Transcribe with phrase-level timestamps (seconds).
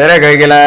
[0.00, 0.58] tere kõigile.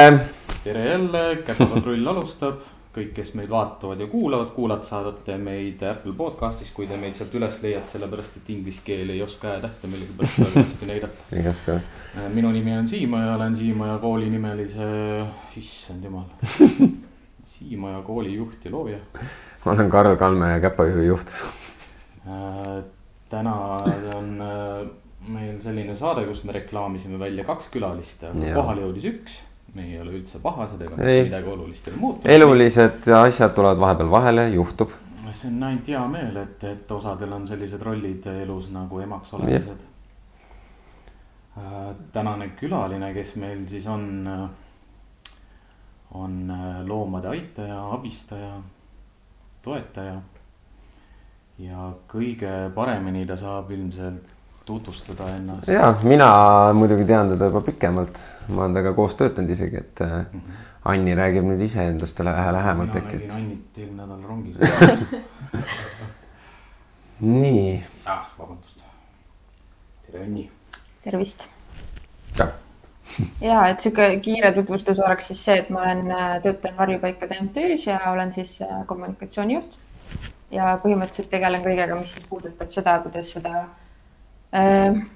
[0.62, 2.62] tere jälle, Käpapatrull alustab.
[2.94, 7.34] kõik, kes meid vaatavad ja kuulavad, kuulata saadate meid Apple podcast'is, kui te meid sealt
[7.34, 11.26] üles leiate, sellepärast et inglise keel ei oska tähte millegipärast väga hästi näidata.
[11.34, 11.80] ei oska.
[12.36, 14.86] minu nimi on Siimaja, olen Siimaja kooli nimelise,
[15.58, 16.30] issand jumal
[17.56, 19.00] Siimaja kooli juht ja looja.
[19.66, 21.34] ma olen Karl Kalme ja Käpajuhi juht
[22.28, 22.84] äh,.
[23.30, 23.56] täna
[24.14, 24.92] on äh,
[25.28, 29.42] meil selline saade, kus me reklaamisime välja kaks külalist, kohale jõudis üks.
[29.74, 32.28] me ei ole üldse pahased ega midagi olulist ei ole muutunud.
[32.30, 34.92] elulised asjad tulevad vahepeal vahele, juhtub.
[35.32, 39.88] see on ainult hea meel, et, et osadel on sellised rollid elus nagu emaks olemised.
[41.58, 44.06] Äh, tänane külaline, kes meil siis on,
[46.12, 48.54] on äh, loomade aitaja, abistaja,
[49.62, 50.22] toetaja.
[51.58, 54.33] ja kõige paremini ta saab ilmselt
[54.66, 55.68] tutvustada ennast.
[55.68, 56.28] ja mina
[56.74, 60.62] muidugi tean teda juba pikemalt, ma olen temaga koos töötanud isegi, et mm -hmm.
[60.84, 63.18] Anni räägib nüüd iseendast lähe, lähemalt äkki.
[63.18, 64.58] mina nägin Annit eelmine nädal rongis
[67.20, 67.84] nii.
[68.06, 68.80] ah, vabandust.
[70.06, 70.52] tere, Anni.
[71.04, 71.48] tervist.
[72.40, 72.48] ja,
[73.50, 77.88] ja, et sihuke kiire tutvustus oleks siis see, et ma olen, äh, töötan varjupaikade MTÜ-s
[77.88, 79.80] ja olen siis äh, kommunikatsioonijuht.
[80.52, 83.66] ja põhimõtteliselt tegelen kõigega, mis siis puudutab seda, kuidas seda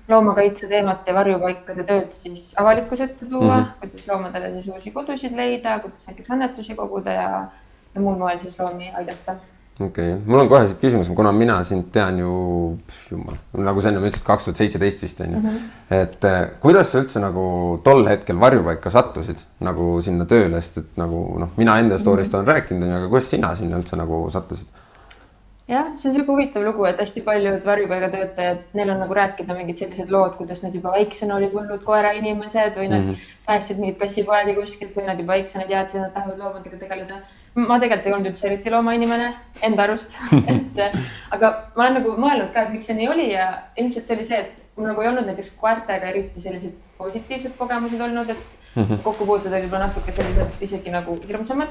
[0.10, 3.76] loomakaitse teemat ja varjupaikade tööd siis avalikkuse ette tuua mm, -hmm.
[3.80, 7.44] kuidas loomadele siis uusi kodusid leida, kuidas näiteks annetusi koguda ja,
[7.96, 9.36] ja muul moel siis loomi aidata.
[9.80, 12.32] okei okay., mul on kohe siit küsimus, kuna mina sind tean ju,
[13.12, 15.46] jumal, nagu sa enne ütlesid, kaks tuhat seitseteist vist on ju mm.
[15.50, 15.94] -hmm.
[16.02, 17.46] et äh, kuidas sa üldse nagu
[17.84, 22.40] tol hetkel varjupaika sattusid nagu sinna tööle, sest et nagu noh, mina enda story'st mm
[22.40, 22.44] -hmm.
[22.44, 24.77] olen rääkinud, on ju, aga kuidas sina sinna üldse nagu sattusid?
[25.68, 29.80] Jah, see on sihuke huvitav lugu, et hästi paljud varjupaigatöötajad, neil on nagu rääkida mingid
[29.82, 33.34] sellised lood, kuidas nad juba väiksena olid hullud koerainimesed või nad mm -hmm.
[33.48, 37.20] päästsid mingeid kassipoegi kuskilt või nad juba väiksena teadsid, et nad tahavad loomadega tegeleda.
[37.56, 40.12] ma tegelikult ei olnud üldse eriti loomainimene enda arust
[40.54, 40.82] et
[41.32, 44.26] aga ma olen nagu mõelnud ka, et miks see nii oli ja ilmselt see oli
[44.26, 48.38] see, et mul nagu ei olnud näiteks koertega eriti selliseid positiivsed kogemused olnud, et
[48.76, 49.02] mm -hmm.
[49.04, 51.68] kokkupuuted olid võib-olla natuke sellised isegi nagu hirmsamad.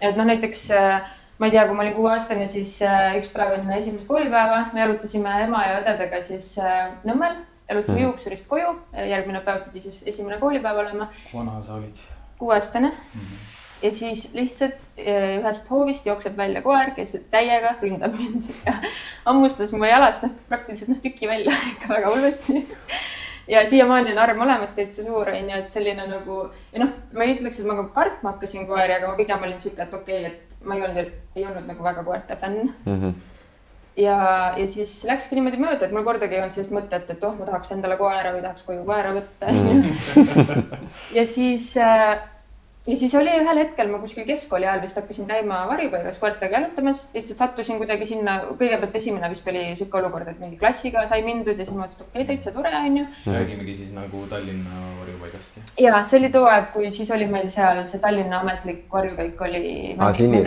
[0.00, 1.02] et noh, näiteks äh,
[1.38, 4.84] ma ei tea, kui ma olin kuueaastane, siis äh, üks päev enne esimest koolipäeva me
[4.84, 8.04] jalutasime ema ja õdedega siis äh, Nõmmel, jalutasime mm.
[8.06, 11.10] juuksurist koju, järgmine päev pidi siis esimene koolipäev olema.
[11.32, 12.04] vana sa olid?
[12.38, 13.20] kuueaastane mm.
[13.20, 13.82] -hmm.
[13.82, 18.74] ja siis lihtsalt äh, ühest hoovist jookseb välja koer, kes täiega ründab mind ja
[19.26, 22.66] hammustas mu jalast noh, praktiliselt noh tüki välja ikka väga hullusti
[23.48, 27.24] ja siiamaani on arm olemas täitsa suur on ju, et selline nagu ja noh, ma
[27.24, 30.32] ei ütleks, et ma kartma hakkasin koeri, aga ma pigem olin sihuke, et okei okay,,
[30.32, 33.00] et ma ei olnud, ei olnud nagu väga koerte fänn mm.
[33.00, 33.14] -hmm.
[34.02, 34.18] ja,
[34.58, 37.48] ja siis läkski niimoodi mööda, et mul kordagi ei olnud sellist mõtet, et oh, ma
[37.48, 39.82] tahaks endale koera või tahaks koju koera võtta mm.
[39.82, 40.78] -hmm.
[41.18, 42.18] ja siis äh,
[42.86, 47.04] ja siis oli ühel hetkel ma kuskil keskkooli ajal vist hakkasin käima varjupaigas koertega jalutamas,
[47.14, 51.56] lihtsalt sattusin kuidagi sinna, kõigepealt esimene vist oli sihuke olukord, et mingi klassiga sai mindud
[51.56, 53.06] ja siis ma mõtlesin, et okei okay,, täitsa tore onju.
[53.26, 55.58] räägimegi siis nagu Tallinna varjupaigast.
[55.80, 59.74] ja see oli too aeg, kui siis oli meil seal see Tallinna ametlik varjupaik oli.
[59.98, 60.44] aa, Siini,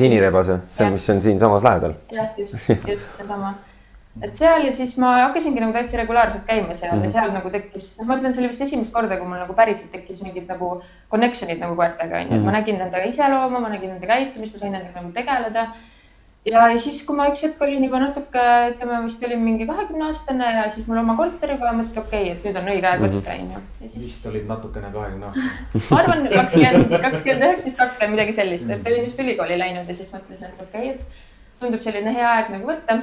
[0.00, 1.98] Siinirebase, see, mis on siinsamas lähedal.
[2.12, 2.56] jah, just,
[2.92, 3.56] just seesama
[4.24, 7.04] et seal ja siis ma hakkasingi nagu täitsa regulaarselt käima seal mm -hmm.
[7.04, 7.12] ja mhm.
[7.18, 9.92] seal nagu tekkis, noh, ma ütlen, see oli vist esimest korda, kui mul nagu päriselt
[9.92, 10.80] tekkis mingid nagu
[11.10, 12.56] connection'id nagu koertega onju, et ma mhm.
[12.58, 15.66] nägin nende iseloomu, ma nägin nende käitumist, ma sain nendega nagu tegeleda.
[16.46, 20.08] ja, ja siis, kui ma üks hetk olin juba natuke, ütleme vist olin mingi kahekümne
[20.08, 22.90] aastane ja siis mul oma korter juba, mõtlesin, et okei okay,, et nüüd on õige
[22.90, 23.44] aeg võtta mhm.
[23.44, 23.62] onju.
[23.84, 24.02] Siis...
[24.04, 29.08] vist olid natukene kahekümne aastane ma arvan kakskümmend, kakskümmend üheksateist, kakskümmend midagi sellist, et olin
[29.08, 32.68] just ülikooli läinud ja siis mõtlesin, et okei okay,, et tundub selline hea aeg nagu
[32.68, 32.98] võtta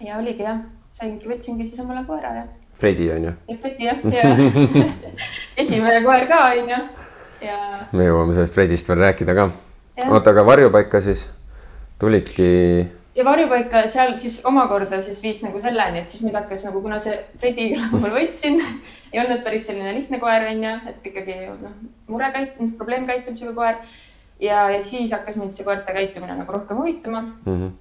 [0.00, 0.64] ja oligi jah,
[0.98, 2.48] saingi, võtsingi siis omale koera ja.
[2.80, 3.36] Fredi on ju?
[3.52, 4.98] ja Fredi jah, ja
[5.62, 6.80] esimene koer ka on ju
[7.42, 7.58] ja.
[7.92, 9.50] me jõuame sellest Fredist veel rääkida ka.
[10.08, 11.28] oota, aga varjupaika siis
[12.00, 12.50] tulidki?
[13.16, 17.00] ja varjupaika seal siis omakorda siis viis nagu selleni, et siis mind hakkas nagu, kuna
[17.02, 18.62] see Fredi, kelle ma võtsin,
[19.12, 21.76] ei olnud päris selline lihtne koer on ju, et ikkagi noh,
[22.08, 23.84] murekäit-, probleemkäitumisega koer.
[24.40, 27.54] ja, ja siis hakkas mind see koerte käitumine nagu rohkem huvitama mm.
[27.54, 27.78] -hmm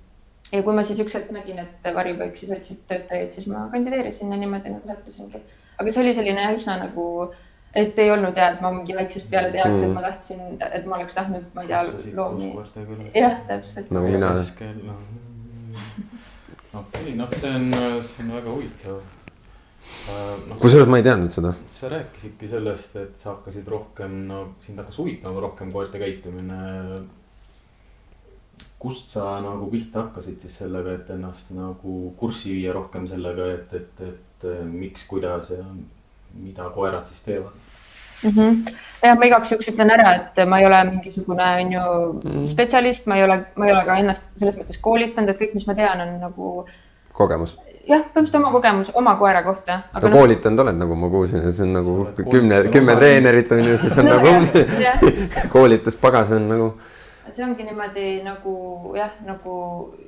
[0.52, 4.32] ja kui ma siis üks hetk nägin, et varjupaik siis otsib töötajaid, siis ma kandideerisin
[4.34, 5.40] ja niimoodi nagu sattusingi.
[5.80, 7.06] aga see oli selline üsna nagu,
[7.76, 10.86] et ei olnud jah, et ma mingi väiksest peale teadsin mm., et ma tahtsin, et
[10.86, 11.84] ma oleks tahtnud, ma ei tea,
[12.18, 12.52] loomi.
[13.16, 13.94] jah, täpselt.
[13.96, 14.34] nagu mina.
[16.82, 17.72] okei, noh, see on,
[18.08, 20.60] see on väga huvitav äh, no,.
[20.60, 21.54] kusjuures ma ei teadnud seda.
[21.78, 26.60] sa rääkisidki sellest, et sa hakkasid rohkem, no sind hakkas huvitama rohkem koerte käitumine
[28.82, 33.74] kust sa nagu pihta hakkasid siis sellega, et ennast nagu kurssi viia rohkem sellega, et,
[33.78, 35.64] et, et miks, kuidas ja
[36.34, 37.52] mida koerad siis teevad?
[38.24, 38.32] mm.
[38.32, 38.74] -hmm.
[39.04, 41.82] jah, ma igaks juhuks ütlen ära, et ma ei ole mingisugune, on ju
[42.24, 45.54] mm., spetsialist, ma ei ole, ma ei ole ka ennast selles mõttes koolitanud, et kõik,
[45.58, 46.54] mis ma tean, on nagu.
[47.14, 47.58] kogemus.
[47.88, 49.82] jah, põhimõtteliselt oma kogemus oma koera kohta.
[49.94, 51.96] aga no, koolitanud oled, nagu ma kuulsin, see on nagu
[52.32, 54.68] kümne, kümme treenerit on ju, siis on no, nagu
[55.56, 56.74] koolituspagas on nagu.
[57.30, 58.54] see ongi niimoodi nagu
[58.98, 59.56] jah, nagu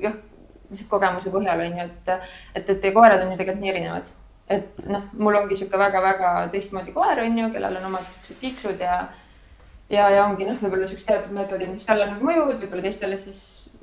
[0.02, 0.20] jah,
[0.70, 4.20] lihtsalt kogemuse põhjal on ju, et, et, et koerad on ju tegelikult nii erinevad
[4.52, 8.82] et noh, mul ongi sihuke väga-väga teistmoodi koer on ju, kellel on omad siuksed kiiksud
[8.84, 8.98] ja
[9.90, 13.42] ja, ja ongi noh, võib-olla siuksed teatud meetodid, mis talle nagu mõjuvad, võib-olla teistele siis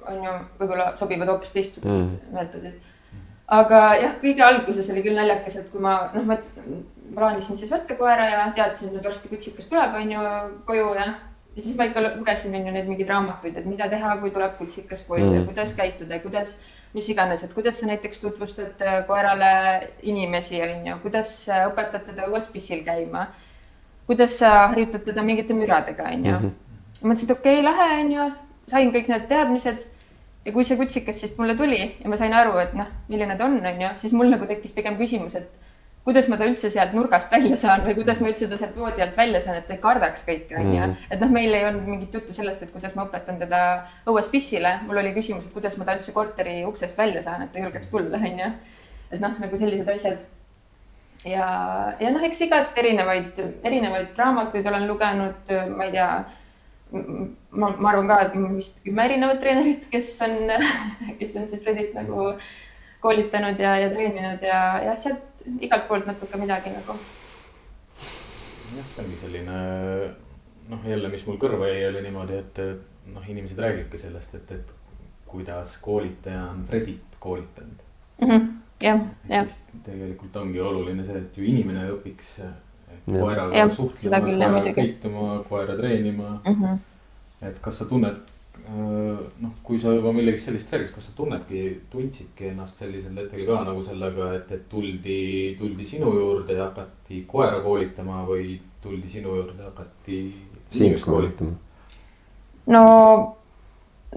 [0.08, 2.36] on ju, võib-olla sobivad hoopis teistsugused mm.
[2.36, 2.78] meetodid.
[3.60, 6.38] aga jah, kõige alguses oli küll naljakas, et kui ma noh, ma
[7.14, 10.26] plaanisin siis võtta koera ja teadsin, et varsti kutsikas tuleb, on ju,
[10.68, 11.08] koju ja
[11.56, 14.54] ja siis ma ikka lugesin, on ju, neid mingeid raamatuid, et mida teha, kui tuleb
[14.60, 15.38] kutsikas koju mm.
[15.40, 16.54] ja kuidas käituda ja kuidas
[16.94, 19.52] mis iganes, et kuidas sa näiteks tutvustad äh, koerale
[20.02, 21.30] inimesi, on ju, kuidas
[21.68, 23.28] õpetad teda õues pissil käima.
[24.10, 26.34] kuidas sa harjutad teda mingite müradega, on ju.
[26.34, 26.50] Mhm.
[27.02, 28.28] mõtlesin, et okei okay,, lahe on ju,
[28.68, 29.88] sain kõik need teadmised.
[30.44, 33.44] ja kui see kutsikas siis mulle tuli ja ma sain aru, et noh, milline ta
[33.44, 35.50] on, on ju, siis mul nagu tekkis pigem küsimus, et
[36.04, 39.04] kuidas ma ta üldse sealt nurgast välja saan või kuidas ma üldse ta sealt voodi
[39.04, 40.80] alt välja saan, et ta ei kardaks kõike, onju.
[40.80, 40.96] Mhm.
[41.10, 43.62] et noh, meil ei olnud mingit juttu sellest, et kuidas ma õpetan teda
[44.08, 44.78] õues pissile.
[44.86, 47.92] mul oli küsimus, et kuidas ma ta üldse korteri uksest välja saan, et ta julgeks
[47.92, 48.50] tulla, onju.
[49.12, 50.24] et noh, nagu sellised asjad.
[51.24, 51.46] ja,
[52.00, 56.10] ja noh, eks igast erinevaid, erinevaid raamatuid olen lugenud, ma ei tea
[56.92, 60.36] ma, ma arvan ka, et vist kümme erinevat treenerit, kes on,
[61.20, 62.32] kes on siis Reddit nagu
[63.00, 65.29] koolitanud ja, ja treeninud ja, ja sealt
[65.60, 66.96] igalt poolt natuke midagi nagu.
[68.76, 69.56] jah, see ongi selline
[70.70, 72.60] noh, jälle, mis mul kõrva jäi, oli niimoodi, et
[73.14, 74.74] noh, inimesed räägivadki sellest, et, et
[75.30, 77.82] kuidas koolitaja on Fredit koolitanud
[78.20, 78.28] mm.
[78.28, 78.48] -hmm.
[78.82, 79.54] jah, jah.
[79.84, 82.40] tegelikult ongi oluline see, et ju inimene õpiks
[83.06, 86.54] koeraga suhtlema, koeraga käituma, koera treenima mm.
[86.54, 86.78] -hmm.
[87.48, 88.16] et kas sa tunned
[88.70, 93.62] noh, kui sa juba millegist sellist räägid, kas sa tunnedki, tundsidki ennast sellisel hetkel ka
[93.66, 95.20] nagu sellega, et, et tuldi,
[95.58, 100.20] tuldi sinu juurde ja hakati koera koolitama või tuldi sinu juurde ja hakati
[100.76, 101.56] inimest koolitama?
[102.70, 102.84] no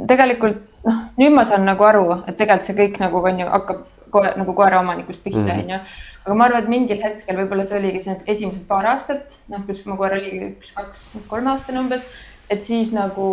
[0.09, 3.85] tegelikult noh, nüüd ma saan nagu aru, et tegelikult see kõik nagu on ju hakkab
[4.13, 5.63] koer, nagu koeraomanikust pihta, mhm.
[5.63, 5.79] onju.
[6.25, 9.81] aga ma arvan, et mingil hetkel võib-olla see oligi see esimesed paar aastat, noh, kus
[9.89, 12.05] mu koer oli üks, kaks, kolmeaastane umbes
[12.53, 13.25] et siis nagu,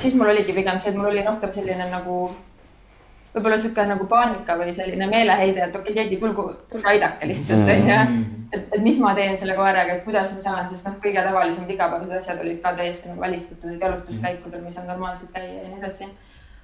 [0.00, 2.24] siis mul oligi pigem see, et mul oli rohkem selline nagu
[3.32, 7.64] võib-olla niisugune nagu paanika või selline meeleheide, et okei okay,, keegi tulgu, tulge aidake lihtsalt
[7.64, 8.42] onju mm -hmm..
[8.52, 11.70] et, et mis ma teen selle koeraga, et kuidas ma saan, sest noh, kõige tavalisemad
[11.76, 16.08] igapäevased asjad olid ka täiesti nagu välistatud, jalutuskäikudel, mis on normaalselt käia ja nii edasi.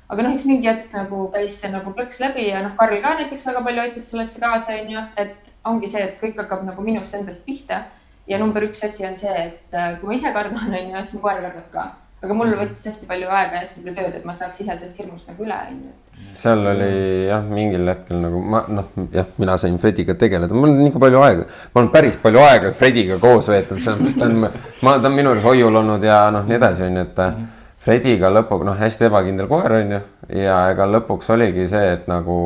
[0.09, 3.15] aga noh, eks mingi hetk nagu käis see nagu plõks läbi ja noh, Karl ka
[3.21, 7.15] näiteks väga palju aitas sellesse kaasa, onju, et ongi see, et kõik hakkab nagu minust
[7.15, 7.85] endast pihta
[8.29, 11.17] ja number üks asi on see, et äh, kui ma ise kardan, on ju, siis
[11.17, 11.87] mu koer kardab ka.
[12.23, 12.61] Aga mul mhm.
[12.65, 15.47] võttis hästi palju aega ja hästi palju tööd, et ma saaks ise sellest hirmust nagu
[15.47, 15.97] üle, on ju
[16.39, 20.81] seal oli jah, mingil hetkel nagu ma noh, jah, mina sain Frediga tegeleda, mul on
[20.85, 24.97] nii palju aega, ma olen päris palju aega Frediga koos veetnud, sellepärast ta on, ma,
[24.99, 27.55] ta on minu juures hoiul olnud ja noh, nii edasi on ju, et mhm.
[27.89, 30.01] Frediga lõpuks noh, hästi ebakindel koer on ju
[30.43, 32.39] ja ega lõpuks oligi see, et nagu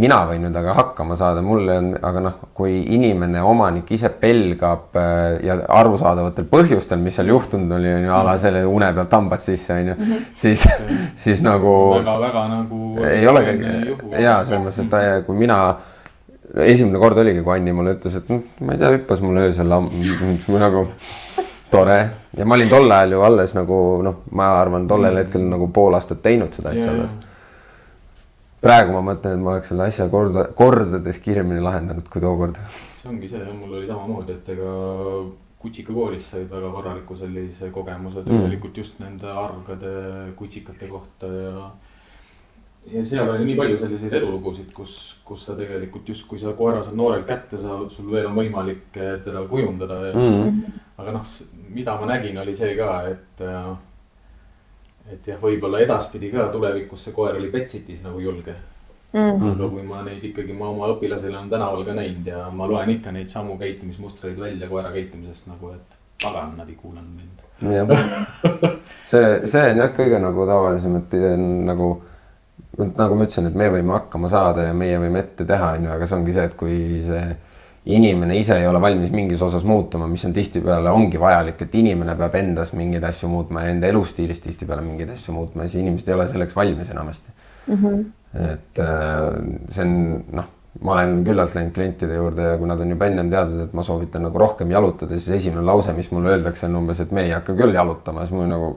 [0.00, 4.96] mina võin nüüd aga hakkama saada, mul on, aga noh, kui inimene, omanik ise pelgab
[4.96, 9.12] äh, ja arusaadavatel põhjustel, mis seal juhtunud oli, on ju, a la selle une pealt
[9.18, 10.22] hambad sisse, on ju, mhm.
[10.40, 10.64] siis,
[11.24, 11.74] siis nagu.
[11.98, 12.84] väga-väga nagu.
[13.10, 13.44] ei ole,
[14.16, 15.58] ja selles mõttes, et ta, kui mina
[16.64, 18.32] esimene kord oligi, kui Anni mulle ütles, et
[18.64, 19.68] ma ei tea, hüppas mulle öösel
[20.64, 20.86] nagu
[21.72, 21.98] tore
[22.36, 25.96] ja ma olin tol ajal ju alles nagu noh, ma arvan, tollel hetkel nagu pool
[25.96, 27.14] aastat teinud seda asja alles
[28.62, 32.58] praegu ma mõtlen, et ma oleks selle asja korda, kordades kiiremini lahendanud kui tookord.
[33.00, 34.74] see ongi see, mul oli samamoodi, et ega
[35.62, 38.82] kutsikakoolis said väga korraliku sellise kogemuse tegelikult mm.
[38.82, 39.92] just nende argade
[40.38, 41.68] kutsikate kohta ja.
[42.94, 46.82] ja seal oli nii palju selliseid edulugusid, kus, kus sa tegelikult just, kui sa koera
[46.82, 50.76] saad noorelt kätte, sa, sul veel on võimalik teda kujundada ja mm..
[51.02, 51.38] aga noh,
[51.70, 53.80] mida ma nägin, oli see ka, et noh
[55.10, 58.54] et jah, võib-olla edaspidi ka tulevikus see koer oli Betsitis nagu julge
[59.12, 59.18] mm.
[59.18, 59.52] -hmm.
[59.52, 62.90] aga kui ma neid ikkagi, ma oma õpilasel olen tänaval ka näinud ja ma loen
[62.90, 67.38] ikka neid samu käitumismustreid välja koera käitumisest nagu, et pagan, nad ei kuulanud mind.
[67.74, 67.88] jah,
[69.10, 71.16] see, see on jah, kõige nagu tavalisem, et
[71.66, 71.92] nagu,
[72.78, 75.96] nagu ma ütlesin, et me võime hakkama saada ja meie võime ette teha, on ju,
[75.96, 77.24] aga see ongi see, et kui see
[77.84, 82.14] inimene ise ei ole valmis mingis osas muutuma, mis on tihtipeale ongi vajalik, et inimene
[82.18, 86.08] peab endas mingeid asju muutma ja enda elustiilis tihtipeale mingeid asju muutma ja siis inimesed
[86.08, 87.32] ei ole selleks valmis enamasti
[87.66, 87.74] mm.
[87.74, 88.04] -hmm.
[88.54, 89.96] et äh, see on
[90.38, 93.74] noh, ma olen küllalt läinud klientide juurde ja kui nad on juba ennem teadnud, et
[93.76, 97.26] ma soovitan nagu rohkem jalutada, siis esimene lause, mis mulle öeldakse, on umbes, et me
[97.26, 98.72] ei hakka küll jalutama, siis mul nagu.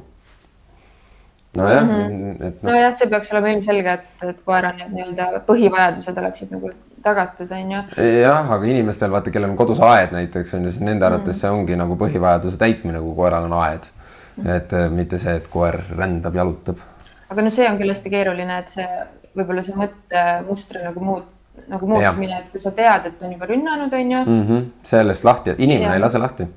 [1.55, 2.47] Nojah mm, -hmm.
[2.47, 2.71] et noh.
[2.71, 6.71] nojah, see peaks olema ilmselge, et, et koera need nii-öelda põhivajadused oleksid nagu
[7.03, 7.83] tagatud, on ju.
[8.21, 11.31] jah, aga inimestel vaata, kellel on kodus aed näiteks on ju, siis nende arvates mm
[11.31, 11.41] -hmm.
[11.41, 14.43] see ongi nagu põhivajaduse täitmine, kui koeral on aed mm.
[14.43, 14.55] -hmm.
[14.55, 16.77] et äh, mitte see, et koer rändab, jalutab.
[17.29, 18.89] aga no see on küll hästi keeruline, et see
[19.37, 21.34] võib-olla see mõttemustri nagu muut-,
[21.71, 24.43] nagu muutmine, et kui sa tead, et on juba rünnanud, on ju mm.
[24.47, 24.65] -hmm.
[24.83, 25.93] sellest lahti, inimene ja.
[25.93, 26.47] ei lase lahti.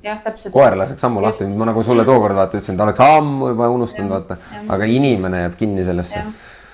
[0.51, 4.09] koer laseks ammu lahti, ma nagu sulle tookord vaata ütlesin, ta oleks ammu juba unustanud,
[4.09, 4.37] vaata,
[4.69, 6.23] aga inimene jääb kinni sellesse.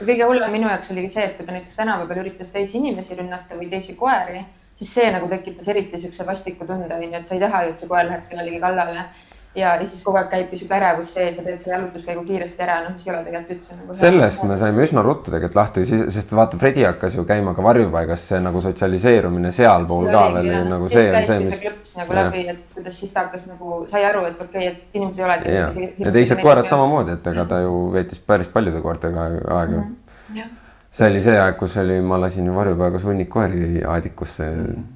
[0.03, 3.15] kõige hullem minu jaoks oligi see, et kui ta näiteks tänava peal üritas teisi inimesi
[3.15, 7.25] rünnata või teisi koeri, siis see nagu tekitas eriti siukse vastiku tunde, on ju, et
[7.25, 9.05] sa ei taha ju, et see koer läheks kellelegi kallale
[9.55, 12.77] ja, ja siis kogu aeg käibki sihuke ärevus sees ja teed selle jalutuskäigu kiiresti ära,
[12.83, 13.97] noh, mis ei ole tegelikult üldse nagu.
[13.99, 18.25] sellest me saime üsna ruttu tegelikult lahti, sest vaata, Fredi hakkas ju käima ka varjupaigas,
[18.31, 21.61] see nagu sotsialiseerumine sealpool ka veel ja, nagu see on see, mis.
[21.61, 22.25] klõps nagu ja.
[22.25, 25.29] läbi, et kuidas siis ta hakkas nagu, sai aru, et okei okay,, et inimesed ei
[25.29, 25.55] olegi.
[25.55, 25.69] ja,
[26.09, 29.95] ja teised koerad samamoodi, et ega ta ju veetis päris paljude koertega aega mm.
[30.33, 30.51] -hmm.
[30.91, 34.67] see oli see aeg, kus oli, ma lasin ju varjupaigas hunnik koeri aedikusse mm.
[34.67, 34.91] -hmm.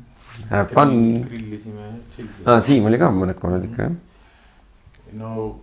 [0.49, 1.21] Have fun.
[1.29, 1.89] grillisime.
[2.45, 3.97] Ah, Siim oli ka mõned korrad ikka jah
[5.13, 5.59] no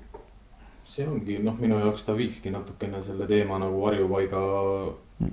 [0.87, 4.43] see ongi noh, minu jaoks ta viikski natukene selle teema nagu varjupaiga
[5.19, 5.33] mm.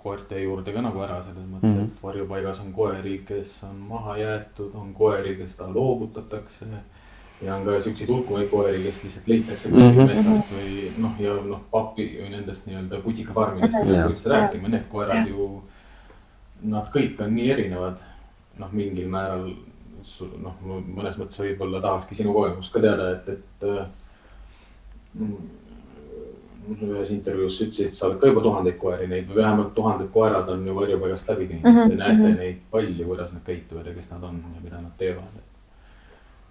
[0.00, 1.90] koerte juurde ka nagu ära selles mõttes mm, -hmm.
[1.92, 6.66] et varjupaigas on koeri, kes on maha jäetud, on koeri, kes ta loovutatakse.
[7.42, 10.14] ja on ka siukseid hulkuvaid koeri, kes lihtsalt leitakse kuskilt mm -hmm.
[10.14, 14.88] metsast või noh, ja noh, papi või nendest nii-öelda kutikafarmidest ei hakka üldse rääkima, need
[14.88, 15.62] koerad ju.
[16.62, 17.96] Nad kõik on nii erinevad,
[18.58, 19.50] noh, mingil määral
[20.42, 23.86] noh, mõnes mõttes võib-olla tahakski sinu kogemust ka teada, et, et äh,.
[26.74, 30.48] ühes intervjuus ütlesid, et sa oled ka juba tuhandeid koeri näinud või vähemalt tuhanded koerad
[30.48, 31.76] on ju varjupaigast läbi käinud mm.
[31.76, 31.90] -hmm.
[31.90, 32.38] Te näete mm -hmm.
[32.38, 35.36] neid palju, kuidas nad käituvad ja kes nad on ja mida nad teevad.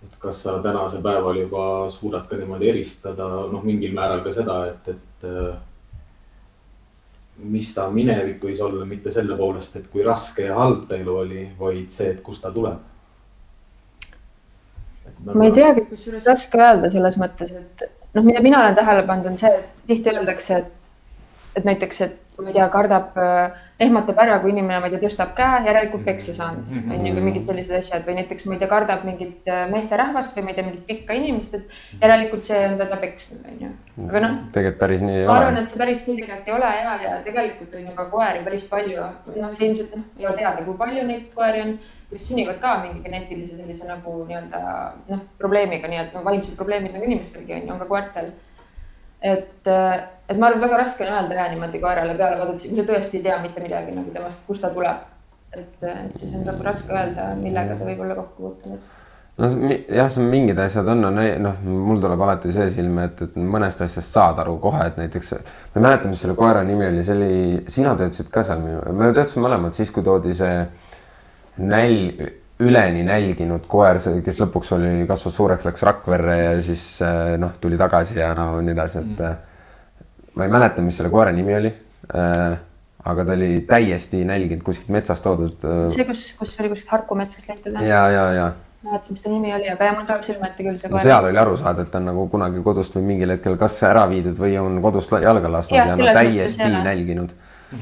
[0.03, 4.65] et kas sa tänasel päeval juba suudad ka niimoodi eristada, noh, mingil määral ka seda,
[4.67, 5.55] et, et äh,
[7.37, 11.17] mis ta minevik võis olla, mitte selle poolest, et kui raske ja halb ta elu
[11.17, 12.92] oli, vaid see, et kust ta tuleb
[15.31, 19.33] ma ei teagi, kusjuures raske öelda selles mõttes, et noh, mida mina olen tähele pannud,
[19.33, 20.91] on see, et tihti öeldakse, et,
[21.59, 25.01] et näiteks, et ma ei tea, kardab äh,, ehmatab ära, kui inimene, ma ei tea,
[25.03, 26.93] tõstab käe, järelikult peksa saanud, mhm.
[26.95, 30.37] on ju, või mingid sellised asjad või näiteks ma ei tea, kardab mingit äh, meesterahvast
[30.37, 33.71] või ma ei tea, mingit pikka inimest, et järelikult see on teda peksnud, on ju.
[34.07, 34.37] aga noh.
[34.55, 35.31] tegelikult päris nii ei ole.
[35.31, 38.07] ma arvan, et see päris nii tegelikult ei ole ja, ja tegelikult on ju ka
[38.13, 41.75] koeri päris palju, noh, see ilmselt noh, ei ole teada, kui palju neid koeri on
[42.13, 44.63] kes sünnivad ka mingi geneetilise sellise nagu nii-öelda
[45.09, 48.31] noh, probleemiga, nii et no vaimsed probleemid nagu inimestelgi on ju, on ka koertel.
[49.33, 52.89] et, et ma arvan, väga raske on öelda jah niimoodi koerale peale vaadates, kui sa
[52.89, 55.05] tõesti ei tea mitte midagi nagu temast, kust ta tuleb.
[55.53, 58.91] et, et siis on nagu raske öelda, millega ta võib olla kokku puutunud
[59.37, 59.49] no
[59.89, 63.81] jah, see mingid asjad on, on noh, mul tuleb alati see silme, et, et mõnest
[63.81, 67.15] asjast saad aru kohe, et näiteks ma ei mäleta, mis selle koera nimi oli, see
[67.17, 67.33] oli,
[67.73, 70.53] sina töötasid ka seal, me töötasime mõlemad siis, kui toodi see
[71.61, 72.31] näl-,
[72.63, 77.79] üleni nälginud koer, kes lõpuks oli, kasvas suureks, läks Rakverre ja siis äh, noh, tuli
[77.79, 79.31] tagasi ja no nii edasi, et mm.
[79.31, 81.71] Äh, ma ei mäleta, mis selle koera nimi oli
[82.13, 82.59] äh,
[83.03, 85.57] aga ta oli täiesti nälginud kuskilt metsast toodud.
[85.91, 88.45] see, kus, kus oli kuskilt Harku metsast leitud ja, ja, ja.
[88.83, 90.91] ma ei mäleta, mis ta nimi oli, aga jah, mul tuleb silme ette küll see
[90.91, 91.05] koer no,.
[91.09, 94.05] seal oli aru saada, et ta on nagu kunagi kodust või mingil hetkel kas ära
[94.11, 97.35] viidud või on kodust jalga lasknud ja, ja no täiesti nälginud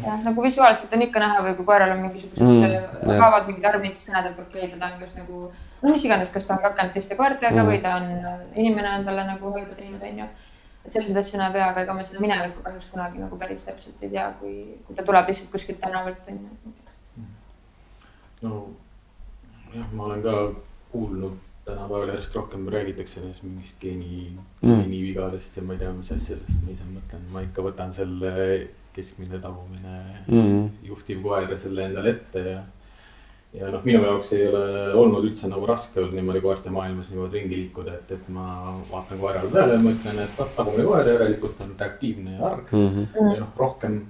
[0.05, 3.97] jah, nagu visuaalselt on ikka näha või kui koeral on mingisugused mm, haavad, mingid armid,
[3.99, 5.41] siis näed, et okei okay,, ta on kas nagu
[5.81, 7.69] no mis iganes, kas ta on kaklenud teiste koertega mm.
[7.69, 8.09] või ta on,
[8.55, 10.27] inimene on talle nagu halba teinud, onju.
[10.85, 14.03] et selliseid asju näeb ja, aga ega ma seda minevikku kahjuks kunagi nagu päris täpselt
[14.05, 14.57] ei tea, kui,
[14.87, 16.75] kui ta tuleb lihtsalt kuskilt tänavalt onju.
[18.41, 18.65] no
[19.75, 20.35] jah, ma olen ka
[20.91, 26.11] kuulnud tänapäeval järjest rohkem räägitakse neist mingist geeni mm., geenivigadest ja ma ei tea, mis
[26.11, 28.31] asjadest ma ise mõtlen, ma ikka võtan selle
[28.93, 30.69] keskmine tagumine mm -hmm.
[30.87, 32.61] juhtiv koer ja selle endale ette ja.
[33.53, 37.39] ja noh, minu jaoks ei ole olnud üldse nagu raske olnud niimoodi koerte maailmas niimoodi
[37.39, 41.07] ringi liikuda, et, et ma vaatan koerale peale ja ma ütlen, et noh, tagumine koer
[41.07, 42.89] järelikult on reaktiivne ja arg mm.
[42.89, 43.33] -hmm.
[43.33, 44.01] ja noh, rohkem,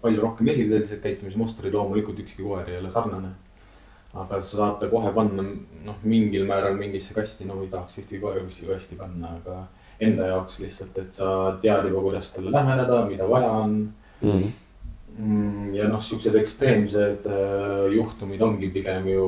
[0.00, 3.34] palju rohkem esil selliseid käitumismustreid, loomulikult ükski koer ei ole sarnane
[4.16, 5.42] aga sa saad ta kohe panna
[5.84, 9.66] noh, mingil määral mingisse kasti, no ei tahaks ühtegi koera kuskile kasti panna, aga
[10.00, 11.28] enda jaoks lihtsalt, et sa
[11.62, 14.05] tead juba, kuidas talle läheneda, mida vaja on Mhm.
[14.22, 14.52] Mm.
[15.18, 15.74] -hmm.
[15.74, 19.26] ja noh, siuksed ekstreemsed äh, juhtumid ongi pigem ju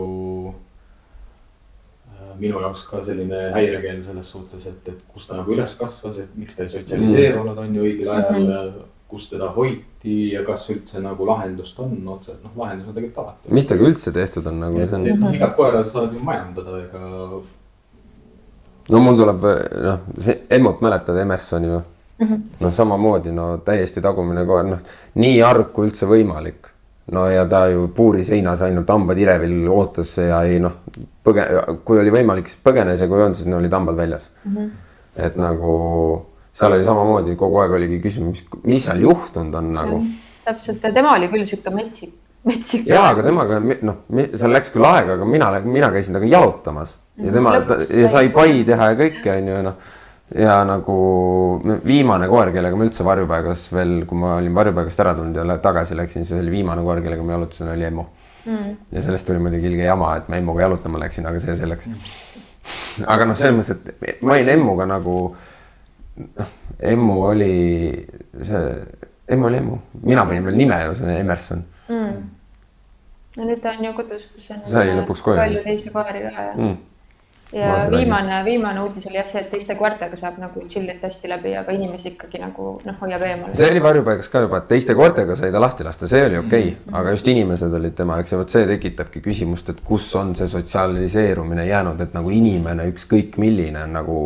[2.09, 6.19] äh, minu jaoks ka selline häirekeel selles suhtes, et, et kus ta nagu üles kasvas,
[6.19, 8.47] et miks ta ei sotsialiseerunud, on ju õigel ajal mm.
[8.47, 8.87] -hmm.
[9.09, 13.55] kus teda hoiti ja kas üldse nagu lahendust on otse, noh, lahendus on tegelikult alati.
[13.55, 16.21] mis temaga üldse tehtud on nagu et, see on et noh, igat koera saad ju
[16.21, 17.01] majandada, ega
[18.89, 19.47] no mul tuleb
[19.85, 21.83] noh, see Emmut mäletad Emersoni või
[22.19, 22.35] mm Mhm.
[22.35, 22.41] -hmm.?
[22.61, 24.79] noh, samamoodi no täiesti tagumine koer, noh
[25.15, 26.67] nii arg kui üldse võimalik.
[27.13, 30.73] no ja ta ju puuri seinas ainult hambad irevil ootas ja ei noh,
[31.25, 31.47] põge-,
[31.85, 34.57] kui oli võimalik, siis põgenes ja kui ei olnud, siis no olid hambad väljas mm.
[34.57, 34.71] -hmm.
[35.17, 40.01] et nagu seal oli samamoodi kogu aeg oligi küsimus, mis, seal juhtunud on nagu.
[40.45, 42.87] täpselt ja tema oli küll sihuke metsik, metsik.
[42.87, 44.03] ja, aga temaga noh,
[44.35, 47.55] seal läks küll aega, aga mina, mina käisin temaga jalutamas ja tema
[47.89, 49.97] ja sai pai teha ja kõike onju ja noh
[50.35, 50.97] ja nagu
[51.87, 55.97] viimane koer, kellega ma üldse varjupaigas veel, kui ma olin varjupaigast ära tulnud ja tagasi
[55.97, 58.07] läksin, siis oli viimane koer, kellega ma jalutasin, oli Emmu.
[58.49, 58.77] Mm..
[58.95, 61.89] ja sellest tuli muidugi ilge jama, et ma Emmuga jalutama läksin, aga see selleks.
[61.89, 63.05] Mm..
[63.09, 65.17] aga noh, selles mõttes, et ma olin Emmuga nagu,
[66.25, 66.55] noh,
[66.93, 67.53] Emmu oli
[68.45, 68.63] see,
[69.29, 71.65] Emmu oli Emmu, mina panin veel nime ju, see on Emerson.
[71.89, 72.29] Mm..
[73.39, 74.63] no nüüd ta on ju kodus, kus on.
[74.69, 75.41] sai lõpuks koju.
[75.41, 76.77] palju teisi koeri ka ja mm
[77.53, 81.55] ja viimane, viimane uudis oli jah see, et teiste koertega saab nagu chill'ist hästi läbi,
[81.57, 83.55] aga inimesi ikkagi nagu noh, hoiab eemale.
[83.57, 86.69] see oli varjupaigas ka juba, et teiste koertega sai ta lahti lasta, see oli okei
[86.69, 87.01] okay, mm, -hmm.
[87.01, 90.47] aga just inimesed olid tema, eks ja vot see tekitabki küsimust, et kus on see
[90.47, 94.23] sotsialiseerumine jäänud, et nagu inimene, ükskõik milline on nagu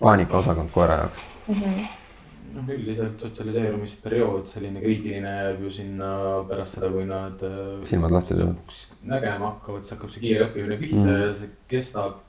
[0.00, 1.54] paanikaosakond koera jaoks mm.
[1.54, 2.01] -hmm
[2.56, 6.10] noh, üldiselt sotsialiseerumisperiood, selline kriitiline jääb ju sinna
[6.48, 7.40] pärast seda, kui nad.
[7.88, 8.76] silmad lahti teevad.
[9.14, 11.24] nägema hakkavad, siis hakkab see kiire õppimine pihta mm.
[11.24, 12.20] ja see kestab.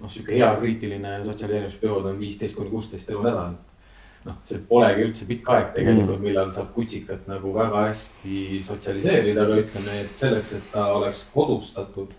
[0.00, 3.58] noh, sihuke hea kriitiline sotsialiseerimisperiood on viisteist kuni kuusteist elunädalat.
[4.24, 9.46] noh, see polegi üldse pikk aeg tegelikult mm., millal saab kutsikat nagu väga hästi sotsialiseerida,
[9.46, 12.18] aga ütleme, et selleks, et ta oleks kodustatud.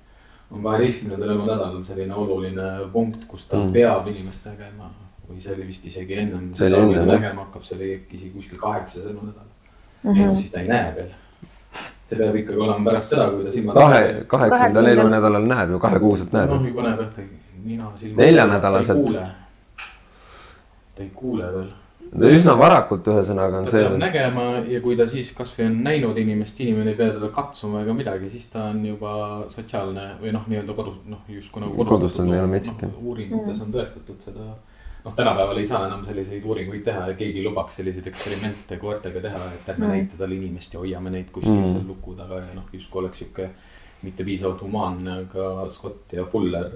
[0.52, 3.71] on kaheteistkümnendal elunädalal selline oluline punkt, kus ta mm.
[3.74, 4.91] peab inimest nägema
[5.32, 6.52] või see oli vist isegi ennem.
[6.56, 7.10] see oli enne jah.
[7.13, 9.50] nägema hakkab, see oli äkki isegi kuskil kaheksas elunädal
[10.04, 10.13] mm.
[10.13, 10.36] -hmm.
[10.36, 11.12] siis ta ei näe veel.
[12.06, 13.76] see peab ikkagi olema pärast seda, kui ta silmad.
[13.76, 16.50] kahe, kaheksandal elunädalal näeb ju, kahekuuselt näeb.
[16.56, 17.22] noh, juba näeb jah, ta
[17.63, 18.26] nina, silmad.
[18.26, 19.13] neljanädalaselt.
[20.96, 21.72] ta ei kuule veel
[22.12, 23.84] üsna varakult, ühesõnaga on ta see.
[23.86, 27.86] peab nägema ja kui ta siis kasvõi on näinud inimest, inimene ei pea teda katsuma
[27.86, 29.13] ega midagi, siis ta on juba
[29.54, 32.91] sotsiaalne või noh, nii-öelda kodus, noh justkui nagu kodustunud ei ole metsik no,.
[33.00, 34.50] uuringutes on tõestatud seda.
[35.06, 39.22] Noh, tänapäeval ei saa enam selliseid uuringuid teha ja keegi ei lubaks selliseid eksperimente koertega
[39.24, 39.94] teha, et ärme mm.
[39.96, 41.76] näita talle inimest ja hoiame neid kuskil mm.
[41.76, 43.50] seal luku taga ja noh, justkui oleks sihuke
[44.02, 46.72] mitte piisavalt humaanne, aga Scott ja Fuller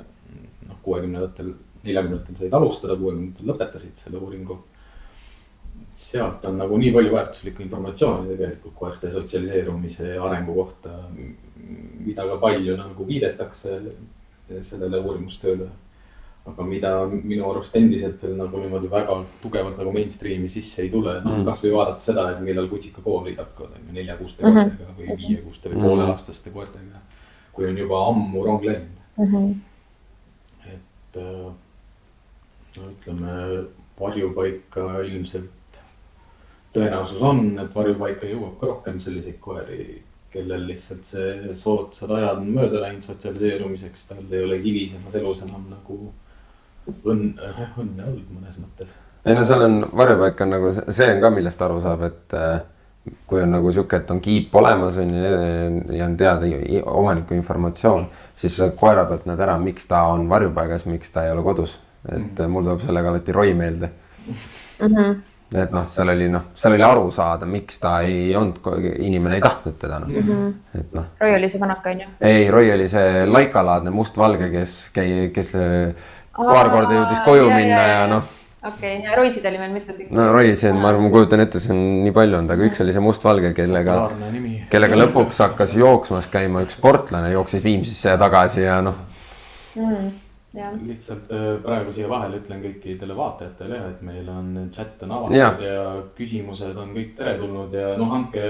[0.69, 4.61] noh, kuuekümnendatel, neljakümnendatel said alustada, kuuekümnendatel lõpetasid selle uuringu
[5.95, 10.97] sealt on nagu nii palju väärtuslikku informatsiooni tegelikult koerte sotsialiseerumise ja arengu kohta,
[12.05, 13.79] mida ka palju nagu viidetakse
[14.61, 15.69] sellele uurimustööle.
[16.45, 21.15] Aga mida minu arust endiselt veel nagu niimoodi väga tugevalt nagu mainstream'i sisse ei tule,
[21.23, 21.45] noh mm.
[21.47, 24.53] kasvõi vaadata seda, et millal kutsikakoolid hakkavad, on ju, nelja-kuuste Mhm.
[24.59, 27.03] koertega või viie-kuuste või pooleaastaste koertega.
[27.55, 29.25] kui on juba ammu rong läinud mm.
[29.25, 29.55] -hmm.
[30.73, 31.53] et äh,
[32.77, 33.65] no ütleme,
[33.99, 35.79] varjupaika ilmselt
[36.75, 40.03] tõenäosus on, et varjupaika jõuab ka rohkem selliseid koeri,
[40.33, 45.69] kellel lihtsalt see soodsad ajad on mööda läinud sotsialiseerumiseks, tal ei ole hilisemas elus enam
[45.71, 46.11] nagu
[46.87, 48.93] õnne, õnne olnud mõnes mõttes.
[49.25, 52.61] ei no seal on varjupaik on nagu see- on ka, millest aru saab, et äh,
[53.27, 56.49] kui on nagu sihuke, et on kiip olemas on ju ja on teada
[56.85, 61.31] omaniku informatsioon, siis sa koera pealt näed ära, miks ta on varjupaigas, miks ta ei
[61.31, 61.79] ole kodus.
[62.05, 62.51] et mm.
[62.51, 63.89] mul tuleb sellega alati roi meelde
[64.81, 65.15] Mm -hmm.
[65.61, 68.57] et noh, seal oli noh, seal oli aru saada, miks ta ei olnud,
[68.99, 71.05] inimene ei tahtnud teda noh mm -hmm., et noh.
[71.19, 72.07] Roy oli see vanak onju.
[72.21, 75.51] ei, Roy oli see laikalaadne mustvalge, kes käi-, kes
[76.35, 78.09] paar korda jõudis koju ja, minna ja, ja ja.
[78.11, 78.27] noh.
[78.65, 80.11] okei okay., ja Roisid oli meil mitu tükki.
[80.15, 82.95] no on, ma arvan, ma kujutan ette, see on nii palju olnud, aga üks oli
[82.95, 83.97] see mustvalge, kellega,
[84.73, 88.99] kellega lõpuks hakkas jooksmas käima üks sportlane, jooksis Viimsisse ja tagasi ja noh.
[89.79, 90.13] mm,
[90.59, 90.79] jah.
[90.85, 95.39] lihtsalt äh, praegu siia vahele ütlen kõikidele vaatajatele jah, et meil on chat on avatud
[95.39, 95.53] ja.
[95.63, 95.85] ja
[96.17, 98.45] küsimused on kõik teretulnud ja noh, andke.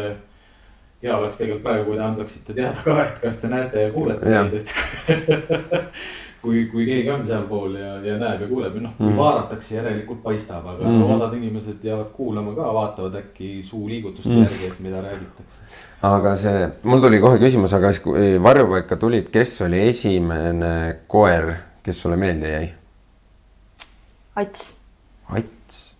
[1.06, 4.32] hea oleks tegelikult praegu, kui te annaksite teada ka, et kas te näete ja kuulete
[4.32, 5.92] meid, et
[6.46, 9.18] kui, kui keegi on sealpool ja, ja näeb ja kuuleb ja noh, kui Mm.
[9.18, 11.04] vaadatakse, järelikult paistab, aga Mm.
[11.16, 14.36] osad inimesed jäävad kuulama ka, vaatavad äkki suuliigutuste Mm.
[14.36, 14.48] mm.
[14.48, 15.60] järgi, et mida räägitakse.
[16.02, 20.74] aga see, mul tuli kohe küsimus, aga siis kui varjupaika tulid, kes oli esimene
[21.08, 21.54] koer,
[21.84, 22.70] kes sulle meelde jäi?
[24.36, 24.76] Ats,
[25.32, 25.96] Ats.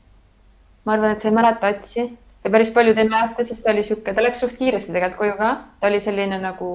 [0.86, 2.00] ma arvan, et sa ei mäleta Atsi
[2.44, 5.38] ja päris paljud ei mäleta, sest ta oli sihuke, ta läks suht kiiresti tegelikult koju
[5.40, 6.72] ka, ta oli selline nagu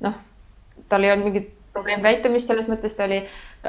[0.00, 0.14] noh,
[0.88, 3.20] tal ei olnud mingit probleemkäitumist selles mõttes, ta oli,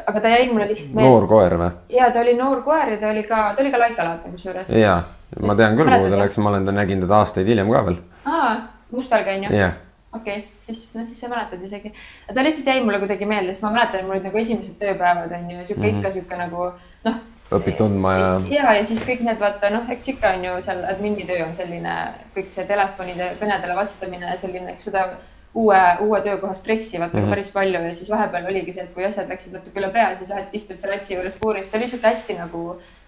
[0.01, 1.69] aga ta jäi mulle lihtsalt noor koer või?
[1.93, 4.69] ja ta oli noor koer ja ta oli ka, ta oli ka laikalaadne kusjuures.
[4.75, 4.97] ja,
[5.39, 7.99] ma tean küll, kuhu ta läks, ma olen ta, nägin teda aastaid hiljem ka veel.
[8.25, 8.53] aa,
[8.91, 9.57] Mustalgi on ju?
[9.59, 9.75] jah,
[10.13, 11.93] okei okay,, siis, no siis sa mäletad isegi.
[12.33, 15.51] ta lihtsalt jäi mulle kuidagi meelde, sest ma mäletan, mul olid nagu esimesed tööpäevad on
[15.51, 15.99] ju, sihuke mm -hmm.
[15.99, 16.71] ikka sihuke nagu
[17.05, 17.19] noh.
[17.51, 20.85] õpid tundma ja ja, ja siis kõik need vaata noh, eks ikka on ju seal
[20.85, 21.97] admini töö on selline
[22.35, 25.09] kõik see telefonide kõnedele vastamine, selline, eks seda
[25.53, 27.23] uue, uue töökoha stressi vaata mm.
[27.23, 27.29] -hmm.
[27.29, 30.29] päris palju ja siis vahepeal oligi see, et kui asjad läksid natuke üle pea, siis
[30.29, 32.61] lähed istud seal latsi juures puuris, ta oli sihuke hästi nagu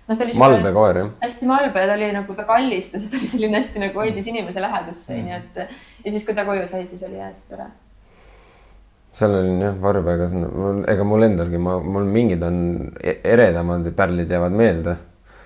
[0.08, 1.14] noh, ta oli malbe koer jah.
[1.22, 4.28] hästi malbe ja ta oli nagu, ta kallistas ja ta oli selline hästi nagu hoidis
[4.28, 5.56] inimese lähedusse onju, et
[6.06, 7.70] ja siis, kui ta koju sai, siis oli hästi tore.
[9.14, 10.36] seal olin jah varjupaigas,
[10.96, 12.60] ega mul endalgi, ma, mul mingid on
[13.04, 14.98] e- eredamad pärlid jäävad meelde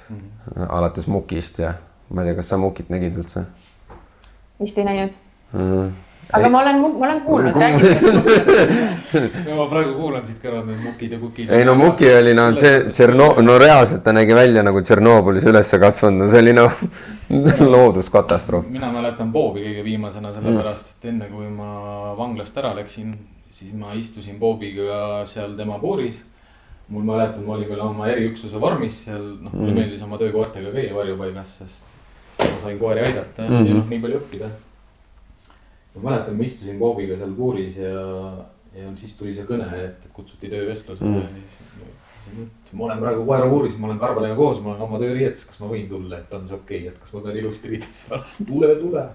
[0.09, 0.17] mm.
[0.17, 0.65] -hmm.
[0.69, 1.73] alates Mukist ja
[2.09, 3.45] ma ei tea, kas sa Mukit nägid üldse
[4.59, 5.13] vist ei näinud,
[5.53, 5.59] mm?
[5.59, 5.91] -hmm.
[6.33, 8.13] Aga ma olen, ma olen kuulnud, räägitud.
[9.47, 11.51] no ma praegu kuulan siit kõrvalt need mukid ja kukid.
[11.55, 15.71] ei no Muki oli no see Tšerno-, no reaalselt ta nägi välja nagu Tšernobõlis üles
[15.79, 16.75] kasvanud, no see oli noh
[17.73, 18.67] looduskatastroof.
[18.73, 23.15] mina mäletan Bobi kõige viimasena, sellepärast et enne kui ma vanglast ära läksin,
[23.55, 26.19] siis ma istusin Bobiga seal tema puuris.
[26.89, 30.95] mul mäletan, ma olin veel oma eriüksuse vormis seal, noh, mulle meeldis oma töökoertega käia
[30.95, 31.83] varjupaigas, sest
[32.39, 34.55] ma sain koeri aidata ja, ja noh, nii palju õppida.
[35.97, 37.91] Ma mäletan, ma istusin Bobiga seal puuris ja,
[38.77, 42.49] ja siis tuli see kõne, et kutsuti töövestlusele mm..
[42.73, 45.87] ma olen praegu koerapuuris, ma olen Karvaliga koos, ma olen oma tööriietes, kas ma võin
[45.91, 48.35] tulla, et on see okei okay,, et kas ma pean ilusti riides olema?
[48.49, 49.05] tule, tule.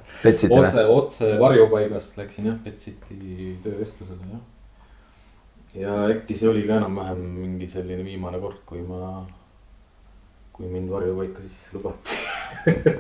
[0.63, 4.43] Otse, otse varjupaigast läksin jah, Petsiti töövestlusele jah.
[5.85, 9.23] ja äkki see oli ka enam-vähem mingi selline viimane kord, kui ma,
[10.53, 12.19] kui mind varjupaika siis lubati.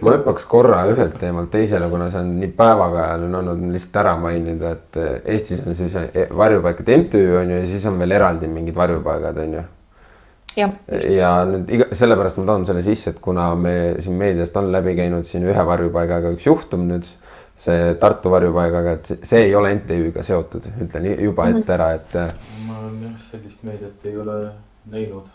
[0.02, 4.72] ma hüppaks korra ühelt teemalt teisele, kuna see on nii päevakajaline olnud lihtsalt ära mainida,
[4.78, 4.98] et
[5.34, 5.94] Eestis on siis
[6.36, 9.64] varjupaikade MTÜ on ju ja siis on veel eraldi mingid varjupaigad on ju
[10.56, 10.72] jah,
[11.10, 14.94] ja nüüd iga, sellepärast ma toon selle sisse, et kuna me siin meediast on läbi
[14.98, 17.06] käinud siin ühe varjupaigaga üks juhtum nüüd,
[17.62, 22.16] see Tartu varjupaigaga, et see, see ei ole MTÜ-ga seotud, ütlen juba ette ära, et
[22.66, 24.38] ma olen jah, sellist meediat ei ole
[24.92, 25.30] näinud.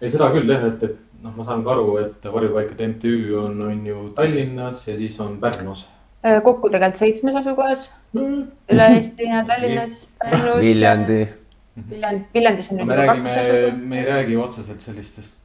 [0.00, 3.62] ei, seda küll jah, et, et noh, ma saan ka aru, et varjupaikade MTÜ on,
[3.70, 5.86] on ju Tallinnas ja siis on Pärnus.
[6.44, 10.62] kokku tegelikult seitsmes asukohas üle Eesti ja Tallinnas, Pärnus.
[10.62, 11.20] Viljandi,
[11.90, 13.76] Viljand, Viljandis on me nüüd juba kaks asukohta.
[13.92, 15.38] me ei räägi otseselt sellistest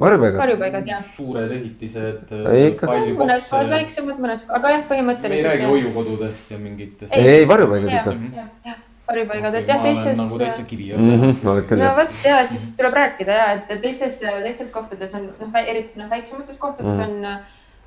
[0.00, 2.30] varjupaigad, varjupaigad jah, suured ehitised.
[2.30, 3.72] Mõnes kohas.
[3.72, 5.66] väiksemad, mõnes, aga jah, me ei räägi põhimõtteliselt.
[5.72, 7.14] hoiukodudest ja mingitest.
[7.14, 8.78] ei, ei varjupaigad ikka.
[9.10, 10.66] varjupaigad, et jah, ma olen nagu täitsa teistes.
[10.70, 11.32] kivi Mm all.
[11.32, 15.30] -hmm, oled küll no vot ja siis tuleb rääkida ja, et teistes, teistes kohtades on
[15.40, 17.08] noh, eriti noh, väiksemates kohtades Mhm.
[17.08, 17.38] on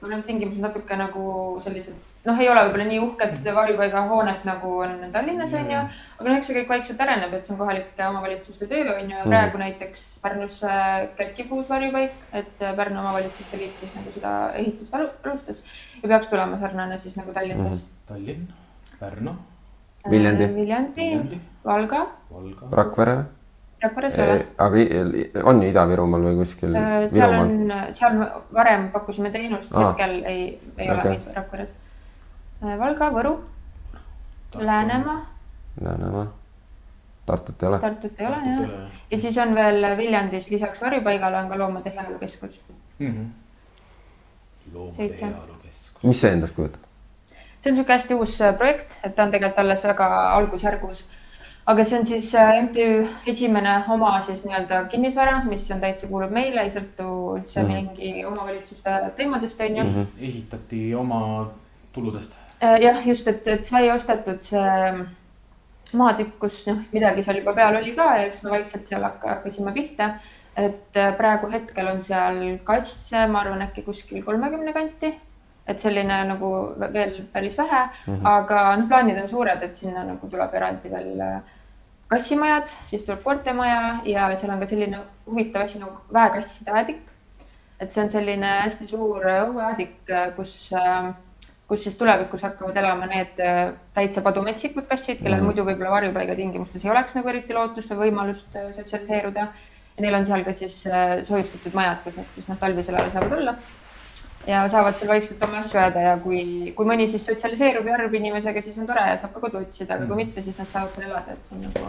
[0.04, 4.98] võib-olla need tingimused natuke nagu sellised noh, ei ole võib-olla nii uhked varjupaigahoonet nagu on
[5.14, 5.78] Tallinnas on ju.
[6.20, 9.16] aga noh, eks see kõik vaikselt areneb, et see on kohalike omavalitsuste töö on ju
[9.18, 9.30] ja Mhm.
[9.30, 14.52] praegu näiteks Pärnus äh, kerkib uus varjupaik, et äh, Pärnu omavalitsuste liit siis nagu seda
[14.56, 15.64] ehitust alu- alustas
[16.04, 17.84] ja peaks tulema sarnane siis nagu Tallinnas.
[18.08, 18.48] Tallinn,
[19.00, 19.36] Pärnu,
[20.10, 20.48] Viljandi.
[20.56, 22.68] Viljandi, Viljandi, Valga, Valga.
[22.72, 23.16] Rakvere,
[23.84, 24.46] Rakveres ei ole.
[24.58, 28.18] aga i- on ju Ida-Virumaal või kuskil Äh, seal on, seal
[28.54, 31.12] varem pakkusime teenust ah., hetkel ei, ei okay.
[31.12, 31.74] ole Rakveres.
[32.62, 33.34] Valga, Võru,
[34.56, 35.26] Läänemaa,
[35.82, 36.28] Läänemaa,
[37.26, 37.80] Tartut ei ole.
[37.80, 38.89] Tartut ei ole jah.
[39.12, 42.60] ja siis on veel Viljandis lisaks varjupaigale on ka Loomade Heaolu Keskus.
[43.00, 43.26] Mhm.
[44.74, 45.26] loomade Seitse.
[45.26, 46.04] heaolu keskus.
[46.04, 46.80] mis see endast kujutab?
[47.63, 51.04] See on niisugune hästi uus äh, projekt, et ta on tegelikult alles väga algusjärgus.
[51.65, 56.32] aga see on siis äh, MTÜ esimene oma siis nii-öelda kinnisvara, mis on täitsa kuulub
[56.32, 57.73] meile, ei sõltu üldse mm.
[57.73, 59.93] mingi omavalitsuste teemadest, on ju mm.
[59.95, 60.30] -hmm.
[60.30, 61.52] ehitati oma
[61.93, 62.34] tuludest.
[62.62, 65.06] jah, just, et, et sai ostetud see
[65.97, 69.38] maatükk, kus noh, midagi seal juba peal oli ka ja eks me vaikselt seal hakka-
[69.38, 70.15] hakkasime pihta.
[70.58, 75.15] et äh, praegu hetkel on seal kasse, ma arvan, äkki kuskil kolmekümne kanti.
[75.67, 76.47] Et selline nagu
[76.93, 78.28] veel päris vähe mm, -hmm.
[78.28, 81.41] aga noh, plaanid on suured, et sinna nagu tuleb eraldi veel äh,
[82.13, 87.02] kassimajad, siis tuleb koertemaja ja seal on ka selline huvitav asi nagu väekasside aedik.
[87.80, 90.71] et see on selline hästi suur õueaedik, kus,
[91.67, 95.41] kus siis tulevikus hakkavad elama need äh, täitsa padumetsikud kassid, kellel mm.
[95.41, 95.45] -hmm.
[95.52, 99.47] muidu võib-olla varjupaiga tingimustes ei oleks nagu eriti lootust või võimalust äh, sotsialiseeruda.
[99.97, 103.12] ja neil on seal ka siis äh, soojustatud majad, kus nad siis noh, talvisel ajal
[103.12, 103.56] saavad olla
[104.47, 108.17] ja saavad seal vaikselt oma asju ajada ja kui, kui mõni siis sotsialiseerub ja harjub
[108.19, 110.93] inimesega, siis on tore ja saab ka kodu otsida, aga kui mitte, siis nad saavad
[110.95, 111.88] seal elada, et see on nagu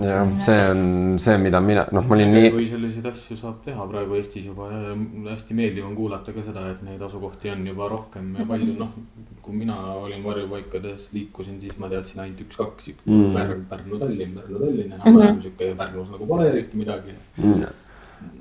[0.00, 3.84] jah, see on see, mida mina, noh, ma olin nii, kui selliseid asju saab teha
[3.90, 4.94] praegu Eestis juba ja
[5.28, 8.92] hästi meeldiv on kuulata ka seda, et neid asukohti on juba rohkem ja palju, noh.
[9.44, 13.34] kui mina olin varjupaikades, liikusin, siis ma teadsin ainult üks-kaks, üks Mm.
[13.36, 17.12] Pärnu, Pärnu, Tallinn, Pärnu, Tallinn, enam-vähem sihuke Pärnus nagu pole eriti midagi.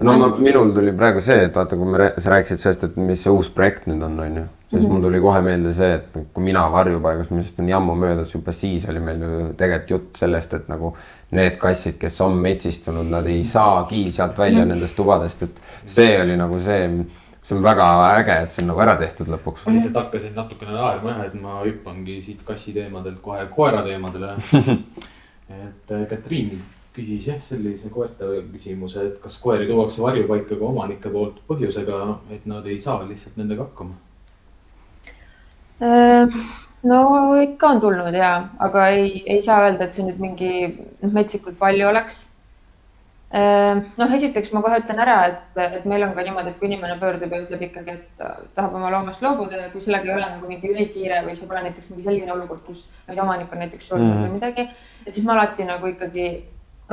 [0.01, 3.23] No ma, minul tuli praegu see, et vaata, kui me, sa rääkisid sellest, et mis
[3.23, 4.43] see uus projekt nüüd on, on ju.
[4.69, 4.93] siis mm -hmm.
[4.93, 8.89] mul tuli kohe meelde see, et kui mina varjupaigas, millest on jammu möödas, juba siis
[8.89, 10.95] oli meil ju tegelikult jutt sellest, et nagu
[11.31, 14.73] need kassid, kes on metsistunud, nad ei saagi sealt välja mm -hmm.
[14.73, 17.05] nendest tubadest, et see oli nagu see
[17.43, 17.85] see on väga
[18.17, 19.65] äge, et see on nagu ära tehtud lõpuks.
[19.65, 24.29] ma lihtsalt hakkasin natukene naerma jah, et ma hüppangi siit kassi teemadelt kohe koera teemadele
[25.67, 26.61] et äh, Katriin
[26.93, 32.01] küsis jah, sellise koerte küsimuse, et kas koeri tuuakse varjupaika ka omanike poolt põhjusega,
[32.35, 33.97] et nad ei saa lihtsalt nendega hakkama?
[35.83, 36.37] Äh,
[36.89, 36.99] no
[37.41, 41.57] ikka on tulnud ja, aga ei, ei saa öelda, et see nüüd mingi noh, metsikult
[41.59, 42.27] palju oleks
[43.33, 46.67] Ehm, noh, esiteks ma kohe ütlen ära, et, et meil on ka niimoodi, et kui
[46.67, 48.19] inimene pöördub ja ütleb ikkagi, et
[48.53, 51.63] tahab oma loomast loobuda ja kui sellega ei ole nagu mingi ülikiire või see pole
[51.65, 54.27] näiteks mingi selline olukord, kus nüüd omanik on näiteks surnud mm -hmm.
[54.27, 54.67] või midagi,
[55.07, 56.27] et siis ma alati nagu ikkagi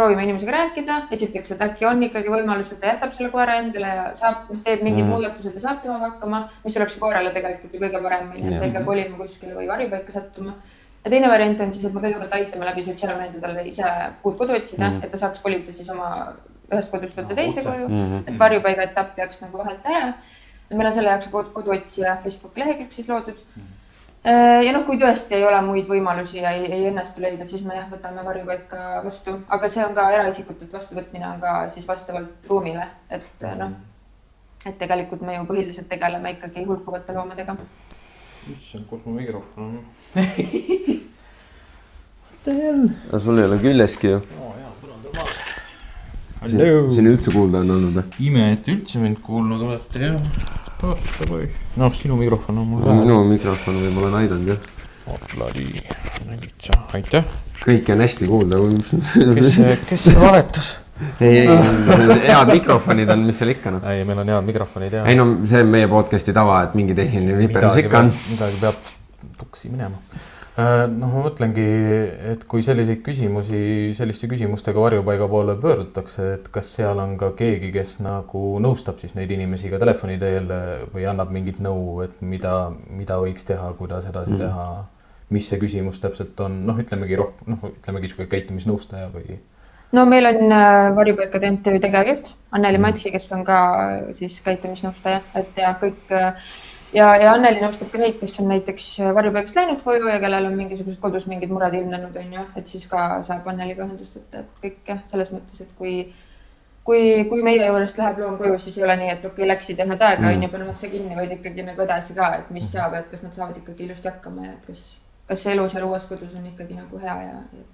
[0.00, 3.94] proovime inimesega rääkida, esiteks, et äkki on ikkagi võimalus, et ta jätab selle koera endale
[3.98, 5.12] ja saab, teeb mingid mm.
[5.12, 8.68] muudatused ja saab temaga hakkama, mis oleks koerale tegelikult ju kõige parem, onju, et ta
[8.68, 10.56] ei pea kolima kuskile või varjupaika sattuma
[11.04, 13.92] ja teine variant on siis, et me kõigepealt aitame läbi sotsiaalmeedia talle ise
[14.24, 16.10] uut kodu otsida mm, et ta saaks kolida siis oma
[16.70, 18.26] ühest kodust otse teise koju mm, -hmm.
[18.28, 20.12] et varjupaiga etapp jääks nagu vahelt ära.
[20.70, 23.70] meil on selle jaoks koduotsija Facebooki lehekülg siis loodud mm.
[24.24, 24.62] -hmm.
[24.66, 27.76] ja noh, kui tõesti ei ole muid võimalusi ja ei, ei õnnestu leida, siis me
[27.76, 32.86] jah, võtame varjupaika vastu, aga see on ka eraisikutelt vastuvõtmine on ka siis vastavalt ruumile,
[33.10, 33.58] et mm.
[33.58, 33.70] noh,
[34.66, 37.56] et tegelikult me ju põhiliselt tegeleme ikkagi hulkuvate loomadega.
[38.50, 39.84] Issand, kus mu mikrofon on?
[42.40, 44.22] Aga sul ei ole küljeski ju.
[44.40, 44.54] Oh,.
[46.40, 48.04] siin üldse kuulda on olnud või?
[48.30, 51.38] ime, et üldse mind kuulnud olete jah oh,.
[51.76, 54.68] noh, sinu mikrofon on mul minu mikrofon võib, ma olen aidanud jah.
[55.10, 55.64] Opladi,
[56.28, 57.24] nägitsa, aitäh.
[57.64, 58.60] kõike on hästi kuulda.
[59.34, 60.76] kes, kes see valetas?
[61.20, 61.48] ei, ei,
[62.26, 63.84] head mikrofonid on, mis seal ikka noh.
[63.88, 65.04] ei, meil on head mikrofonid ja.
[65.08, 68.12] ei no see on meie podcast'i tava, et mingi tehniline viperus ikka on.
[68.28, 68.90] midagi peab
[69.40, 70.00] tuksi minema.
[70.60, 71.66] Äh, noh, ma mõtlengi,
[72.34, 73.60] et kui selliseid küsimusi,
[73.96, 79.16] selliste küsimustega varjupaiga poole pöördutakse, et kas seal on ka keegi, kes nagu nõustab siis
[79.16, 80.50] neid inimesi ka telefoni teel
[80.92, 84.42] või annab mingit nõu, et mida, mida võiks teha, kuidas edasi mm.
[84.44, 84.66] teha
[85.30, 89.38] mis see küsimus täpselt on, noh, ütlemegi rohkem, noh, ütlemegi sihuke käitumisnõustaja või
[89.94, 92.88] no meil on äh, Varjupaikade MTÜ tegevjuht Anneli mm.
[92.88, 96.50] Matsi, kes on ka äh, siis käitumisnõustaja, et ja kõik äh,
[96.94, 100.56] ja, ja Anneli nõustab ka neid, kes on näiteks varjupaigast läinud koju ja kellel on
[100.58, 104.64] mingisugused kodus mingid mured ilmnenud, on ju, et siis ka saab Anneliga ühendust võtta, et
[104.64, 105.94] kõik jah, selles mõttes, et kui
[106.84, 109.78] kui, kui meie juurest läheb loom koju, siis ei ole nii, et okei okay,, läksid
[109.78, 112.64] ja head aega, on ju, paneme ukse kinni, vaid ikkagi nagu edasi ka, et mis
[112.64, 112.72] mm.
[112.72, 114.86] saab, et kas nad saavad ikkagi ilusti hakkama ja et kas,
[115.28, 117.66] kas see elu seal uues kodus on ikkagi nagu hea ja, ja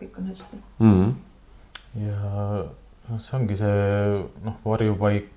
[0.00, 1.12] kõik on hästi mm.
[2.06, 2.32] ja
[3.10, 3.76] noh, see ongi see
[4.46, 5.30] noh, varjupaik.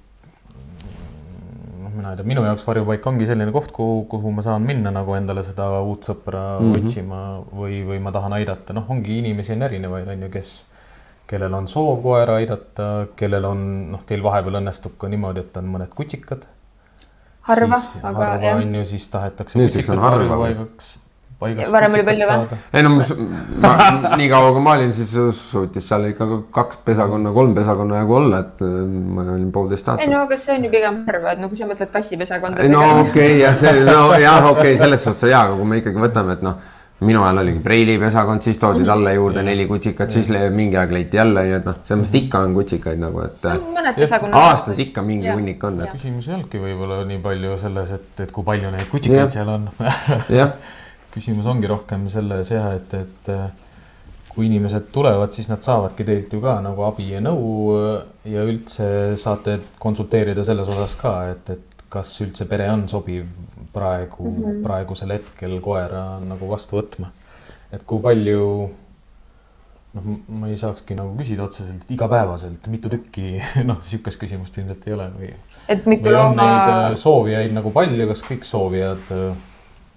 [1.95, 5.15] Mina ei tea, minu jaoks varjupaik ongi selline koht, kuhu, kuhu ma saan minna nagu
[5.17, 6.81] endale seda uut sõpra mm -hmm.
[6.81, 10.55] otsima või, või ma tahan aidata, noh, ongi inimesi on erinevaid, on ju, kes
[11.27, 15.71] kellel on soov koera aidata, kellel on, noh, teil vahepeal õnnestub ka niimoodi, et on
[15.77, 16.45] mõned kutsikad.
[17.45, 18.61] harva, aga harva jah.
[18.61, 20.95] on ju, siis tahetakse kutsikad varjupaigaks
[21.45, 21.71] paigast.
[21.75, 22.59] varem oli palju või?
[22.73, 23.73] ei no ma,
[24.19, 26.29] nii kaua kui ma olin, siis suutis seal ikka
[26.59, 28.77] kaks pesakonna, kolm pesakonna jagu olla, et äh,
[29.17, 30.05] ma olin poolteist aastat.
[30.05, 32.69] ei no aga see on ju pigem harva, et no kui sa mõtled kassipesakonda.
[32.75, 35.83] no okei okay, ja see, no jah, okei okay,, selles suhtes ja, aga kui me
[35.83, 36.63] ikkagi võtame, et noh
[36.99, 38.87] minu ajal oligi Preili pesakond, siis toodi mhm.
[38.87, 42.43] talle juurde neli kutsikat, siis mingi aeg leiti jälle, nii et noh, selles mõttes ikka
[42.45, 44.31] on kutsikaid nagu, et.
[44.31, 45.83] aastas ikka mingi hunnik on.
[45.91, 49.69] küsimus ei olnudki võib-olla nii palju selles, et, et kui palju neid kutsikaid seal on
[50.39, 50.55] jah
[51.15, 53.47] küsimus ongi rohkem selles jah, et, et äh,
[54.35, 58.01] kui inimesed tulevad, siis nad saavadki teilt ju ka nagu abi ja nõu äh,
[58.35, 58.87] ja üldse
[59.19, 63.27] saate konsulteerida selles osas ka, et, et kas üldse pere on sobiv
[63.75, 64.63] praegu mm, -hmm.
[64.63, 67.11] praegusel hetkel koera nagu vastu võtma.
[67.71, 68.69] et kui palju,
[69.95, 74.93] noh, ma ei saakski nagu küsida otseselt igapäevaselt, mitu tükki, noh, sihukest küsimust ilmselt ei
[74.93, 75.33] ole või.
[75.67, 76.47] et mitu looma.
[76.91, 79.11] äh, soovijaid nagu palju, kas kõik soovijad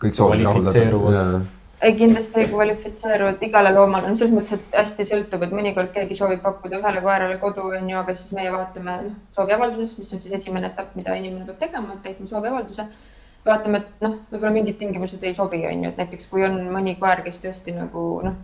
[0.02, 1.40] kõik soovid rahuldada.
[1.82, 5.92] ei, kindlasti ei kvalifitseeru, et igale loomale, no selles mõttes, et hästi sõltub, et mõnikord
[5.94, 10.14] keegi soovib pakkuda ühele koerale kodu, on ju, aga siis meie vaatame noh, sooviavaldusest, mis
[10.14, 12.88] on siis esimene etapp, mida inimene peab tegema, et täitma sooviavalduse.
[13.46, 16.98] vaatame, et noh, võib-olla mingid tingimused ei sobi, on ju, et näiteks kui on mõni
[16.98, 18.34] koer, kes tõesti nagu noh,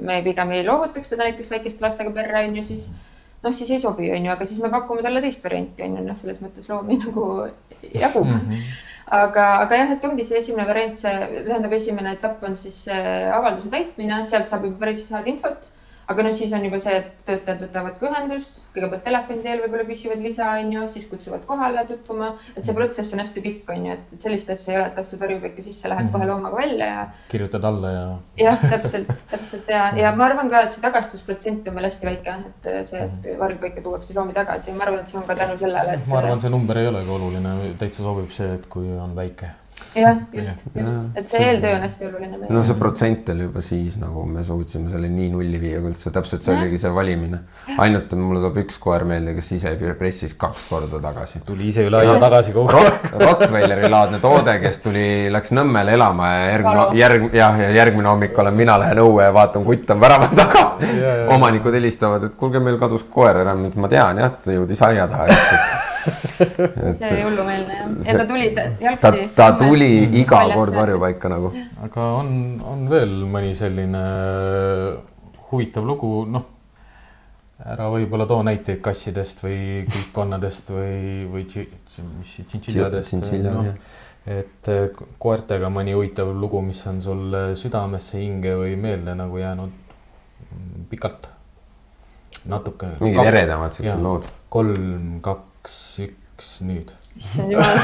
[0.00, 2.92] me pigem ei loovutaks teda näiteks väikeste lastega perre, on ju, siis
[3.42, 6.06] noh, siis ei sobi, on ju, aga siis me pakume talle teist varianti, on ju,
[6.06, 7.28] noh, selles mõttes loomi nagu
[7.88, 8.40] jagub mm.
[8.40, 11.14] -hmm aga, aga jah, et ongi see esimene variant, see
[11.46, 15.68] tähendab, esimene etapp on siis avalduse täitmine, sealt saab juba päris head infot.
[16.12, 19.86] Aga noh, siis on juba see, et töötajad võtavad ka ühendust, kõigepealt telefoni teel võib-olla
[19.88, 23.86] küsivad lisa, on ju, siis kutsuvad kohale tutvuma, et see protsess on hästi pikk, on
[23.88, 26.12] ju, et, sellist asja ei ole, et astud varjupaika sisse, lähed mm -hmm.
[26.18, 27.06] kohe loomaga välja ja.
[27.28, 28.04] kirjutad alla ja.
[28.44, 32.36] jah, täpselt, täpselt ja, ja ma arvan ka, et see tagastusprotsent on meil hästi väike,
[32.50, 33.38] et see, et mhm.
[33.38, 36.50] varjupaika tuuakse loomi tagasi, ma arvan, et see on ka tänu sellele, ma arvan, see
[36.50, 39.61] number ei olegi oluline, täitsa sobib see, et kui on väike
[39.96, 42.38] jah, just, just, et see eeltöö on hästi oluline.
[42.48, 46.12] no see protsent oli juba siis nagu me suutsime selle nii nulli viia kui üldse,
[46.14, 46.60] täpselt see ja.
[46.60, 47.42] oligi see valimine.
[47.84, 51.42] ainult mulle tuleb üks koer meelde, kes ise pressis kaks korda tagasi.
[51.46, 53.08] tuli ise üle aia tagasi kogu aeg.
[53.22, 58.38] Rottweileri laadne toode, kes tuli, läks Nõmmele elama ja järgmine, järg, jah, ja järgmine hommik
[58.38, 60.66] olen mina lähen õue ja vaatan, kutt on värava taga.
[61.36, 65.08] omanikud helistavad, et kuulge, meil kadus koer ära, nüüd ma tean jah, ta jõudis aia
[65.10, 68.48] taha see oli hullumeelne jah, ja ta tuli
[68.80, 69.02] jalgsi.
[69.02, 71.52] ta, ta tuli iga kord varjupaika nagu.
[71.86, 72.32] aga on,
[72.66, 74.02] on veel mõni selline
[75.52, 76.48] huvitav lugu, noh.
[77.62, 79.58] ära võib-olla too näiteid kassidest või
[79.90, 80.96] kilpkonnadest või,
[81.30, 81.44] või
[82.16, 83.28] mis tšintšiljadest.
[83.44, 83.66] No,
[84.26, 89.78] et eh, koertega mõni huvitav lugu, mis on sul südamesse, hinge või meelde nagu jäänud
[90.90, 91.30] pikalt
[92.48, 92.96] natuke.
[93.00, 94.26] mingid eredamad siuksed lood.
[94.52, 96.88] kolm, kaks kaks, üks, nüüd.
[97.14, 97.76] issand jumal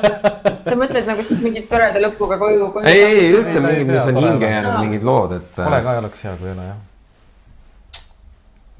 [0.70, 2.86] sa mõtled nagu siis mingit toreda lõpuga koju, koju?
[2.88, 5.50] ei, ei üldse mingid, mis on hinge jäänud, mingid lood, et.
[5.58, 6.78] kole ka oleks hea, kui ei ole jah.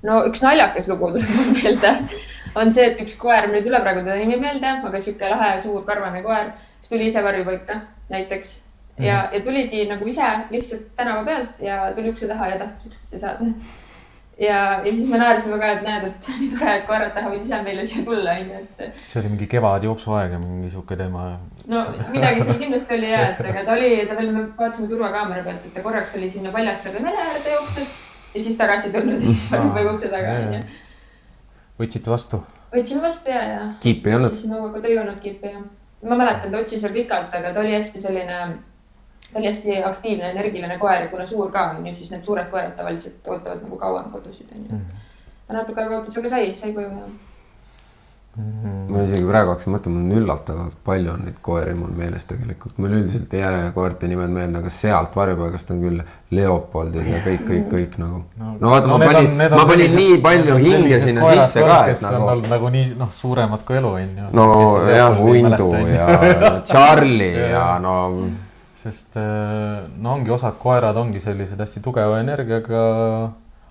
[0.08, 1.92] no üks naljakas lugu tuleb mul meelde,
[2.62, 5.52] on see, et üks koer, mul ei tule praegu teda nimi meelde, aga sihuke lahe
[5.66, 7.82] suur karvane koer, kes tuli ise varjupaika
[8.14, 8.56] näiteks
[9.00, 9.34] ja mm, -hmm.
[9.34, 13.52] ja tuligi nagu ise lihtsalt tänava pealt ja tuli ukse taha ja tahtis uksesse saada
[14.40, 17.14] ja, ja siis me naersime ka, et näed, et see on nii tore, et koerad
[17.16, 19.00] tahavad ise meile siia tulla, onju, et.
[19.06, 21.24] see oli mingi kevadjooksuaeg ja mingi sihuke teema.
[21.72, 25.44] no midagi seal kindlasti oli ja, et aga ta oli, ta veel, me vaatasime turvakaamera
[25.48, 27.98] pealt, et ta korraks oli sinna Paljassaare mere äärde jooksnud
[28.34, 30.62] ja siis tagasi tulnud ja siis oli juba ukse taga, onju.
[31.82, 32.42] võtsite vastu?
[32.72, 33.68] võtsime vastu ja, ja.
[33.84, 34.40] kiipi ei olnud?
[34.40, 35.62] siis ta ei olnud kiipi jah.
[36.08, 38.40] ma mäletan, ta otsis veel pikalt, aga ta oli hästi selline
[39.32, 42.50] ta oli hästi aktiivne, energiline koer ja kuna suur ka on ju, siis need suured
[42.50, 44.78] koerad tavaliselt ootavad nagu kauem kodusid on ju mm.
[44.78, 45.54] -hmm.
[45.54, 47.10] natuke aega ootas, aga sai, sai koju ja
[48.36, 48.90] -hmm.
[48.92, 52.76] ma isegi praegu hakkasin mõtlema, mul on üllatavalt palju on neid koeri mul meeles tegelikult,
[52.78, 56.02] mul üldiselt ei jää koerte nimed meelde, aga sealt varjupaigast on küll
[56.38, 58.20] Leopoldid ja kõik, kõik, kõik nagu.
[58.38, 62.20] no, vaata no,, ma panin, ma panin nii palju hinge sinna sisse ka, et nagu.
[62.20, 64.28] on olnud nagu nii noh, suuremad kui elu on ju.
[64.38, 64.46] no
[64.90, 67.96] jah, Windu ja Charlie ja no
[68.80, 72.82] sest äh, no ongi osad koerad ongi sellised hästi tugeva energiaga,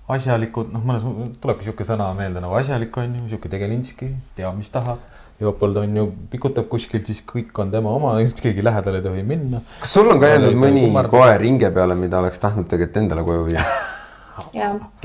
[0.09, 1.05] asjalikud, noh, mõnes
[1.41, 5.01] tulebki sihuke sõna meelde nagu asjalik on ju, sihuke tegelinski, teab, mis tahab.
[5.39, 9.21] Leopold on ju, pikutab kuskilt, siis kõik on tema oma, üldse keegi lähedale ei tohi
[9.23, 9.61] minna.
[9.79, 11.13] kas sul on ka jäänud mõni kummardada.
[11.13, 13.63] koer hinge peale, mida oleks tahtnud tegelikult endale koju viia?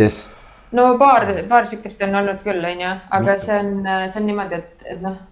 [0.01, 0.25] kes?
[0.75, 3.71] no paar, paar sihukest on olnud küll, onju, aga see on,
[4.09, 5.23] see on niimoodi, et, et noh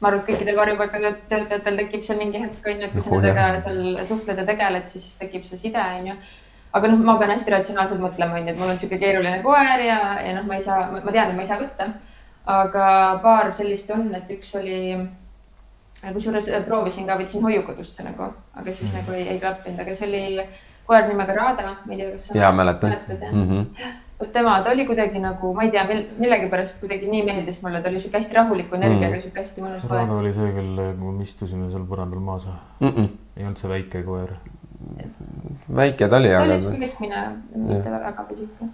[0.00, 3.14] ma arvan, et kõikidel varjupaikade töötajatel tekib seal mingi hetk, on ju, et kui sa
[3.14, 3.80] nendega seal
[4.10, 6.16] suhtled ja tegeled, siis tekib see side, on ju.
[6.78, 9.84] aga noh, ma pean hästi ratsionaalselt mõtlema, on ju, et mul on niisugune keeruline koer
[9.86, 11.90] ja, ja noh, ma ei saa, ma tean, et ma ei saa võtta.
[12.58, 12.84] aga
[13.24, 14.78] paar sellist on, et üks oli,
[16.14, 19.00] kusjuures proovisin ka, võtsin hoiukodusse nagu, aga siis mm.
[19.00, 20.46] nagu ei, ei klappinud, aga see oli
[20.88, 22.38] koer nimega Rada, ma ei tea, kas sa.
[22.94, 23.48] mäletad jah mm?
[23.48, 25.84] -hmm vot tema, ta oli kuidagi nagu, ma ei tea,
[26.18, 29.84] millegipärast kuidagi nii meeldis mulle, ta oli sihuke hästi rahuliku energiaga mm., sihuke hästi mõnus
[29.86, 30.10] koer.
[30.16, 32.88] oli see, kellega me istusime seal põrandal maas mm?
[32.88, 33.08] -mm.
[33.36, 34.34] ei olnud see väike koer?
[35.80, 36.44] väike ta oli, aga.
[36.46, 38.70] ta oli sihuke keskmine, mitte väga pisike.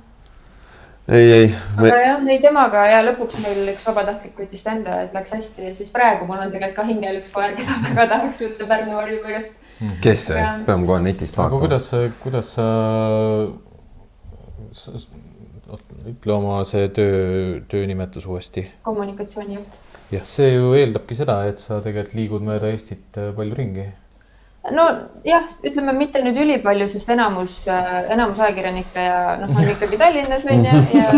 [1.08, 1.88] ei, ei me....
[1.88, 5.68] aga jah, ei temaga ja lõpuks meil üks vabatahtlik võttis ta endale, et läks hästi
[5.68, 8.96] ja siis praegu mul on tegelikult ka hingel üks koer, keda väga tahaks võtta Pärnu
[8.96, 10.00] varjupaigast mm..
[10.08, 11.60] kes see, peame kohe netist vaatama.
[11.66, 11.90] kuidas,
[12.24, 12.70] kuidas sa
[16.12, 18.66] ütle oma see töö, töönimetus uuesti.
[18.82, 19.80] kommunikatsioonijuht.
[20.12, 23.86] jah, see ju eeldabki seda, et sa tegelikult liigud mööda Eestit äh, palju ringi.
[24.64, 30.46] nojah, ütleme mitte nüüd ülipalju, sest enamus, äh, enamus ajakirjanikke ja noh, on ikkagi Tallinnas
[30.50, 31.08] on ju ja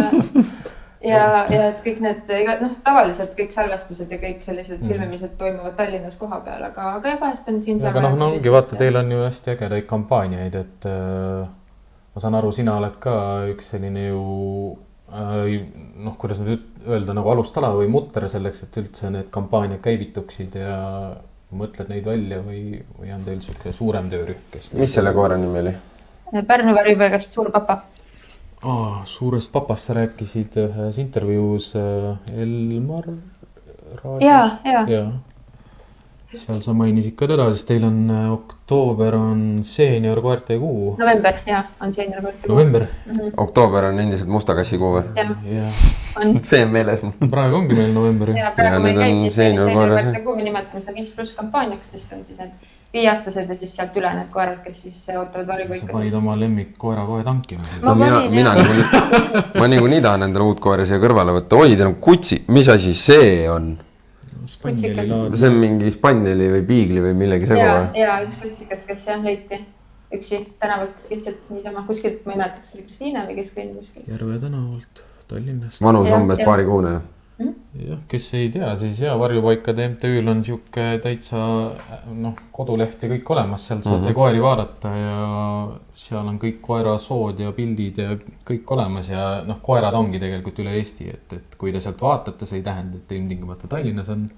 [1.05, 2.33] ja, ja et kõik need,
[2.63, 4.91] noh, tavaliselt kõik salvestused ja kõik sellised mm.
[4.91, 7.83] filmimised toimuvad Tallinnas kohapeal, aga, aga jah, vahest on siin.
[7.87, 11.47] aga noh, no ongi, vaata, teil on ju hästi ägedaid kampaaniaid, et äh,
[12.17, 13.15] ma saan aru, sina oled ka
[13.53, 14.21] üks selline ju
[15.13, 15.59] äh,
[16.01, 20.79] noh, kuidas nüüd öelda nagu alustala või mutter selleks, et üldse need kampaaniad käivituksid ja
[21.57, 24.73] mõtled neid välja või, või on teil niisugune suurem töörühm, kes?
[24.81, 25.77] mis selle koera nimi oli?
[26.49, 27.83] Pärnu varipaigast Suur Papa
[28.65, 29.05] oh,.
[29.05, 33.13] suurest papast sa rääkisid ühes intervjuus äh, Elmar
[34.01, 34.25] raadios.
[34.25, 35.05] ja, ja, ja
[36.41, 40.95] seal sa mainisid ka teda, sest teil on äh, oktoober on seeniorkoerte kuu.
[41.01, 42.55] november ja on seeniorkoerte kuu.
[42.55, 43.13] november mm.
[43.13, 43.35] -hmm.
[43.47, 45.05] oktoober on endiselt musta kassi kuu või?
[45.17, 45.83] jah,
[46.21, 46.41] on.
[46.51, 47.31] see on meeles mul.
[47.31, 48.37] praegu ongi meil november.
[48.37, 52.39] ja praegu meil käibki seeniorkoerte kuu, me nimetame seda viis pluss kampaaniaks, sest on siis
[52.43, 55.87] need viieaastased ja siis sealt üle need koerad, kes siis ootavad varjupaika.
[55.87, 57.81] sa panid oma lemmikkoera kohe tanki nagu.
[57.83, 58.87] no mina, mina niikuinii,
[59.61, 62.95] ma niikuinii tahan endale uut koera siia kõrvale võtta, oi, teil on kutsi, mis asi
[62.97, 63.75] see on?
[65.37, 67.89] See on mingi spanneli või piigli või millegi segu või?
[68.01, 69.63] ja, üks kutsikas, kes jah leiti
[70.15, 74.07] üksi tänavalt lihtsalt niisama kuskilt, ma ei mäleta, kas oli Kristiine või kes kõndis kuskil.
[74.13, 75.83] Järve tänavalt Tallinnast.
[75.83, 77.01] vanus umbes paarikuune?
[77.39, 81.41] Jah, kes ei tea, siis ja varjupaikade MTÜ-l on sihuke täitsa
[82.15, 84.17] noh, koduleht ja kõik olemas, sealt saate mm -hmm.
[84.17, 85.19] koeri vaadata ja
[85.95, 88.17] seal on kõik koerasood ja pildid ja
[88.51, 92.47] kõik olemas ja noh, koerad ongi tegelikult üle Eesti, et, et kui te sealt vaatate,
[92.47, 94.31] see ei tähenda, et ilmtingimata Tallinnas on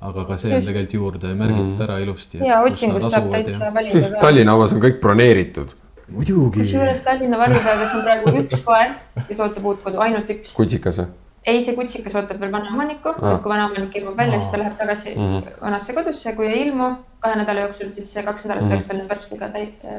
[0.00, 1.82] aga ka see on tegelikult juurde märgitud mm.
[1.84, 2.38] ära ilusti.
[2.42, 4.20] ja otsingust saab täitsa valida ka.
[4.24, 5.74] Tallinna omas on kõik broneeritud.
[6.08, 6.64] muidugi.
[6.64, 8.96] kusjuures Tallinna varjupaigas on praegu üks koer,
[9.28, 10.54] kes ootab uut kodu, ainult üks.
[10.56, 11.12] kutsikas või?
[11.46, 15.14] Ei, see kutsikas ootab veel vanaomanikku ah., kui vanaomanik ilmub välja, siis ta läheb tagasi
[15.14, 15.56] mm -hmm.
[15.62, 16.90] vanasse kodusse, kui ei ilmu
[17.20, 18.78] kahe nädala jooksul, siis see kaks nädalat mm -hmm.
[18.78, 19.48] peaks tal varstiga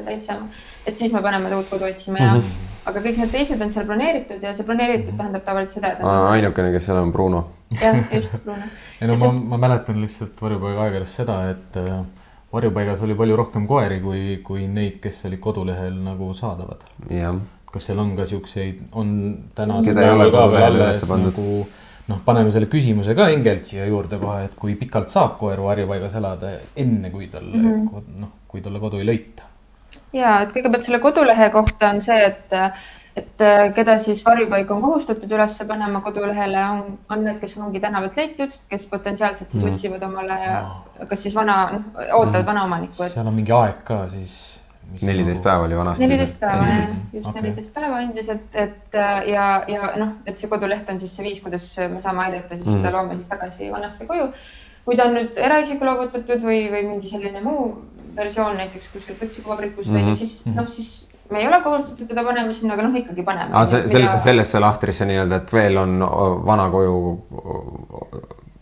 [0.04, 0.46] täis saama.
[0.86, 2.90] et siis me paneme ta uut kodu otsima ja mm, -hmm.
[2.90, 5.16] aga kõik need teised on seal broneeritud ja see broneeritud mhm.
[5.16, 5.98] tähendab tavaliselt seda, et.
[6.30, 7.48] ainukene, kes seal on Bruno.
[7.82, 8.62] jah, just Bruno.
[9.00, 12.04] ei no ma, ma mäletan lihtsalt varjupaiga aegadest seda, et äh,
[12.52, 16.88] varjupaigas oli palju rohkem koeri kui, kui neid, kes olid kodulehel nagu saadavad.
[17.10, 17.34] jah
[17.74, 19.14] kas seal on ka siukseid, on
[19.54, 21.48] tänasel päeval ka veel alles nagu
[22.10, 26.18] noh, paneme selle küsimuse ka hingelt siia juurde kohe, et kui pikalt saab koer varjupaigas
[26.20, 28.18] elada, enne kui tal mm -hmm.
[28.20, 29.48] noh, kui talle kodu ei leita.
[30.12, 32.52] ja et kõigepealt selle kodulehe kohta on see, et,
[33.16, 33.44] et
[33.74, 38.50] keda siis varjupaik on kohustatud üles panema kodulehele, on, on need, kes ongi tänavalt leitud,
[38.68, 39.74] kes potentsiaalselt siis mm -hmm.
[39.74, 40.38] otsivad omale,
[41.08, 42.46] kas siis vana, noh, ootavad mm -hmm.
[42.46, 43.12] vanaomanikku et....
[43.12, 44.53] seal on mingi aeg ka siis
[45.02, 46.06] neliteist päeva oli vanasti.
[46.06, 47.42] neliteist päeva jah, just okay.
[47.42, 51.40] neliteist päeva endiselt, et äh, ja, ja noh, et see koduleht on siis see viis,
[51.44, 52.82] kuidas me saame aidata siis mm.
[52.82, 54.28] seda loome siis tagasi vanasse koju.
[54.84, 57.72] kui ta on nüüd eraisikule loovutatud või, või mingi selline muu
[58.16, 60.16] versioon näiteks kuskilt võtsikuvagrikus mm -hmm.
[60.16, 60.92] siis noh, siis
[61.30, 63.50] me ei ole kohustatud teda panema sinna, aga noh, ikkagi paneme.
[63.52, 66.00] aa, see, selle, sellesse lahtrisse nii-öelda, et veel on
[66.46, 66.96] vana koju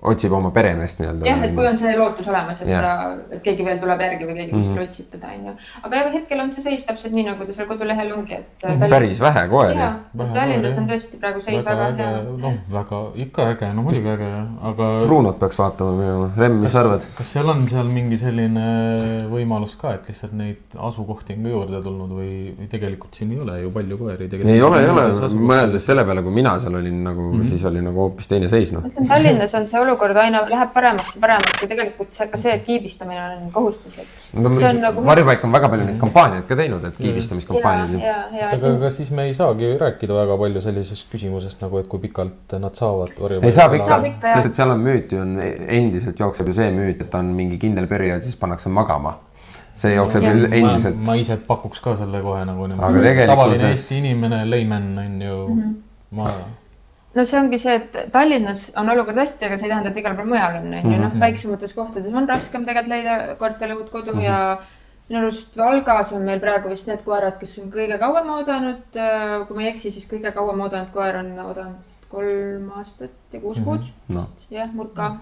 [0.03, 1.27] otsib oma peremeest nii-öelda.
[1.27, 2.83] jah, et kui on see lootus olemas, et yeah.
[2.83, 4.89] ta, et keegi veel tuleb järgi või keegi kuskil mm -hmm.
[4.89, 5.53] otsib teda, onju.
[5.83, 8.71] aga jah, hetkel on see seis täpselt nii, nagu ta seal kodulehel ongi, et mm.
[8.71, 8.91] -hmm.
[8.91, 9.87] päris vähe koeri.
[10.33, 12.23] Tallinnas on tõesti praegu seis väga, väga hea.
[12.47, 14.31] noh, väga ikka äge, no muidugi äge,
[14.73, 14.89] aga.
[15.07, 17.07] Brunot peaks vaatama minema, Remm, mis sa arvad?
[17.19, 18.67] kas seal on seal mingi selline
[19.31, 23.41] võimalus ka, et lihtsalt neid asukohti on ka juurde tulnud või, või tegelikult siin ei
[23.47, 24.31] ole ju palju koeri?
[24.43, 25.07] ei ole, ei ole,
[25.39, 27.49] mõeldes selle peale, kui mina seal olin nagu mm, -hmm.
[27.55, 28.83] siis oli nagu hoopis teine seis, noh.
[29.09, 32.55] Tallinnas on see olukord olukord aina läheb paremaks ja paremaks ja tegelikult see ka see,
[32.57, 34.09] et kiibistamine on kohustuslik
[34.41, 34.53] no,.
[34.83, 35.05] Nagu...
[35.07, 38.05] varjupaik on väga palju neid kampaaniaid ka teinud, et kiibistamiskampaaniaid.
[38.51, 42.57] aga kas siis me ei saagi rääkida väga palju sellisest küsimusest nagu, et kui pikalt
[42.63, 43.51] nad saavad varjupaika?
[43.51, 47.05] ei saa pikalt, sest et seal on müüt ju on endiselt jookseb ju see müüt,
[47.05, 49.19] et on mingi kindel periood, siis pannakse magama
[49.77, 50.99] see jookseb ja, endiselt.
[51.07, 53.15] ma ise pakuks ka selle kohe nagu niimoodi.
[53.27, 55.79] tavaline Eesti inimene, layman on ju mm, -hmm.
[56.17, 56.35] ma
[57.15, 60.17] no see ongi see, et Tallinnas on olukord hästi, aga see ei tähenda, et igal
[60.17, 61.21] pool mujal on, on ju, noh, mhm.
[61.21, 64.25] väiksemates kohtades on raskem tegelikult leida koertele uut kodu mm -hmm.
[64.25, 64.59] ja
[65.09, 69.01] minu arust Valgas on meil praegu vist need koerad, kes on kõige kauem oodanud.
[69.47, 73.59] Kui ma ei eksi, siis kõige kauem oodanud koer on oodanud kolm aastat ja kuus
[73.59, 73.65] mm -hmm.
[73.65, 74.25] kuud no..
[74.51, 75.17] jah, Murka.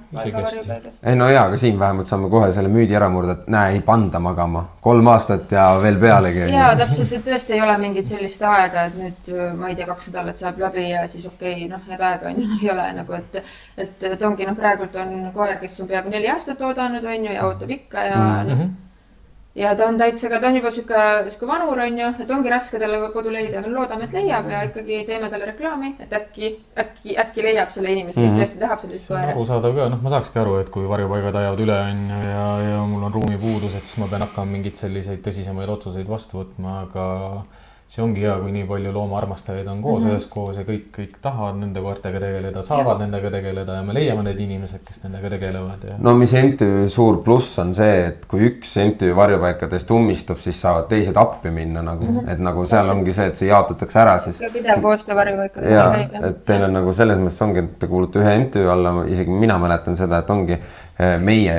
[1.03, 3.81] ei no jaa, aga siin vähemalt saame kohe selle müüdi ära murda, et näe, ei
[3.91, 6.51] panda magama kolm aastat ja veel pealegi.
[6.53, 9.33] ja täpselt, et tõesti ei ole mingit sellist aega, et nüüd
[9.63, 12.43] ma ei tea, kaks nädalat saab läbi ja siis okei okay,, noh, head aega on
[12.43, 13.43] ju, ei ole nagu, et.
[13.77, 17.33] et, et ongi noh, praegult on koer, kes on peaaegu neli aastat oodanud, on ju,
[17.33, 18.57] ja ootab ikka ja mm -hmm.
[18.57, 18.90] noh
[19.55, 20.99] ja ta on täitsa ka, ta on juba sihuke,
[21.29, 24.61] sihuke vanur on ju, et ongi raske talle kodu leida, aga loodame, et leiab ja
[24.69, 28.45] ikkagi teeme talle reklaami, et äkki, äkki, äkki leiab selle inimese, kes mm -hmm.
[28.45, 29.33] tõesti tahab sellist koera.
[29.35, 32.85] arusaadav ka, noh, ma saakski aru, et kui varjupaigad ajavad üle, on ju, ja, ja
[32.93, 37.09] mul on ruumipuudus, et siis ma pean hakkama mingeid selliseid tõsisemaid otsuseid vastu võtma, aga
[37.91, 40.13] see ongi hea, kui nii palju loomaarmastajaid on koos mm -hmm.
[40.15, 43.07] üheskoos ja kõik, kõik tahavad nende koertega tegeleda, saavad ja.
[43.07, 45.97] nendega tegeleda ja me leiame need inimesed, kes nendega tegelevad ja.
[45.99, 50.87] no mis MTÜ suur pluss on see, et kui üks MTÜ varjupaikadest ummistub, siis saavad
[50.93, 52.33] teised appi minna nagu mm, -hmm.
[52.33, 52.99] et nagu seal Täpselt.
[52.99, 54.39] ongi see, et see jaotatakse ära siis.
[54.53, 55.75] pidev koostöö varjupaikadega.
[55.75, 59.31] ja, et teil on nagu selles mõttes ongi, et te kuulute ühe MTÜ alla, isegi
[59.31, 60.61] mina mäletan seda, et ongi
[61.21, 61.55] meie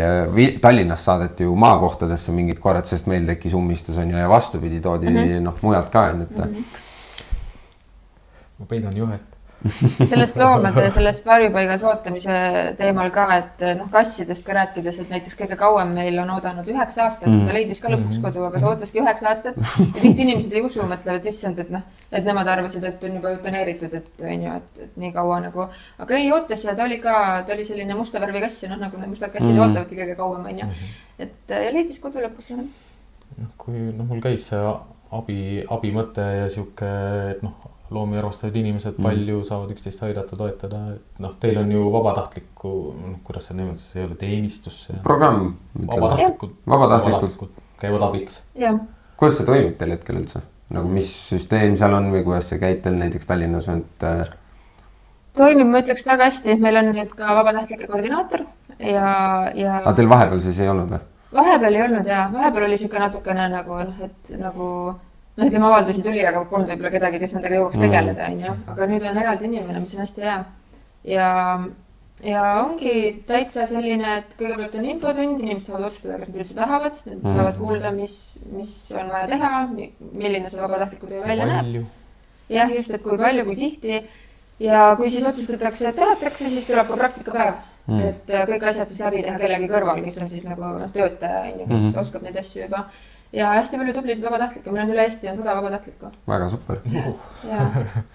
[0.62, 5.10] Tallinnast saadeti ju maakohtadesse mingid koerad, sest meil tekkis ummistus on ju ja vastupidi toodi
[5.10, 5.44] mm -hmm.
[5.48, 6.44] noh, mujalt ka on ju, et mm.
[6.44, 6.64] -hmm.
[8.60, 9.31] ma peidan juhet
[10.10, 12.36] sellest loomade, sellest varjupaigas ootamise
[12.80, 17.06] teemal ka, et noh, kassidest ka rääkides, et näiteks kõige kauem meil on oodanud üheksa
[17.06, 18.22] aastat mm, ta leidis ka lõpuks Mhm.
[18.26, 19.58] kodu, aga ta ootaski üheksa aastat.
[19.58, 21.82] ja tihti inimesed ei usu, mõtlevad, issand, et noh,
[22.12, 25.68] et nemad arvasid, et on juba eutaneeritud, et on ju, et, et nii kaua nagu.
[26.00, 28.82] aga ei, ootas ja ta oli ka, ta oli selline musta värvi kass ja noh,
[28.82, 30.66] nagu need mustad kassid mm ootavadki kõige kauem, on ju.
[31.20, 34.60] et ja leidis kodu lõpuks noh, kui noh, mul käis see
[35.12, 35.38] abi,
[35.70, 36.90] abi mõte ja sihuke,
[37.36, 37.54] et noh,
[37.92, 42.72] loomi armastavad inimesed palju saavad üksteist aidata, toetada, et noh, teil on ju vabatahtlikku,
[43.02, 45.54] noh, kuidas see niimoodi, see ei ole teenistus, programm.
[45.76, 47.62] vabatahtlikud, vabatahtlikud.
[47.82, 48.42] käivad abiks.
[49.20, 50.46] kuidas see toimib teil hetkel üldse?
[50.72, 54.32] nagu mis süsteem seal on või kuidas see käib teil näiteks Tallinnas, et äh,
[55.36, 58.46] toimib, ma ütleks väga hästi, meil on nüüd ka vabatahtlike koordinaator
[58.80, 59.12] ja,
[59.56, 61.04] ja aga teil vahepeal siis ei olnud või?
[61.36, 64.68] vahepeal ei olnud ja vahepeal oli sihuke natukene nagu noh, et nagu
[65.38, 67.86] noh, ütleme avaldusi tuli, aga polnud võib-olla kedagi, kes nendega jõuaks Mm.
[67.88, 70.40] tegeleda, onju, aga nüüd on eraldi inimene, mis on hästi hea.
[71.04, 71.28] ja,
[72.24, 76.94] ja ongi täitsa selline, et kõigepealt on infotund, inimesed saavad otsustada, kas nad üldse tahavad,
[77.06, 77.36] nad Mm.
[77.38, 78.18] saavad kuulda, mis,
[78.52, 79.68] mis on vaja teha,
[80.12, 81.86] milline see vabatahtliku töö välja näeb.
[82.50, 84.04] jah, just, et kui palju, kui tihti
[84.60, 87.54] ja kui siis otsustatakse, et tahetakse, siis tuleb ka praktikapäev
[87.88, 88.00] Mm.
[88.00, 91.40] et äh, kõik asjad siis läbi teha kellegi kõrval, kes on siis nagu noh, töötaja
[91.42, 91.88] on ju, kes mm.
[91.90, 92.00] -hmm.
[92.00, 92.84] oskab neid asju juba.
[93.34, 96.80] Ja hästi palju tublisid vabatahtlikke, meil on üle Eesti on sada vabatahtlikku väga super.
[97.48, 97.68] ja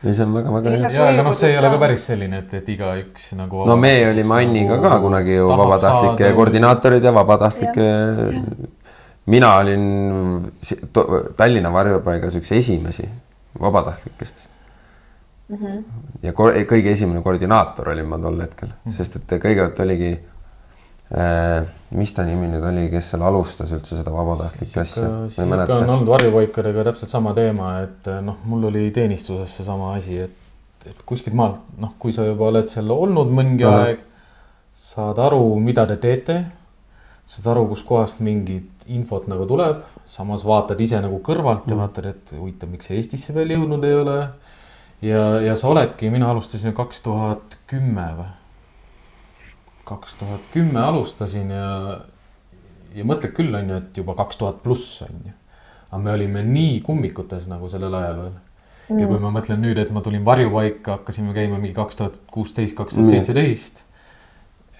[0.04, 0.90] ei, see on väga-väga hea.
[0.92, 3.62] Ja aga noh, see ei ole ka päris selline, et, et igaüks nagu.
[3.68, 7.86] no me olime Anniga ka kunagi ju vabatahtlike saada- koordinaatorid ja vabatahtlike.
[9.26, 9.86] mina olin
[11.36, 13.08] Tallinna varjupaigas üks esimesi
[13.60, 14.48] vabatahtlikest
[15.48, 15.56] mm.
[15.56, 15.82] -hmm.
[16.22, 20.12] ja kõige esimene koordinaator olin ma tol hetkel, sest et kõigepealt oligi
[21.10, 25.10] mis ta nimi nüüd oli, kes seal alustas üldse seda vabatahtlike asja,
[25.46, 31.04] on olnud varjupaikadega täpselt sama teema, et noh, mul oli teenistuses seesama asi, et, et
[31.06, 33.84] kuskilt maalt, noh, kui sa juba oled seal olnud mõngi Ahah.
[33.86, 34.02] aeg,
[34.76, 36.40] saad aru, mida te teete,
[37.26, 42.34] saad aru, kuskohast mingit infot nagu tuleb, samas vaatad ise nagu kõrvalt ja vaatad, et
[42.34, 44.18] huvitav, miks see Eestisse veel jõudnud ei ole.
[45.06, 48.28] ja, ja sa oledki, mina alustasin kaks tuhat kümme või?
[49.86, 51.66] Kaks tuhat kümme alustasin ja,
[52.96, 55.34] ja mõtled küll, on ju, et juba kaks tuhat pluss on ju.
[55.90, 58.32] aga me olime nii kummikutes nagu sellel ajal veel.
[59.00, 62.76] ja kui ma mõtlen nüüd, et ma tulin varjupaika, hakkasime käima mingi kaks tuhat kuusteist,
[62.78, 63.84] kaks tuhat seitseteist.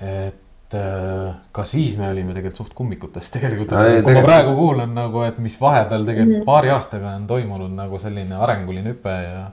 [0.01, 4.57] et äh, ka siis me olime tegelikult suht kummikutes tegelikult No kui ma tegelikult- praegu
[4.59, 9.49] kuulan nagu, et mis vahepeal tegelikult paari aastaga on toimunud nagu selline arenguline hüpe ja.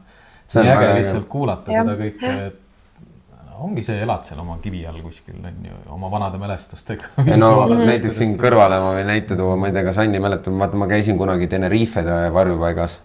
[0.54, 1.82] Nii äge lihtsalt kuulata Jah.
[1.82, 2.60] seda kõike, et
[3.60, 7.14] ongi see, elad seal oma kivi all kuskil on ju, oma vanade mälestustega.
[7.38, 10.80] no näiteks siin kõrvale ma võin näite tuua, ma ei tea, kas Anni mäletab, vaata
[10.80, 12.99] ma käisin kunagi Tenerifede varjupaigas.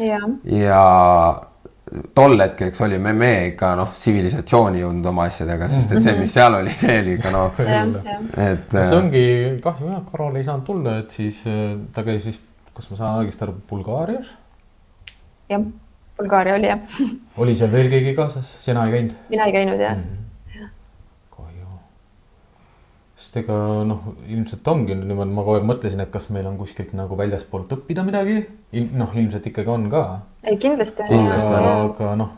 [0.00, 0.82] Ja ja
[2.14, 6.58] tol hetkeks olime me ikka noh, tsivilisatsiooni jõudnud oma asjadega, sest et see, mis seal
[6.58, 7.60] oli, see oli ikka noh,
[8.44, 9.24] et see ongi
[9.64, 12.44] kahju jah, Karol ei saanud tulla, et siis äh, ta käis vist,
[12.76, 14.32] kas ma saan õigesti aru, Bulgaarias.
[15.52, 15.64] jah,
[16.18, 17.02] Bulgaaria oli jah,
[17.38, 19.18] oli seal veel keegi kaasas, sina ei käinud?
[19.30, 20.00] mina ei käinud jah.
[21.36, 21.68] kahju.
[23.14, 26.96] sest ega noh, ilmselt ongi niimoodi, ma kogu aeg mõtlesin, et kas meil on kuskilt
[26.98, 28.40] nagu väljaspoolt õppida midagi
[28.72, 28.90] Il,.
[28.98, 30.04] noh, ilmselt ikkagi on ka.
[30.44, 31.62] ei kindlasti on Kindlasti on.
[31.62, 32.34] jah, aga noh,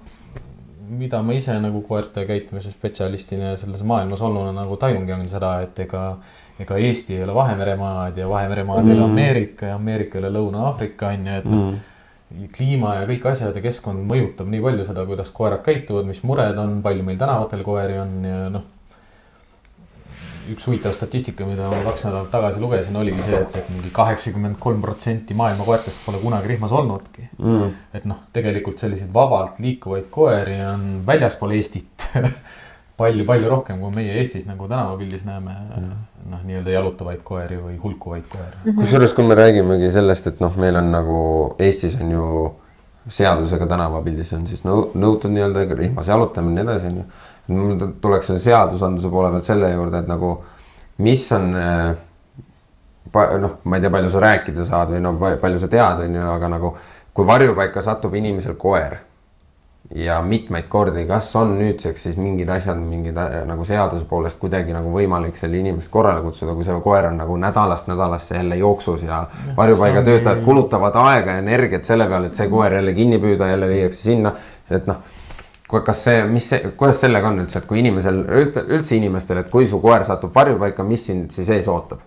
[1.01, 5.57] mida ma ise nagu koerte käitumise spetsialistina ja selles maailmas olnuna nagu tajungi, on seda,
[5.65, 6.05] et ega
[6.61, 11.15] ega Eesti ei ole Vahemeremaad ja Vahemeremaad ei ole Ameerika ja Ameerika ei ole Lõuna-Aafrika
[11.15, 11.79] on ju, et noh mm,
[12.55, 16.59] kliima ja kõik asjad ja keskkond mõjutab nii palju seda, kuidas koerad käituvad, mis mured
[16.63, 18.69] on, palju meil tänavatel koeri on ja noh.
[20.51, 24.59] üks huvitav statistika, mida ma kaks nädalat tagasi lugesin, oligi see, et, et mingi kaheksakümmend
[24.63, 27.29] kolm protsenti maailma koertest pole kunagi rihmas olnudki.
[27.39, 32.09] mm, et noh, tegelikult selliseid vabalt liikuvaid koeri on väljaspool Eestit
[33.01, 35.57] palju-palju rohkem, kui meie Eestis nagu tänavapildis näeme.
[36.31, 38.75] noh, nii-öelda jalutavaid koeri või hulkuvaid koeri.
[38.77, 41.21] kusjuures, kui me räägimegi sellest, et noh, meil on nagu
[41.59, 42.27] Eestis on ju
[43.09, 47.05] seadusega tänavapildis on siis nõu- nõutud nii-öelda rihmas jalutamine ja nii edasi, onju.
[47.49, 50.35] mul t- tuleks selle seadusandluse poole pealt selle juurde, et nagu
[50.99, 51.95] mis on äh,
[53.41, 56.27] noh, ma ei tea, palju sa rääkida saad või no pa- palju sa tead, onju,
[56.37, 56.75] aga nagu
[57.15, 58.99] kui varjupaika satub inimesel koer
[59.95, 64.75] ja mitmeid kordi, kas on nüüdseks siis mingid asjad, mingid äh, nagu seaduse poolest kuidagi
[64.75, 69.03] nagu võimalik selle inimest korrale kutsuda, kui see koer on nagu nädalast nädalasse jälle jooksus
[69.03, 69.25] ja
[69.57, 73.69] varjupaiga töötajad kulutavad aega ja energiat selle peale, et see koer jälle kinni püüda, jälle
[73.73, 74.35] viiakse sinna,
[74.71, 75.03] et noh.
[75.71, 79.51] kas see, mis see, kuidas sellega on üldse, et kui inimesel üldse, üldse inimestel, et
[79.51, 82.07] kui su koer satub varjupaika, mis sind siis ees ootab?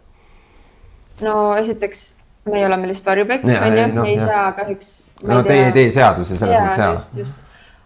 [1.22, 2.12] no esiteks
[2.46, 4.28] me ei ole meil lihtsalt varjupaik, onju ei,, noh, me ei jah.
[4.28, 4.92] saa kahjuks.
[5.28, 7.34] no teie ei tee seadusi selles mõttes jaa.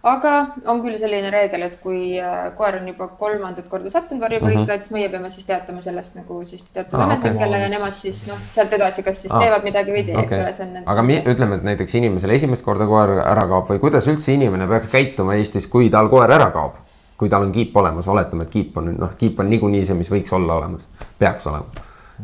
[0.06, 0.32] Aga
[0.70, 4.66] on küll selline reegel, et kui äh, koer on juba kolmandat korda sattunud varjupaika mm,
[4.66, 4.82] -hmm.
[4.82, 7.62] siis meie peame siis teatama sellest nagu siis teatud ametnikele okei.
[7.62, 10.26] ja nemad siis noh, sealt edasi, kas siis Aa, teevad midagi või ei tee, eks
[10.26, 10.40] okei.
[10.40, 10.90] ole, see on nende.
[10.90, 14.68] aga mi, ütleme, et näiteks inimesel esimest korda koer ära kaob või kuidas üldse inimene
[14.68, 16.78] peaks käituma Eestis, kui tal koer ära kaob?
[17.18, 20.10] kui tal on kiip olemas, oletame, et kiip on noh, kiip on niikuinii see, mis
[20.10, 20.86] võiks olla olemas,
[21.18, 21.66] peaks olema.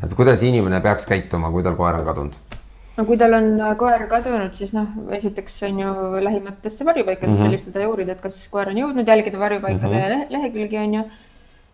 [0.04, 2.60] et kuidas inimene peaks käituma, kui tal koer on kadunud?
[2.96, 4.86] No kui tal on äh, koer kadunud, siis noh,
[5.16, 7.42] esiteks on ju lähimatesse varjupaikadesse mm Mhm.
[7.42, 7.50] -hmm.
[7.50, 10.20] helistada ja uurida, et kas koer on jõudnud jälgida varjupaikade mm Mhm.
[10.22, 10.30] -hmm.
[10.30, 11.02] lehekülgi on ju.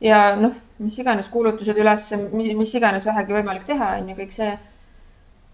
[0.01, 4.59] ja noh, mis iganes kuulutused üles, mis iganes vähegi võimalik teha, on ju kõik see.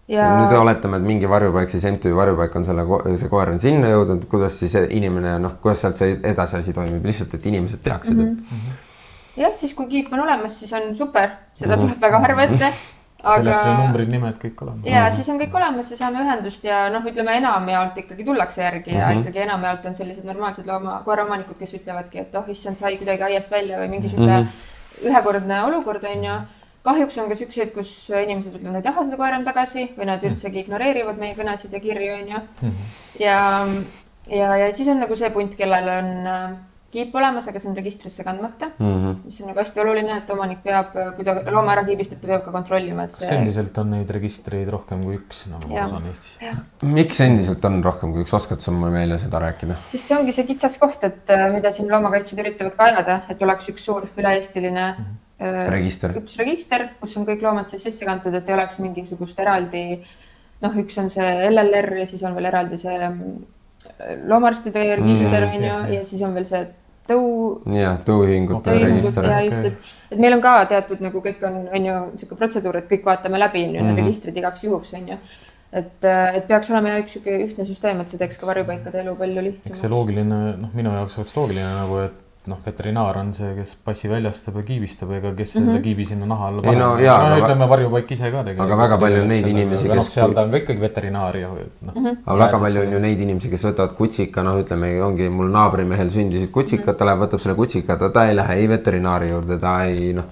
[0.07, 2.85] ja nüüd oletame, et mingi varjupaik, siis MTÜ varjupaik on selle,
[3.17, 7.03] see koer on sinna jõudnud, kuidas siis inimene noh, kuidas sealt see edasi asi toimub,
[7.05, 8.37] lihtsalt, et inimesed teaksid mm, Mhm.
[8.51, 9.41] -hmm.
[9.41, 11.81] jah, siis kui kiip on olemas, siis on super, seda Mhm.
[11.81, 12.73] tuleb väga harva ette.
[13.23, 14.85] aga telefoninumbrid, nimed kõik olemas.
[14.85, 18.93] ja siis on kõik olemas ja saame ühendust ja noh, ütleme enamjaolt ikkagi tullakse järgi
[18.93, 19.19] ja Mhm.
[19.23, 23.51] ikkagi enamjaolt on sellised normaalsed looma, koeraomanikud, kes ütlevadki, et oh issand, sai kuidagi aiast
[23.51, 24.47] välja või mingi sihuke Mhm.
[25.09, 26.37] ühekordne olukord on ju.
[26.87, 30.21] kahjuks on ka siukseid, kus inimesed ütlevad, nad ei taha seda koera tagasi või nad
[30.23, 32.71] üldsegi ignoreerivad meie kõnesid ja kirju on ju.
[33.19, 33.65] ja,
[34.29, 36.51] ja, ja siis on nagu see punt, kellel on äh,
[36.91, 39.15] kiip olemas, aga see on registrisse kandmata, Mm -hmm.
[39.25, 42.43] mis on nagu hästi oluline, et omanik peab, kui ta looma ära kiibistab, ta peab
[42.45, 46.07] ka kontrollima, et kas see endiselt on neid registreid rohkem kui üks, nagu ma saan
[46.07, 46.37] Eestis?
[46.81, 49.73] miks endiselt on rohkem kui üks, oskad sa mulle meile seda rääkida?
[49.73, 53.41] sest see ongi see kitsas koht, et äh, mida siin loomakaitsjad üritavad ka ajada, et
[53.41, 56.15] oleks üks suur üle-eestiline äh, register.
[56.23, 59.83] üks register, kus on kõik loomad siis sisse kantud, et ei oleks mingisugust eraldi
[60.61, 63.37] noh, üks on see LLR ja siis on veel eraldi see mm,
[64.27, 66.67] loomaarstide register Mm, on ju ja siis on veel see
[67.07, 67.25] tõu
[67.73, 69.23] jah, tõuühingute register.
[69.31, 72.77] ja just, et, et meil on ka teatud nagu kõik on, on ju niisugune protseduur,
[72.81, 73.87] et kõik vaatame läbi ju Mhm.
[73.87, 75.17] need registrid igaks juhuks on ju.
[75.71, 79.15] et, et peaks olema jah üks sihuke ühtne süsteem, et see teeks ka varjupaikade elu
[79.15, 79.89] palju eks see lihtsamaks.
[79.91, 82.13] loogiline, noh, minu jaoks oleks loogiline nagu, et
[82.47, 85.81] noh, veterinaar on see, kes passi väljastab ja kiibistab, ega kes selle Mhm.
[85.83, 87.03] kiibi sinna naha alla Ei no paneb.
[87.05, 88.65] jaa, no, aga- ütleme varjupaik ise ka tegelikult.
[88.71, 91.35] Aga väga palju on neid inimesi, kes noh, kes- seal ta on ka ikkagi veterinaar
[91.37, 92.17] ja noh Mhm.
[92.25, 96.09] aga väga palju on ju neid inimesi, kes võtavad kutsika, noh, ütleme, ongi mul naabrimehel
[96.09, 99.83] sündisid kutsikad, ta läheb, võtab selle kutsika, ta, ta ei lähe ei veterinaari juurde, ta
[99.85, 100.23] ei noh,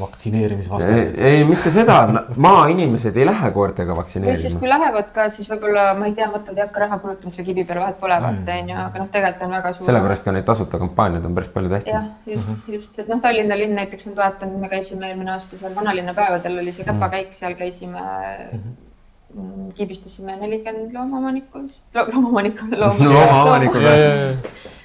[0.00, 1.14] vaktsineerimisvastased.
[1.24, 1.96] ei mitte seda,
[2.36, 4.60] maainimesed ei lähe koertega või siis, vaktsineerima.
[4.60, 7.64] kui lähevad ka, siis võib-olla ma ei tea, mõtlevad, ei hakka raha kulutama selle kibi
[7.68, 9.88] peale, vahet pole, vaata on ju, aga noh, tegelikult on väga suur.
[9.90, 13.58] sellepärast ka neid tasuta kampaaniaid on päris palju jah tehtud., just, just, et noh, Tallinna
[13.58, 17.56] linn näiteks on toetanud, me käisime eelmine aasta seal vanalinna päevadel oli see käpakäik, seal
[17.58, 18.04] käisime
[18.52, 23.12] mm, kiibistasime nelikümmend loomaomanikku vist, loomaomanikku, looma.
[23.16, 23.96] loomaomanikuga.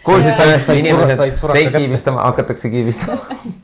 [0.05, 1.83] kuulsid sa Said-, said sura- inimesed said, surata teid kätte.
[1.83, 3.19] kiibistama, hakatakse kiibistama.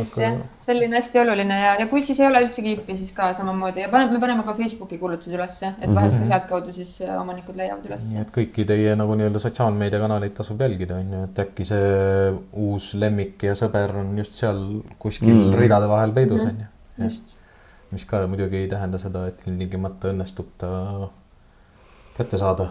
[0.00, 0.36] et jah,
[0.66, 3.88] selline hästi oluline ja, ja kui siis ei ole üldse kiipi, siis ka samamoodi ja
[3.92, 7.82] paneme, me paneme ka Facebooki kuulutused ülesse, et vahest ka sealtkaudu siis äh, omanikud leiavad
[7.84, 8.20] nii ülesse.
[8.24, 12.32] et kõiki teie nagu nii-öelda sotsiaalmeediakanaleid tasub jälgida, on ju, et äkki see
[12.66, 14.60] uus lemmik ja sõber on just seal
[14.98, 15.44] kuskil Mm.
[15.50, 15.58] mm.
[15.60, 16.70] ridade vahel peidus, on ju.
[17.08, 17.22] just,
[17.92, 20.68] mis ka muidugi ei tähenda seda, et ilmtingimata õnnestub ta
[22.16, 22.70] kätte saada.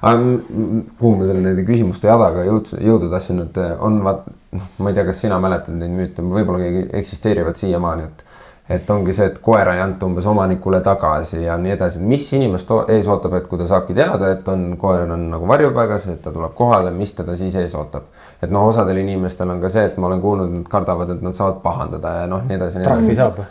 [0.00, 3.98] aga m- m- kuhu me selle nende küsimuste jadaga jõud-, jõuda tahtsin, et eh, on
[4.06, 4.22] vaat,
[4.54, 8.30] noh, ma ei tea, kas sina mäletad neid müüte, võib-olla keegi eksisteerivad siiamaani, et
[8.64, 12.70] et ongi see, et koera ei anta umbes omanikule tagasi ja nii edasi, mis inimest
[12.94, 16.32] ees ootab, et kui ta saabki teada, et on, koer on nagu varjupaigas, et ta
[16.32, 18.08] tuleb kohale, mis teda siis ees ootab.
[18.40, 21.36] et noh, osadel inimestel on ka see, et ma olen kuulnud, nad kardavad, et nad
[21.36, 22.80] saavad pahandada ja noh, nii edasi.
[22.88, 23.44] trahvi saab,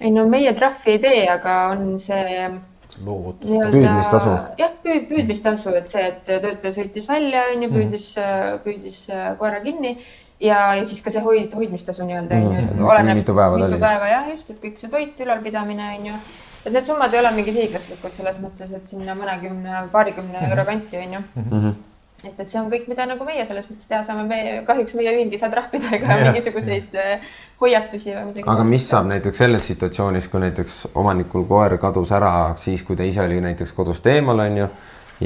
[0.00, 2.50] ei no meie trahvi ei tee, aga on see.
[3.44, 4.34] Püüdmistasu.
[4.58, 8.10] jah, püüd, püüdmistasu, et see, et töötaja sõitis välja, onju, püüdis,
[8.64, 9.96] püüdis äh, koera kinni
[10.40, 12.66] ja, ja siis ka see hoid, hoidmistasu nii-öelda onju.
[12.80, 16.20] Nii mitu päeva mitu päeva jah, just, et kõik see toit, ülalpidamine onju.
[16.64, 21.02] et need summad ei ole mingid hiiglaslikud selles mõttes, et sinna mõnekümne, paarikümne euro kanti
[21.02, 21.26] onju.
[21.34, 21.74] Mhm.
[22.22, 25.12] et, et see on kõik, mida nagu meie selles mõttes teha saame, me kahjuks meie
[25.16, 27.28] ühing ei saa trahvida ega mingisuguseid äh,
[27.60, 28.46] hoiatusi või midagi.
[28.54, 33.06] aga mis saab näiteks selles situatsioonis, kui näiteks omanikul koer kadus ära siis, kui ta
[33.06, 34.68] ise oli näiteks kodust eemal, on ju.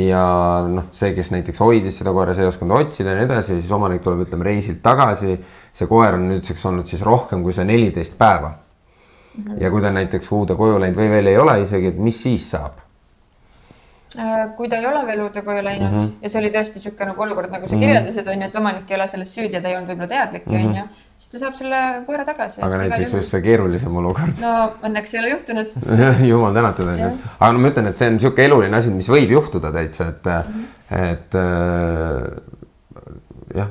[0.09, 0.22] ja
[0.68, 3.72] noh, see, kes näiteks hoidis seda koera, see ei osanud otsida ja nii edasi, siis
[3.72, 5.39] omanik tuleb, ütleme reisilt tagasi.
[5.78, 8.57] see koer on nüüdseks olnud siis rohkem kui see neliteist päeva.
[9.61, 12.51] ja kui ta näiteks uude koju läinud või veel ei ole isegi, et mis siis
[12.51, 12.88] saab?
[14.18, 16.06] Äh, kui ta ei ole veel uude koju läinud mm Mhm.
[16.06, 16.22] -hmm.
[16.22, 19.06] ja see oli tõesti niisugune nagu olukord, nagu sa kirjeldasid, onju, et omanik ei ole
[19.08, 20.82] selles süüdi ja ta ei olnud võib-olla teadlik, onju,
[21.18, 22.60] siis ta saab selle koera tagasi.
[22.60, 22.66] Mhm.
[22.66, 24.40] aga näiteks just see keerulisem olukord.
[24.40, 25.66] no õnneks ei ole juhtunud.
[26.32, 29.08] jumal tänatud on ju, aga no ma ütlen, et see on niisugune eluline asi, mis
[29.08, 31.10] võib juhtuda täitsa, et mm, -hmm.
[31.12, 32.42] et äh,
[33.54, 33.68] jah,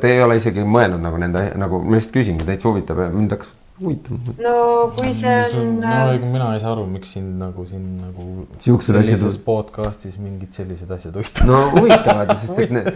[0.00, 3.30] te ei ole isegi mõelnud nagu nende nagu, ma lihtsalt küsingi, täitsa huvitab ja mind
[3.30, 4.30] hakkas huvitav.
[4.42, 4.54] no
[4.96, 8.46] kui see on no äh, ega mina ei saa aru, miks sind nagu siin nagu
[8.60, 11.50] Siuksed asjad sellises podcast'is mingid sellised asjad äh, huvitavad.
[11.50, 12.92] no huvitavad, sest et need,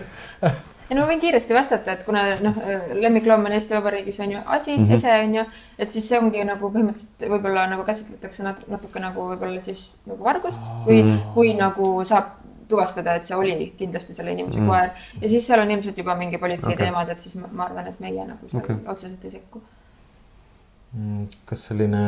[0.87, 2.59] ei no ma võin kiiresti vastata, et kuna noh,
[2.95, 4.91] lemmikloom on Eesti Vabariigis on ju asi mm, Mhm.
[4.91, 4.95] -hmm.
[4.95, 5.45] ese on ju,
[5.78, 10.24] et siis see ongi nagu põhimõtteliselt võib-olla nagu käsitletakse nat- natuke nagu võib-olla siis nagu
[10.24, 11.32] vargust, kui mm, -hmm.
[11.34, 12.24] kui nagu saab
[12.68, 14.66] tuvastada, et see oli kindlasti selle inimese mm.
[14.68, 14.89] koer
[15.22, 16.74] ja siis seal on ilmselt juba mingi politsei Mhm.
[16.74, 16.87] Okay.
[16.87, 18.76] teemad, et siis ma, ma arvan, et meie nagu seal okay.
[18.87, 19.62] otseselt ei sekku.
[20.97, 22.03] Mm, kas selline,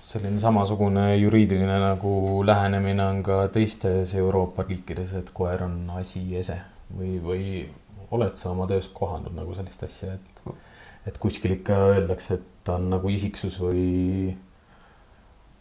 [0.00, 6.56] selline samasugune juriidiline nagu lähenemine on ka teistes Euroopa riikides, et koer on asi ese
[6.96, 7.44] või, või
[8.16, 10.56] oled sa oma töös kohanud nagu sellist asja, et,
[11.10, 14.32] et kuskil ikka öeldakse, et ta on nagu isiksus või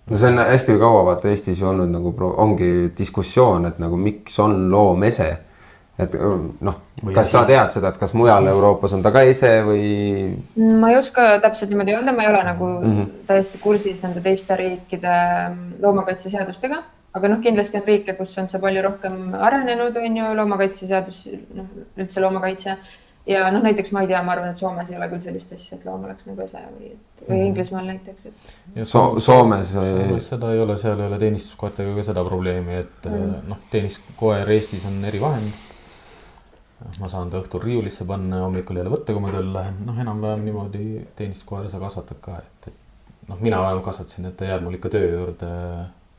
[0.08, 4.40] no see on hästi kaua vaata Eestis ju olnud nagu ongi diskussioon, et nagu miks
[4.40, 5.34] on loom ese.
[6.00, 6.14] Et
[6.62, 6.76] noh,
[7.14, 9.84] kas sa tead seda, et kas mujal Euroopas on ta ka ese või?
[10.58, 13.02] ma ei oska täpselt niimoodi öelda, ma ei ole nagu mm Mhm.
[13.02, 13.12] -hmm.
[13.28, 15.14] täiesti kursis nende teiste riikide
[15.82, 16.82] loomakaitseseadustega,
[17.14, 21.24] aga noh, kindlasti on riike, kus on see palju rohkem arenenud, on ju, loomakaitseseadus,
[21.54, 21.66] noh
[21.98, 22.78] üldse loomakaitse
[23.28, 25.78] ja noh, näiteks ma ei tea, ma arvan, et Soomes ei ole küll sellist asja,
[25.78, 30.28] et loom oleks nagu ese või, et või Inglismaal näiteks, et ja So- Soomes- Soomes
[30.30, 33.36] seda ei ole, seal ei ole teenistuskoertega ka seda probleemi, et mm.
[33.48, 35.54] noh, teenistuskoer Eestis on erivahend.
[37.00, 40.00] Ma saan ta õhtul riiulisse panna ja hommikul jälle võtta, kui ma tööle lähen, noh,
[40.04, 40.86] enam-vähem niimoodi
[41.18, 44.94] teenistuskoera sa kasvatad ka, et, et noh, mina vähemalt kasvatasin, et ta jääb mul ikka
[44.94, 45.52] töö juurde,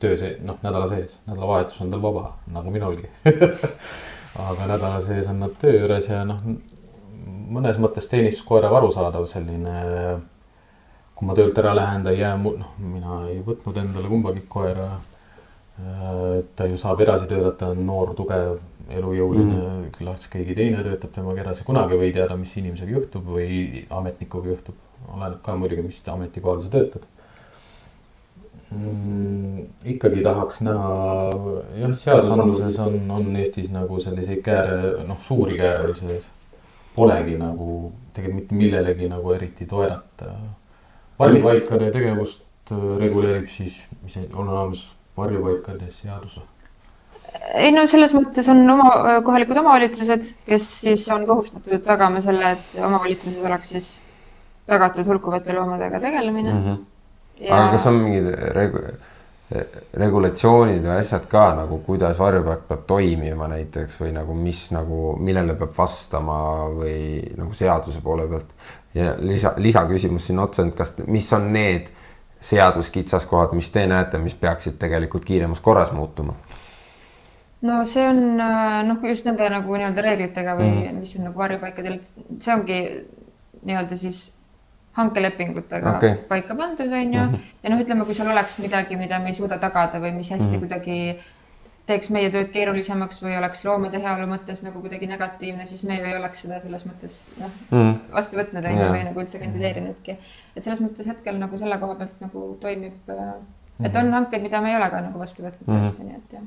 [0.01, 3.09] töö see, noh, nädala sees, nädalavahetus on tal vaba, nagu minulgi.
[4.45, 6.41] Aga nädala sees on nad töö juures ja noh,
[7.55, 9.75] mõnes mõttes teenistuskoera arusaadav selline
[11.15, 14.45] kui ma töölt ära lähen, ta ei jää mu, noh, mina ei võtnud endale kumbagi
[14.51, 14.89] koera.
[16.55, 18.59] ta ju saab edasi töötada, on noor, tugev,
[18.93, 23.85] elujõuline mm., las keegi teine töötab temaga edasi, kunagi või teada, mis inimesega juhtub või
[23.89, 24.81] ametnikuga juhtub.
[25.11, 27.05] oleneb ka muidugi, mis ametikohal sa töötad
[28.71, 29.65] mm,.
[29.95, 30.95] ikkagi tahaks näha,
[31.79, 36.31] jah, seadusandluses on, on Eestis nagu selliseid kääre, noh, suuri kääre veel sees.
[36.95, 40.31] Polegi nagu tegelikult mitte millelegi nagu eriti toerata
[41.19, 44.85] varjupaikade tegevust äh, reguleerib siis, mis on olemas
[45.17, 46.54] varjupaikade seadus või?
[47.53, 52.79] Ei no selles mõttes on oma kohalikud omavalitsused, kes siis on kohustatud tagama selle, et
[52.79, 53.89] omavalitsuses oleks siis
[54.65, 56.63] tagatud hulkuvate loomadega tegelemine mm.
[56.63, 57.51] -hmm.
[57.51, 58.85] aga kas on mingid regu-,
[59.93, 65.53] regulatsioonid või asjad ka nagu, kuidas varjupaik peab toimima näiteks või nagu mis nagu, millele
[65.59, 66.39] peab vastama
[66.73, 68.55] või nagu seaduse poole pealt.
[68.93, 71.91] ja lisa, lisaküsimus sinna otsa, et kas, mis on need
[72.45, 76.33] seaduskitsaskohad, mis te näete, mis peaksid tegelikult kiiremas korras muutuma?
[77.65, 81.01] No see on äh, noh, just nende nagu nii-öelda reeglitega või mm.
[81.01, 81.99] mis on nagu varjupaikadel,
[82.39, 82.79] see ongi
[83.65, 84.25] nii-öelda siis
[84.95, 86.17] hankelepingutega okay.
[86.29, 87.23] paika pandud, on ju.
[87.63, 90.53] ja noh, ütleme, kui seal oleks midagi, mida me ei suuda tagada või mis hästi
[90.55, 90.61] mm.
[90.63, 90.99] kuidagi
[91.85, 96.07] teeks meie tööd keerulisemaks või oleks loomade heaolu mõttes nagu kuidagi negatiivne, siis me ju
[96.09, 97.93] ei oleks seda selles mõttes noh Mm.
[98.13, 100.17] vastu võtnud on ju või nagu üldse kandideerinudki.
[100.55, 103.11] et selles mõttes hetkel nagu selle koha pealt nagu toimib,
[103.83, 105.83] et on hankeid, mida me ei ole ka nagu vastu võtnud Mhm.
[105.83, 106.43] tõesti, nii et jah.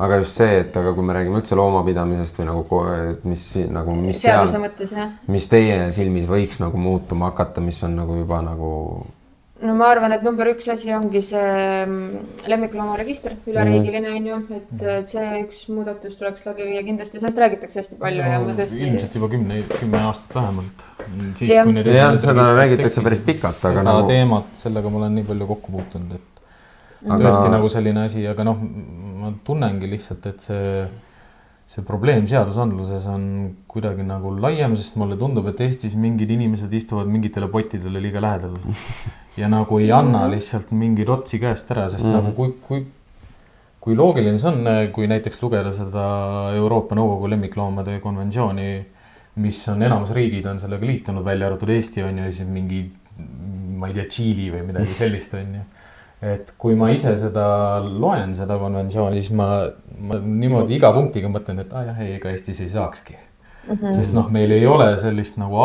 [0.00, 3.94] Aga just see, et aga kui me räägime üldse loomapidamisest või nagu et mis nagu,
[4.00, 8.16] mis seaduse seal, mõttes jah mis teie silmis võiks nagu muutuma hakata, mis on nagu
[8.22, 8.70] juba nagu
[9.60, 11.40] no ma arvan, et number üks asi ongi see
[11.84, 17.82] mm, lemmikloomaregister, üleriigiline on ju, et see üks muudatus tuleks läbi viia, kindlasti sellest räägitakse
[17.82, 18.80] hästi palju ja ma tõesti.
[18.86, 20.86] ilmselt juba kümne, kümme aastat vähemalt.
[21.36, 21.68] siis Jah.
[21.68, 25.28] kui need Jah, seda räägitakse päris pikalt, aga seda nagu- teemat, sellega ma olen nii
[25.28, 26.29] palju kokku puutunud, et
[27.00, 28.58] Aga- tõesti nagu selline asi, aga noh,
[29.20, 30.82] ma tunnengi lihtsalt, et see,
[31.70, 33.24] see probleem seadusandluses on
[33.70, 38.58] kuidagi nagu laiem, sest mulle tundub, et Eestis mingid inimesed istuvad mingitele pottidele liiga lähedal.
[39.40, 42.18] ja nagu ei anna lihtsalt mingeid otsi käest ära, sest mm.
[42.18, 42.84] nagu kui, kui,
[43.80, 46.04] kui loogiline see on, kui näiteks lugeda seda
[46.58, 48.70] Euroopa Nõukogu lemmikloomade konventsiooni,
[49.40, 52.84] mis on enamus riigid on sellega liitunud, välja arvatud Eesti on ju, ja siis mingi,
[53.80, 55.68] ma ei tea, Tšiili või midagi sellist on ju
[56.22, 57.46] et kui ma ise seda
[57.80, 59.48] loen, seda konventsiooni, siis ma,
[60.04, 63.74] ma niimoodi iga punktiga mõtlen, et aa ah, jah, ei, ega Eestis ei saakski mm.
[63.74, 63.92] -hmm.
[63.96, 65.56] sest noh, meil ei ole sellist nagu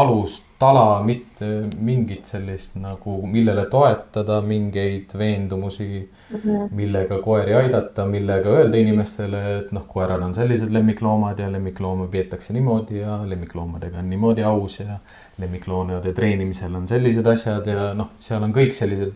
[0.56, 6.70] alustala, mitte mingit sellist nagu, millele toetada mingeid veendumusi mm, -hmm.
[6.72, 12.53] millega koeri aidata, millega öelda inimestele, et noh, koerad on sellised lemmikloomad ja lemmiklooma peetakse
[12.53, 14.97] niimoodi ja lemmikloomadega on niimoodi aus ja
[15.38, 19.14] lemmikloomade treenimisel on sellised asjad ja noh, seal on kõik sellised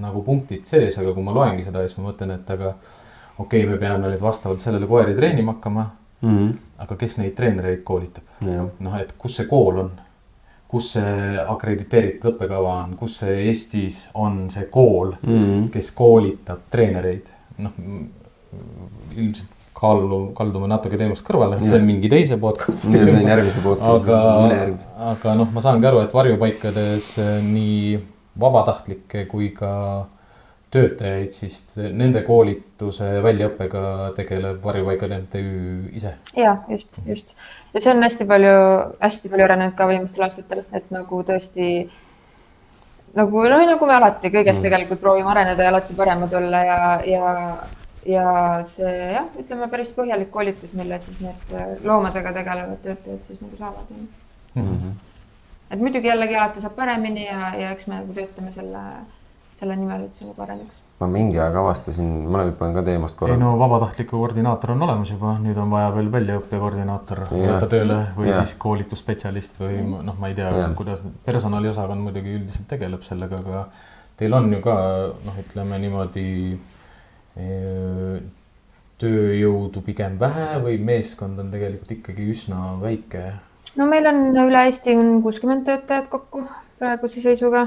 [0.00, 2.74] nagu punktid sees, aga kui ma loengi seda, siis ma mõtlen, et aga
[3.38, 6.52] okei okay,, me peame nüüd vastavalt sellele koeri treenima hakkama, mm.
[6.78, 8.24] aga kes neid treenereid koolitab?
[8.40, 8.68] -hmm.
[8.80, 9.90] noh, et kus see kool on?
[10.68, 15.68] Kus see akrediteeritud õppekava on, kus see Eestis on see kool Mm.
[15.72, 17.72] kes koolitab treenereid, noh
[19.16, 23.32] ilmselt kaalu, kaldume natuke teemast kõrvale, see on mingi teise podcast'i see on teema.
[23.36, 24.12] järgmise podcast'i.
[24.12, 27.98] aga, aga noh, ma saangi aru, et varjupaikades eh, nii
[28.38, 29.72] vabatahtlikke kui ka
[30.74, 33.82] töötajaid, siis nende koolituse väljaõppega
[34.18, 35.44] tegeleb Varjupaikade MTÜ
[35.96, 36.12] ise.
[36.36, 37.32] ja just, just
[37.74, 38.52] ja see on hästi palju,
[39.00, 41.68] hästi palju arenenud ka viimastel aastatel, et nagu tõesti
[43.18, 47.34] nagu noh, nagu me alati kõiges tegelikult proovime areneda ja alati paremad olla ja, ja,
[48.06, 48.24] ja
[48.68, 53.56] see jah, ütleme päris põhjalik koolitus, mille siis need äh, loomadega tegelevad töötajad siis nagu
[53.60, 53.94] saavad.
[55.70, 58.84] et muidugi jällegi alati saab paremini ja, ja eks me nagu töötame selle,
[59.60, 60.84] selle nimel, et see nagu areneks.
[60.98, 63.36] Ma mingi aeg avastasin, ma hüppan ka teemast ei korra.
[63.38, 67.44] no vabatahtliku koordinaator on olemas juba, nüüd on vaja veel väljaõppekoordinaator Jah.
[67.52, 68.42] võtta tööle või Jah.
[68.42, 73.62] siis koolitusspetsialist või noh, ma ei tea kuidas personaliosakond muidugi üldiselt tegeleb sellega, aga
[74.18, 74.76] teil on ju ka
[75.28, 76.28] noh, ütleme niimoodi
[77.38, 78.18] eh,
[78.98, 83.28] tööjõudu pigem vähe või meeskond on tegelikult ikkagi üsna väike
[83.78, 86.42] no meil on üle Eesti on kuuskümmend töötajat kokku
[86.78, 87.66] praeguse seisuga.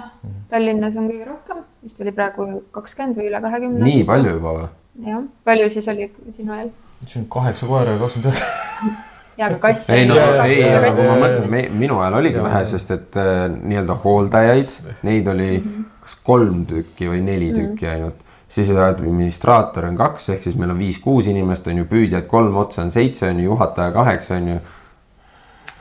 [0.50, 3.86] Tallinnas on kõige rohkem, vist oli praegu kakskümmend või üle kahekümne.
[3.86, 4.68] nii palju juba või?
[5.08, 6.74] jah, palju siis oli sinu ajal?
[7.06, 8.98] siin on kaheksa koera ja kakskümmend üheksa.
[9.42, 9.94] ja ka kasse.
[9.94, 13.98] ei no ei, aga kui ma mõtlen, minu ajal oligi vähe, sest et äh, nii-öelda
[14.04, 14.76] hooldajaid,
[15.08, 15.54] neid oli
[16.02, 18.28] kas kolm tükki või neli tükki ainult.
[18.52, 22.82] siis administraator on kaks, ehk siis meil on viis-kuus inimest on ju, püüdjad kolm otsa
[22.84, 24.58] on seitse on ju, juhataja kaheksa on ju.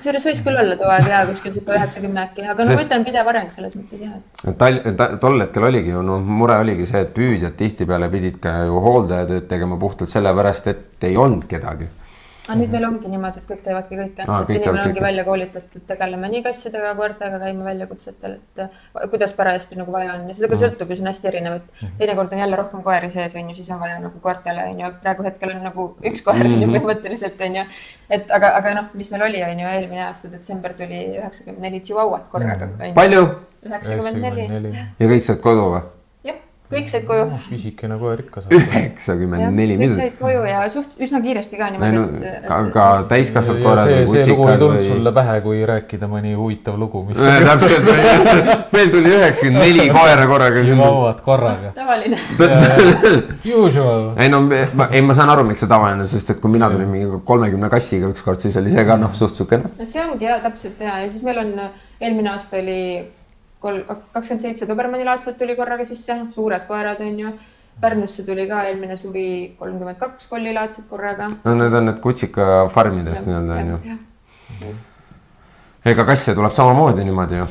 [0.01, 3.07] Kusjuures võis küll olla too aeg ja kuskil sihuke üheksakümne äkki, aga no ma ütlen,
[3.07, 4.83] pidev areng selles mõttes jah, Tal-,
[5.23, 9.49] tol hetkel oligi ju noh, mure oligi see, et püüdjad tihtipeale pidid ka ju hooldajatööd
[9.51, 11.89] tegema puhtalt sellepärast, et ei olnud kedagi.
[12.47, 15.05] Aga nüüd meil ongi niimoodi, et kõik teevadki kõike Aa, et kõik inimene ongi kõike.
[15.05, 18.81] välja koolitatud tegelema nii kassidega, koertega, käima väljakutsetel, et äh,
[19.13, 20.25] kuidas parajasti nagu vaja on.
[20.31, 23.13] Ja seda ka sõltub ja see on hästi erinev, et teinekord on jälle rohkem koeri
[23.13, 26.25] sees on ju, siis on vaja nagu koertele on ju, praegu hetkel on nagu üks
[26.27, 27.69] koer on ju põhimõtteliselt on ju.
[28.19, 31.85] et aga, aga noh, mis meil oli, on ju, eelmine aasta detsember tuli üheksakümmend neli
[31.85, 32.73] tšihuahuat korraga.
[32.99, 33.25] palju?
[33.69, 35.89] üheksakümmend neli, ja kõik said kodu või?
[36.71, 37.25] Kõik said koju.
[37.49, 38.55] pisikene koer ikka saab.
[38.55, 42.59] üheksakümmend neli, kõik mida said koju ja suht üsna kiiresti ka no niimoodi, et, ka,
[42.75, 46.79] ka täiskasvanud koerad see, see lugu ei tulnud või sulle pähe, kui rääkida mõni huvitav
[46.79, 47.91] lugu, mis täpselt,
[48.77, 50.65] meil tuli üheksakümmend neli koera korraga.
[50.71, 51.75] jõuavad korraga.
[51.81, 52.21] tavaline.
[53.51, 54.11] Usual.
[54.21, 56.91] ei no ma, ei, ma saan aru, miks see tavaline, sest et kui mina tulin
[56.91, 59.75] mingi kolmekümne kassiga ükskord, siis oli see ka noh, suht siukene.
[59.79, 61.57] no see ongi ja täpselt ja, ja siis meil on
[62.01, 62.81] eelmine aasta oli
[63.61, 67.33] kolm, kakskümmend seitse Dobermanni laadset tuli korraga sisse, suured koerad on ju.
[67.81, 71.31] Pärnusse tuli ka eelmine suvi kolmkümmend kaks kollilaadset korraga.
[71.45, 73.79] no need on need kutsika farmidest nii-öelda onju.
[75.85, 77.47] ega kasse tuleb samamoodi niimoodi ju.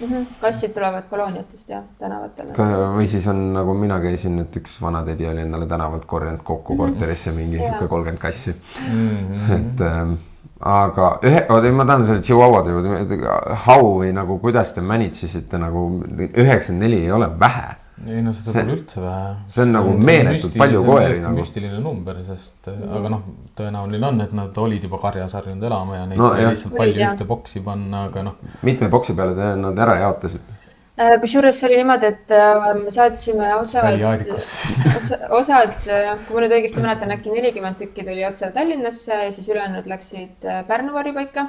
[0.00, 0.22] Mhm.
[0.40, 2.52] kassid tulevad kolooniatest ja tänavatele.
[2.96, 7.32] või siis on nagu mina käisin, et üks vanatädi oli endale tänavalt korjanud kokku korterisse
[7.32, 8.54] mingi sihuke kolmkümmend kassi.
[8.88, 9.52] Mhm.
[9.52, 10.12] et ähm,
[10.60, 13.18] aga ühe, oota, ma tahan selle Chihuahuade juurde,
[13.66, 17.76] how või nagu kuidas te manage isite nagu üheksakümmend neli ei ole vähe.
[18.08, 19.30] ei no seda See- pole üldse vähe.
[19.50, 21.38] see on nagu meeletult palju koeri nagu.
[21.38, 23.22] müstiline number, sest äh, aga noh,
[23.58, 27.06] tõenäoline on, et nad olid juba karjas harjunud elama ja neid No sai lihtsalt palju
[27.06, 30.54] ühte boksi panna, aga noh, mitme boksi peale te nad ära jaotasid?
[30.98, 34.00] Äh, kusjuures see oli niimoodi, et äh, me saatsime osad,
[35.30, 39.86] osad, kui ma nüüd õigesti mäletan, äkki nelikümmend tükki tuli otse Tallinnasse ja siis ülejäänud
[39.86, 41.46] läksid äh, Pärnu varjupaika.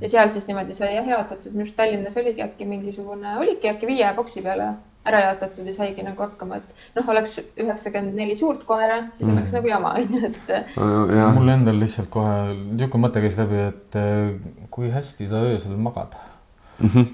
[0.00, 3.86] ja seal siis niimoodi sai jah jaotatud, minu arust Tallinnas oligi äkki mingisugune, oligi äkki
[3.86, 4.72] viie boksi peale
[5.06, 9.36] ära jaotatud ja saigi nagu hakkama, et noh, oleks üheksakümmend neli suurt koera, siis mm.
[9.36, 14.00] oleks nagu jama, on ju, et mul endal lihtsalt kohe niisugune mõte käis läbi, et
[14.02, 16.18] äh, kui hästi sa öösel magad.
[16.82, 17.06] mi-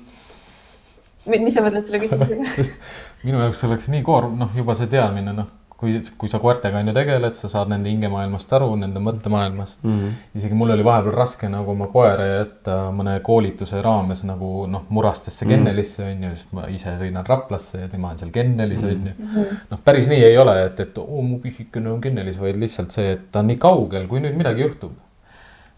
[1.31, 2.72] mis sa mõtled selle küsimusega?
[3.27, 6.91] minu jaoks oleks nii koorm, noh, juba see teadmine, noh, kui, kui sa koertega on
[6.91, 9.97] ju tegeled, sa saad nende hingemaailmast aru, nende mõttemaailmast mm.
[9.99, 10.14] -hmm.
[10.41, 15.49] isegi mul oli vahepeal raske nagu oma koera jätta mõne koolituse raames nagu noh, Murastesse
[15.49, 19.47] kennelisse on ju, sest ma ise sõidan Raplasse ja tema on seal kennelis on ju.
[19.70, 23.12] noh, päris nii ei ole, et, et oo mu pisikene on kennelis, vaid lihtsalt see,
[23.18, 24.97] et ta on nii kaugel, kui nüüd midagi juhtub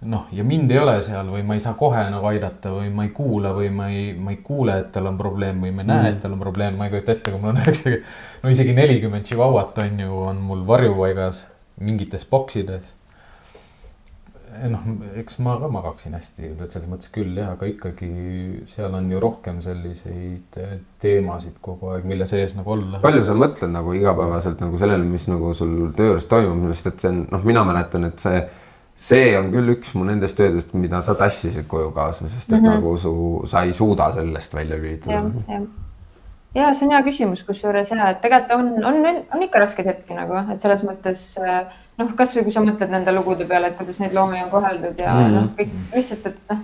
[0.01, 3.07] noh, ja mind ei ole seal või ma ei saa kohe nagu aidata või ma
[3.09, 5.88] ei kuula või ma ei, ma ei kuule, et tal on probleem või ma ei
[5.90, 8.12] näe, et tal on probleem, ma ei kujuta ette, kui mul on üheksakümmend,
[8.44, 11.49] no isegi nelikümmend tšihuahuat on ju, on mul varjupaigas
[11.82, 12.94] mingites boksides.
[14.70, 14.86] noh,
[15.18, 19.61] eks ma ka magaksin hästi, selles mõttes küll jah, aga ikkagi seal on ju rohkem
[19.62, 23.03] selliseid eh, teemasid kogu aeg, mille sees nagu olla.
[23.03, 27.05] palju sa mõtled nagu igapäevaselt nagu sellele, mis nagu sul töö juures toimub, sest et
[27.05, 28.42] see on noh, mina mäletan, et see
[28.99, 32.64] see on küll üks mu nendest töödest, mida sa tassisid koju kaasa, sest et mm
[32.64, 32.74] -hmm.
[32.74, 35.12] nagu su, sa ei suuda sellest välja lülitada.
[35.12, 35.62] jah, jah
[36.55, 40.16] ja see on hea küsimus, kusjuures ja, et tegelikult on, on, on ikka raskeid hetki
[40.16, 41.64] nagu, et selles mõttes äh,
[41.99, 45.14] noh, kasvõi kui sa mõtled nende lugude peale, et kuidas neid loomi on koheldud ja
[45.14, 45.34] mm -hmm.
[45.34, 46.59] noh, kõik lihtsalt, et noh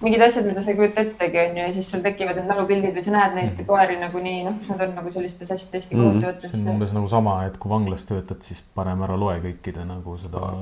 [0.00, 3.02] mingid asjad, mida sa ei kujuta ettegi, onju, ja siis sul tekivad need mälupildid või
[3.02, 3.66] sa näed neid mm.
[3.66, 6.04] koeri nagunii, noh, kus nad on nagu sellistes hästi hästi mm.
[6.04, 6.52] kohutavates.
[6.52, 10.14] see on umbes nagu sama, et kui vanglas töötad, siis parem ära loe kõikide nagu
[10.20, 10.52] seda.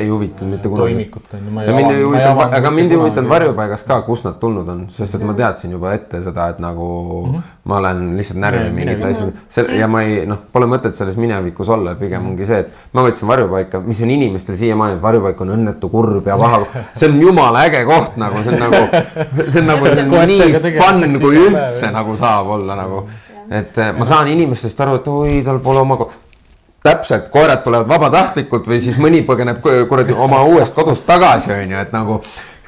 [0.00, 0.94] ei huvitanud mitte kunagi.
[0.94, 1.66] toimikut on ju.
[1.66, 5.18] ja mind ei huvitanud, aga mind ei huvitanud varjupaigas ka, kust nad tulnud on, sest
[5.20, 6.88] et ma teadsin juba ette seda, et nagu
[7.26, 7.52] mm -hmm.
[7.64, 11.68] ma olen lihtsalt närvi mingite asjade, selle ja ma ei, noh, pole mõtet selles minevikus
[11.68, 12.30] olla, pigem mm -hmm.
[12.30, 16.26] ongi see, et ma võtsin varjupaika, mis on inimestel siiamaani, et varjupaik on õnnetu, kurb
[16.26, 16.64] ja paha.
[16.96, 18.85] see on jumala äge koht nagu, see on nagu
[19.50, 23.04] see on nagu, see on nii fun, kui üldse nagu saab olla nagu.
[23.50, 25.98] et eh, ma saan inimestest aru, et oi, tal pole oma
[26.86, 31.80] täpselt, koerad tulevad vabatahtlikult või siis mõni põgeneb kuradi oma uuest kodust tagasi, on ju,
[31.82, 32.20] et nagu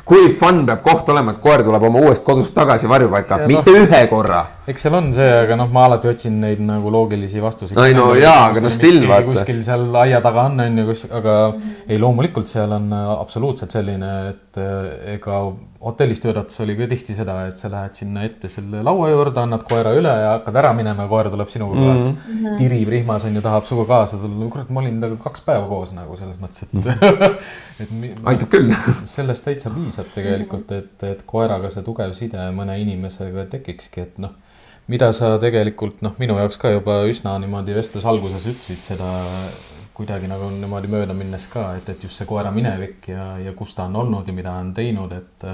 [0.09, 3.85] kui fun peab koht olema, et koer tuleb oma uuest kodust tagasi varjupaika, mitte no,
[3.85, 4.45] ühe korra.
[4.69, 7.79] Eks seal on see, aga noh, ma alati otsin neid nagu loogilisi vastuseid.
[7.87, 9.25] ei no jaa, aga no still vaata.
[9.31, 11.39] kuskil seal aia taga on, on ju, kus, aga
[11.87, 15.41] ei, loomulikult seal on absoluutselt selline, et eh, ega
[15.89, 19.63] hotellis töötades oli ka tihti seda, et sa lähed sinna ette selle laua juurde, annad
[19.69, 22.17] koera üle ja hakkad ära minema ja koer tuleb sinuga kaasa mm.
[22.27, 22.59] -hmm.
[22.59, 25.95] tirib rihmas on ju, tahab sinuga kaasa tulla, kurat, ma olin temaga kaks päeva koos
[25.97, 27.39] nagu selles mõttes, et mm.
[27.87, 28.75] et aitab küll
[29.17, 34.37] sellest täitsa piisab tegelikult, et, et koeraga see tugev side mõne inimesega tekikski, et noh
[34.89, 39.11] mida sa tegelikult noh, minu jaoks ka juba üsna niimoodi vestluse alguses ütlesid seda
[39.99, 43.75] kuidagi nagu niimoodi mööda minnes ka, et, et just see koera minevik ja, ja kus
[43.75, 45.47] ta on olnud ja mida on teinud, et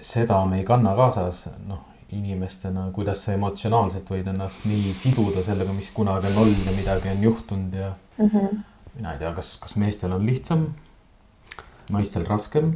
[0.00, 5.72] seda me ei kanna kaasas, noh, inimestena, kuidas sa emotsionaalselt võid ennast nii siduda sellega,
[5.72, 8.58] mis kunagi on olnud ja midagi on juhtunud ja mm -hmm.
[8.96, 10.66] mina ei tea, kas, kas meestel on lihtsam,
[11.90, 12.74] naistel raskem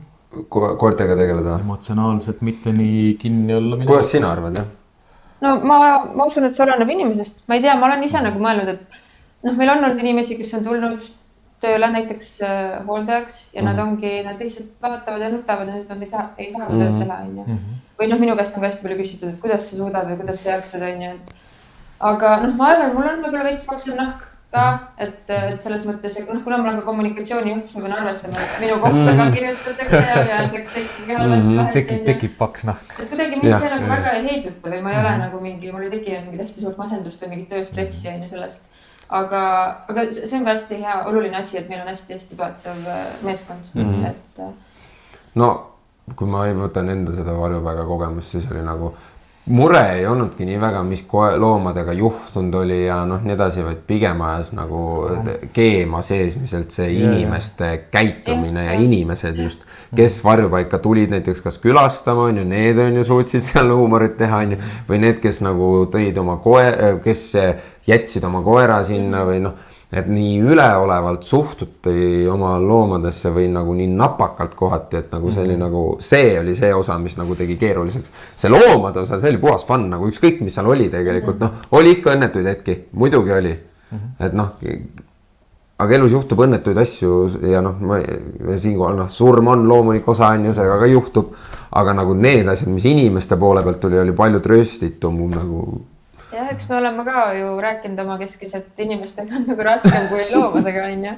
[0.48, 0.76] Ko.
[0.76, 1.58] koertega tegeleda?
[1.60, 3.76] emotsionaalselt mitte nii kinni olla.
[3.76, 4.66] kuidas sina arvad, jah?
[5.40, 5.78] No ma,
[6.14, 9.00] ma usun, et see oleneb inimesest, ma ei tea, ma olen ise nagu mõelnud, et
[9.46, 11.08] noh, meil on olnud inimesi, kes on tulnud
[11.64, 13.70] tööle näiteks äh, hooldajaks ja mm -hmm.
[13.70, 13.88] nad mhm.
[13.88, 17.02] ongi, nad lihtsalt vaatavad ja nutavad nüüd nad ei saa, ei saa seda tööd mhm.
[17.02, 17.44] teha, onju.
[17.46, 17.82] Mhm.
[17.98, 20.42] või noh, minu käest on ka hästi palju küsitud, et kuidas sa suudad või kuidas
[20.42, 21.34] sa jaksad, onju, et.
[22.00, 24.66] aga noh, ma arvan, mul on võib-olla veits paksem nahk ka,
[25.06, 28.44] et, et selles mõttes, et noh, kuna ma olen ka kommunikatsioonijuht, siis ma pean arvestama,
[28.44, 31.74] et minu kohta ka kirjutatakse ja, öeldakse halvasti vahest.
[31.80, 32.96] tekib, tekib paks nahk.
[32.98, 35.86] et kuidagi mind see nagu väga ei heiduta või ma ei ole nagu mingi, mul
[35.86, 38.74] ei teki mingit hästi suurt masendust või mingit tööstressi onju sellest
[39.08, 39.40] aga,
[39.88, 43.72] aga see on ka hästi hea, oluline asi, et meil on hästi-hästi toetav äh, meeskond
[43.74, 44.06] mm, -hmm.
[44.10, 44.38] et.
[44.38, 45.50] Äh, no
[46.14, 48.94] kui ma võtan enda seda varjupaiga kogemust, siis oli nagu
[49.46, 51.04] mure ei olnudki nii väga, mis
[51.38, 54.80] loomadega juhtunud oli ja noh, nii edasi, vaid pigem ajas nagu
[55.54, 57.84] keema seesmiselt see inimeste yeah.
[57.90, 59.62] käitumine yeah, ja inimesed just,
[59.94, 64.42] kes varjupaika tulid näiteks kas külastama, on ju, need on ju suutsid seal huumorit teha,
[64.42, 67.28] on ju, või need, kes nagu tõid oma koe-, kes
[67.86, 69.54] jätsid oma koera sinna või noh,
[69.92, 75.54] et nii üleolevalt suhtuti oma loomadesse või nagu nii napakalt kohati, et nagu see oli
[75.54, 75.64] mm -hmm.
[75.64, 78.10] nagu, see oli see osa, mis nagu tegi keeruliseks.
[78.36, 81.90] see loomade osa, see oli puhas fun nagu ükskõik, mis seal oli tegelikult, noh, oli
[81.98, 83.98] ikka õnnetuid hetki, muidugi oli mm.
[83.98, 84.26] -hmm.
[84.26, 84.48] et noh,
[85.78, 88.00] aga elus juhtub õnnetuid asju ja noh, ma
[88.56, 91.34] siinkohal noh, surm on loomulik osa on ju, see ka juhtub.
[91.76, 95.80] aga nagu need asjad, mis inimeste poole pealt tuli, oli palju trööstitum nagu
[96.36, 100.86] jah, eks me oleme ka ju rääkinud omakeskis, et inimestega on nagu raskem kui loomadega
[100.92, 101.16] onju.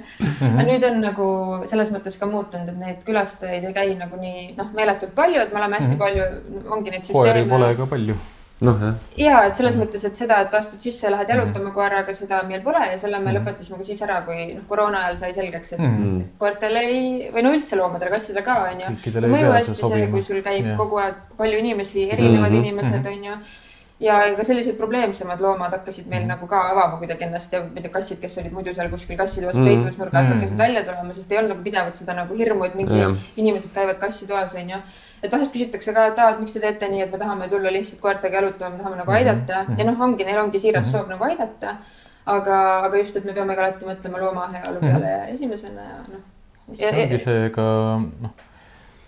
[0.53, 1.29] aga nüüd on nagu
[1.73, 5.55] selles mõttes ka muutunud, et neid külastajaid ei käi nagu nii noh, meeletult palju, et
[5.55, 6.03] me oleme hästi mhm.
[6.03, 7.23] palju, ongi neid süsteeme.
[7.23, 8.19] koeri pole ka palju
[8.67, 8.95] noh, jah.
[9.19, 11.75] ja et selles mõttes, et seda, et astud sisse ja lähed jalutama mm -hmm.
[11.75, 13.39] koeraga, seda meil pole ja selle me mm -hmm.
[13.39, 16.25] lõpetasime ka siis ära, kui noh, koroona ajal sai selgeks, et mm -hmm.
[16.39, 18.87] koertele ei või no üldse loomadele, kassidele ka onju.
[19.35, 20.77] mõju hästi see, kui sul käib yeah.
[20.77, 22.67] kogu aeg palju inimesi, erinevad mm -hmm.
[22.67, 23.67] inimesed onju mm -hmm
[24.01, 26.31] ja ka sellised probleemsemad loomad hakkasid meil mm.
[26.35, 29.19] nagu ka avama kuidagi ennast ja ma ei tea, kassid, kes olid muidu seal kuskil
[29.19, 29.67] kassitoas mm.
[29.67, 32.79] peidus nurgas mm., hakkasid välja tulema, sest ei olnud nagu pidevalt seda nagu hirmu, et
[32.79, 33.19] mingi mm.
[33.43, 34.81] inimesed käivad kassitoas, onju.
[35.23, 37.75] et vahest küsitakse ka, et aa, et miks te teete nii, et me tahame tulla
[37.75, 39.31] lihtsalt koertega jalutama, me tahame nagu mm-hmm.
[39.35, 41.79] aidata mm ja noh, ongi, neil ongi siiras mm soov nagu aidata.
[42.27, 46.03] aga, aga just, et me peame ka alati mõtlema looma heaolu peale mm esimesena ja
[46.13, 46.27] noh.
[46.75, 47.65] see ongi see ka
[47.99, 48.45] noh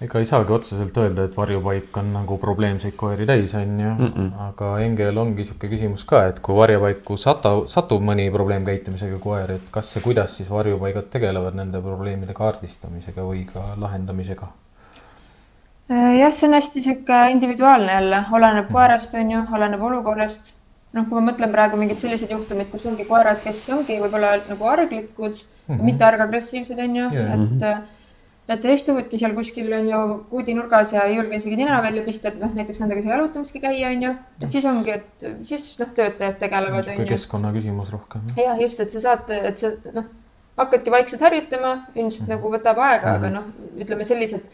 [0.01, 4.13] ega ei saagi otseselt öelda, et varjupaik on nagu probleemseid koeri täis, on ju mm.
[4.13, 4.31] -mm.
[4.49, 9.69] aga Engel ongi sihuke küsimus ka, et kui varjupaiku sata, satub mõni probleemkäitumisega koer, et
[9.71, 14.49] kas ja kuidas siis varjupaigad tegelevad nende probleemide kaardistamisega või ka lahendamisega?
[15.91, 20.55] Äh, jah, see on hästi sihuke individuaalne jälle, oleneb koerast, on ju, oleneb olukorrast
[20.97, 24.69] noh, kui ma mõtlen praegu mingeid selliseid juhtumeid, kus ongi koerad, kes ongi võib-olla nagu
[24.73, 25.83] arglikud mm, -hmm.
[25.87, 27.83] mitte argagressiivsed, onju, et äh,
[28.51, 29.99] Nad istuvadki seal kuskil onju
[30.31, 33.93] kuudinurgas ja ei julge isegi nina välja pista, et noh, näiteks nendega seal jalutamiski käia
[33.95, 34.15] onju.
[34.43, 37.13] et siis ongi, et siis noh, töötajad tegelevad niisugune onju.
[37.13, 38.25] keskkonna küsimus rohkem.
[38.41, 40.09] ja just, et sa saad, et sa noh,
[40.59, 43.47] hakkadki vaikselt harjutama, ilmselt nagu võtab aega, aga noh,
[43.81, 44.51] ütleme sellised,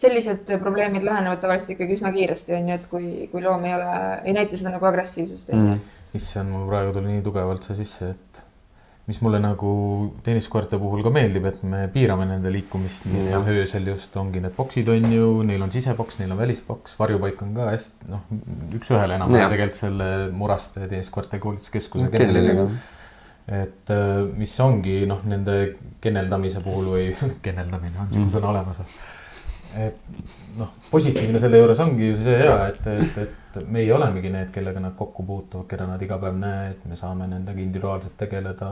[0.00, 3.92] sellised probleemid lahenevad tavaliselt ikkagi üsna kiiresti onju, et kui, kui loom ei ole,
[4.24, 5.78] ei näita seda nagu agressiivsust onju.
[6.16, 8.43] issand, mul praegu tuli nii tugevalt see sisse, et
[9.04, 9.70] mis mulle nagu
[10.24, 13.50] tenniskoerte puhul ka meeldib, et me piirame nende liikumist nii Jah.
[13.52, 17.52] öösel just ongi need boksid on ju, neil on siseboks, neil on välisboks, varjupaik on
[17.58, 18.22] ka hästi noh,
[18.78, 19.52] üks-ühele enam Jah.
[19.52, 22.94] tegelikult selle Muraste tenniskoerte koolituskeskuse kellelegi kenneliga.
[23.60, 25.58] et äh, mis ongi noh, nende
[26.04, 27.10] kenneldamise puhul või
[27.46, 28.96] kenneldamine on niisugune sõna olemas või?
[29.78, 29.96] Et
[30.58, 33.18] noh, positiivne selle juures ongi ju see hea, et, et,
[33.58, 37.28] et meie olemegi need, kellega nad kokku puutuvad, keda nad iga päev näed, me saame
[37.30, 38.70] nendega individuaalselt tegeleda.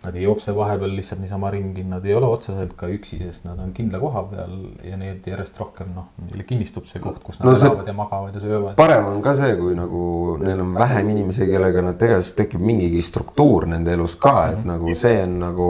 [0.00, 3.58] Nad ei jookse vahepeal lihtsalt niisama ringi, nad ei ole otseselt ka üksi, sest nad
[3.60, 7.50] on kindla koha peal ja neid järjest rohkem noh, neile kinnistub see koht, kus nad
[7.50, 8.78] No elavad ja magavad ja söövad.
[8.80, 12.64] parem on ka see, kui nagu neil on vähem inimesi, kellega nad tegelevad, siis tekib
[12.64, 15.68] mingigi struktuur nende elus ka, et nagu see on nagu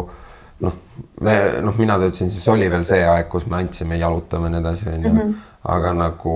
[0.60, 0.78] noh,
[1.24, 4.62] me noh, mina töötasin, siis oli veel see aeg, kus me andsime, jalutame ja nii
[4.62, 5.28] edasi, onju.
[5.74, 6.34] aga nagu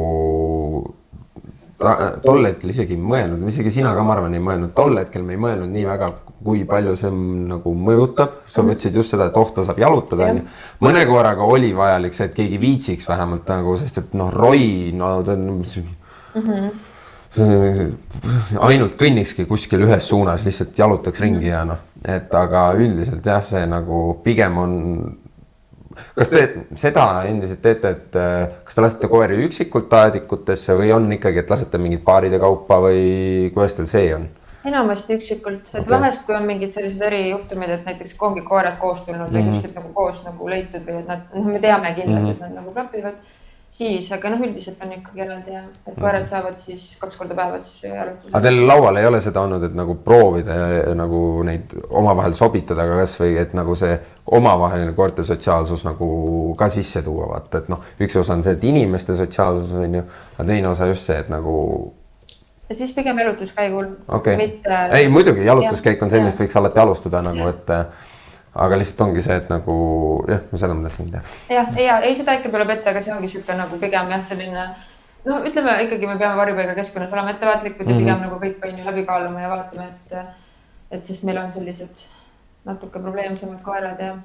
[1.80, 1.94] ta,
[2.24, 5.36] tol hetkel isegi ei mõelnud, isegi sina ka, ma arvan, ei mõelnud, tol hetkel me
[5.36, 6.10] ei mõelnud nii väga,
[6.44, 7.12] kui palju see
[7.50, 8.40] nagu mõjutab.
[8.50, 10.48] sa mõtlesid just seda, et oh, ta saab jalutada, onju.
[10.84, 15.16] mõne koeraga oli vajalik see, et keegi viitsiks vähemalt nagu, sest et noh, roi, no
[15.26, 15.62] ta on
[17.34, 17.88] see
[18.62, 23.64] ainult kõnnikski kuskil ühes suunas, lihtsalt jalutaks ringi ja noh, et aga üldiselt jah, see
[23.66, 24.72] nagu pigem on.
[26.16, 26.40] kas te
[26.76, 31.50] seda endiselt teete, et äh, kas te lasete koeri üksikult aedikutesse või on ikkagi, et
[31.50, 34.26] lasete mingid paaride kaupa või kuidas teil see on?
[34.64, 35.90] enamasti üksikult, et okay.
[35.92, 39.50] vahest, kui on mingid sellised erijuhtumid, et näiteks ongi koerad koos tulnud või Mhm.
[39.52, 42.72] kuskilt nagu koos nagu leitud või et nad, noh, me teame kindlalt, et nad nagu
[42.72, 43.18] klapivad,
[43.74, 47.70] siis, aga noh, üldiselt on ikkagi eraldi ja, et koerad saavad siis kaks korda päevas
[47.82, 48.42] aga jalutada.
[48.46, 53.00] teil laual ei ole seda olnud, et nagu proovida ja nagu neid omavahel sobitada, aga
[53.02, 53.96] kasvõi, et nagu see
[54.38, 56.08] omavaheline koerte sotsiaalsus nagu
[56.58, 60.06] ka sisse tuua, vaata, et noh, üks osa on see, et inimeste sotsiaalsus on ju,
[60.36, 61.58] aga teine osa just see, et nagu
[62.68, 66.80] ja siis pigem jalutuskäigul okei mitte okay., ei muidugi jalutuskäik on see, millest võiks alati
[66.80, 68.12] alustada nagu, et äh,
[68.54, 69.74] aga lihtsalt ongi see, et nagu
[70.28, 71.22] jah, seda ma tahtsin teha.
[71.50, 74.66] jah, ja ei, seda ikka tuleb ette, aga see ongi niisugune nagu pigem jah, selline
[75.24, 78.00] no ütleme ikkagi me peame varjupaiga keskkonnas olema ettevaatlikud mm Mhm.
[78.00, 78.08] -hmm.
[78.08, 80.16] ja pigem nagu kõik on ju läbi kaaluma ja vaatama, et
[80.90, 82.06] et sest meil on sellised
[82.64, 84.16] natuke probleemsemad koerad ja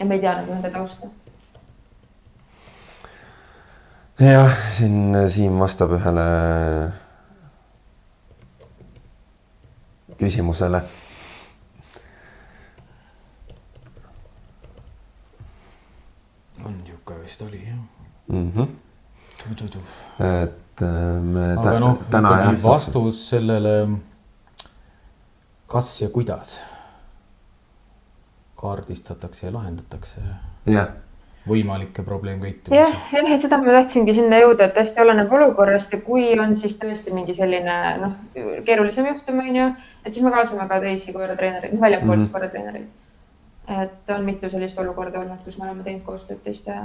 [0.00, 1.06] ja me ei tea nagu nende tausta.
[4.20, 6.26] jah, siin Siim vastab ühele
[10.18, 10.82] küsimusele.
[16.64, 17.78] on niisugune vist oli jah.
[18.28, 18.68] Mm -hmm.
[20.44, 23.88] et äh, me aga noh, täna ikkagi jah, vastus sellele,
[25.66, 26.60] kas ja kuidas
[28.56, 30.20] kaardistatakse ja lahendatakse
[30.66, 30.88] jah,
[31.48, 32.82] võimalikke jah, probleemkäitumisi.
[33.12, 36.76] jah, et seda ma tahtsingi sinna jõuda, et hästi oleneb olukorrast ja kui on siis
[36.78, 38.12] tõesti mingi selline noh,
[38.64, 39.70] keerulisem juhtum on ju,
[40.04, 42.24] et siis me kaasame ka teisi koeratreenereid, noh väljapoolt mm.
[42.24, 42.32] -hmm.
[42.32, 42.88] koeratreenereid.
[43.68, 46.76] et on mitu sellist olukorda olnud, kus me oleme teinud koostööd teiste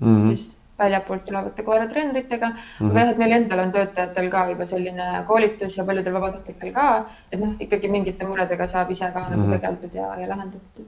[0.00, 0.20] mm Mhm.
[0.22, 0.34] -hmm.
[0.36, 2.54] siis väljapoolt tulevate koeratreeneritega mm.
[2.80, 2.90] -hmm.
[2.90, 7.04] aga jah, et meil endal on töötajatel ka juba selline koolitus ja paljudel vabatahtlikel ka,
[7.32, 9.52] et noh, ikkagi mingite muredega saab ise ka nagu Mhm.
[9.52, 10.86] tegeldud ja, ja lahendatud.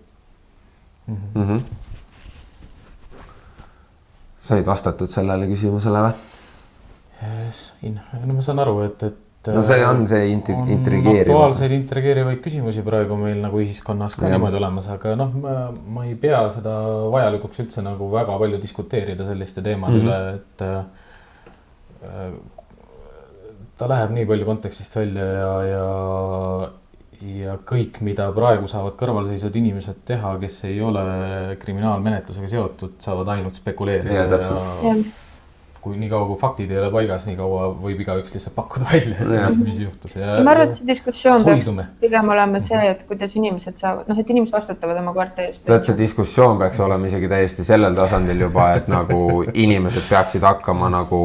[1.06, 1.16] mm.
[1.34, 1.60] -hmm.
[4.40, 6.12] said vastatud sellele küsimusele või?
[7.50, 9.21] sain, no ma saan aru, et, et.
[9.50, 11.22] No see on see on intrigeeriv.
[11.26, 14.36] aktuaalseid intrigeerivaid küsimusi praegu meil nagu ühiskonnas ka Jah.
[14.36, 16.74] niimoodi olemas, aga noh, ma, ma ei pea seda
[17.12, 20.00] vajalikuks üldse nagu väga palju diskuteerida selliste teemade mm.
[20.00, 20.06] -hmm.
[20.06, 22.30] üle, et äh,
[23.78, 25.86] ta läheb nii palju kontekstist välja ja, ja
[27.22, 31.02] ja kõik, mida praegu saavad kõrvalseisvad inimesed teha, kes ei ole
[31.62, 34.58] kriminaalmenetlusega seotud, saavad ainult spekuleerida ja, täpselt.
[34.82, 34.94] ja
[35.82, 39.56] kui niikaua, kui faktid ei ole paigas, nii kaua võib igaüks lihtsalt pakkuda välja, mis,
[39.58, 41.70] mis juhtus ja, ma arvan, et see diskussioon peaks
[42.04, 45.64] pigem olema see, et kuidas inimesed saavad, noh, et inimesed vastutavad oma koerte eest.
[45.66, 50.92] tead, see diskussioon peaks olema isegi täiesti sellel tasandil juba, et nagu inimesed peaksid hakkama
[50.94, 51.22] nagu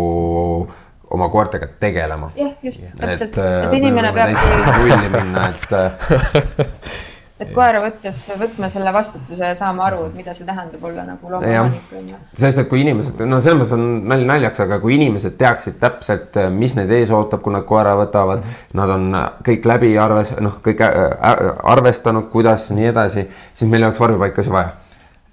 [1.14, 2.32] oma koertega tegelema.
[2.36, 7.06] jah, just, täpselt, äh, et inimene võime peabki, täitsa rulli minna, et äh,
[7.40, 11.32] et koera võttes võtma selle vastutuse ja saama aru, et mida see tähendab olla nagu
[11.34, 12.22] loomaomanik on ju.
[12.42, 16.42] sest et kui inimesed, no selles mõttes on nali naljaks, aga kui inimesed teaksid täpselt,
[16.56, 18.44] mis neid ees ootab, kui nad koera võtavad,
[18.78, 24.02] nad on kõik läbi arves-, noh, kõik arvestanud, kuidas nii edasi, siis meil ei oleks
[24.02, 24.76] varjupaikasid vaja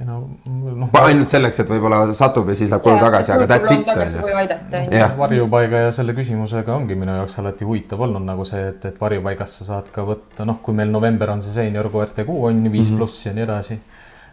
[0.03, 0.89] no noh.
[1.05, 5.11] ainult selleks, et võib-olla satub ja siis läheb koju tagasi, aga that's it on ju.
[5.19, 9.59] varjupaiga ja selle küsimusega ongi minu jaoks alati huvitav olnud nagu see, et, et varjupaigas
[9.61, 12.73] sa saad ka võtta, noh, kui meil november on see seenior koerte kuu on ju,
[12.73, 12.99] viis mm -hmm.
[12.99, 13.81] pluss ja nii edasi.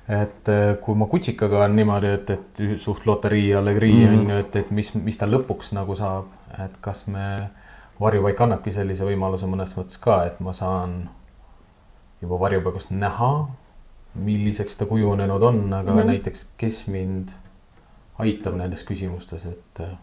[0.10, 4.20] et eh, kui ma kutsikaga on niimoodi, et, et suht loterii allegrii mm -hmm.
[4.20, 6.26] on ju, et, et mis, mis ta lõpuks nagu saab,
[6.66, 7.50] et kas me,
[8.02, 11.10] varjupaik annabki sellise võimaluse mõnes mõttes ka, et ma saan
[12.22, 13.48] juba varjupaigast näha
[14.16, 16.06] milliseks ta kujunenud on, aga mm -hmm.
[16.06, 17.30] näiteks, kes mind
[18.20, 19.80] aitab nendes küsimustes, et.
[19.80, 19.98] Äh,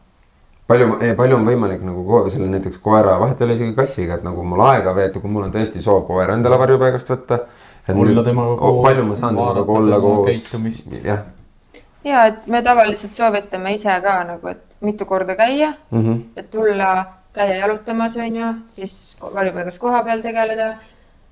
[0.66, 4.44] palju, palju on võimalik nagu selle näiteks koera, vahet ei ole isegi kassiga, et nagu
[4.44, 7.40] mul aega veeta, kui mul on tõesti soov koera endale varjupaigast võtta.
[7.88, 8.82] olla temaga koos.
[8.84, 10.86] palju ma saan temaga olla koos.
[11.04, 11.22] jah.
[12.04, 16.20] ja et me tavaliselt soovitame ise ka nagu, et mitu korda käia mm, -hmm.
[16.36, 20.76] et tulla, käia jalutamas, on ju, siis varjupaigas koha peal tegeleda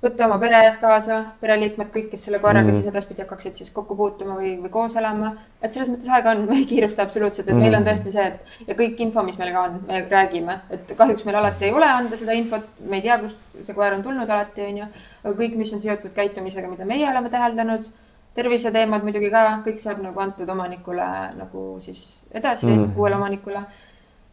[0.03, 2.83] võtta oma pere kaasa, pereliikmed, kõik, kes selle koeraga mm -hmm.
[2.83, 5.33] siis edaspidi hakkaksid siis kokku puutuma või, või koos elama.
[5.61, 7.63] et selles mõttes aega on, me ei kiirusta absoluutselt, et mm -hmm.
[7.63, 7.89] meil on mhm.
[7.89, 11.37] tõesti see, et ja kõik info, mis meil ka on, me räägime, et kahjuks meil
[11.37, 14.61] alati ei ole anda seda infot, me ei tea, kust see koer on tulnud alati,
[14.61, 14.85] on ju.
[15.23, 17.89] aga kõik, mis on seotud käitumisega, mida meie oleme täheldanud,
[18.35, 21.05] terviseteemad muidugi ka, kõik saab nagu antud omanikule
[21.37, 22.97] nagu siis edasi mm, -hmm.
[22.97, 23.61] uuele omanikule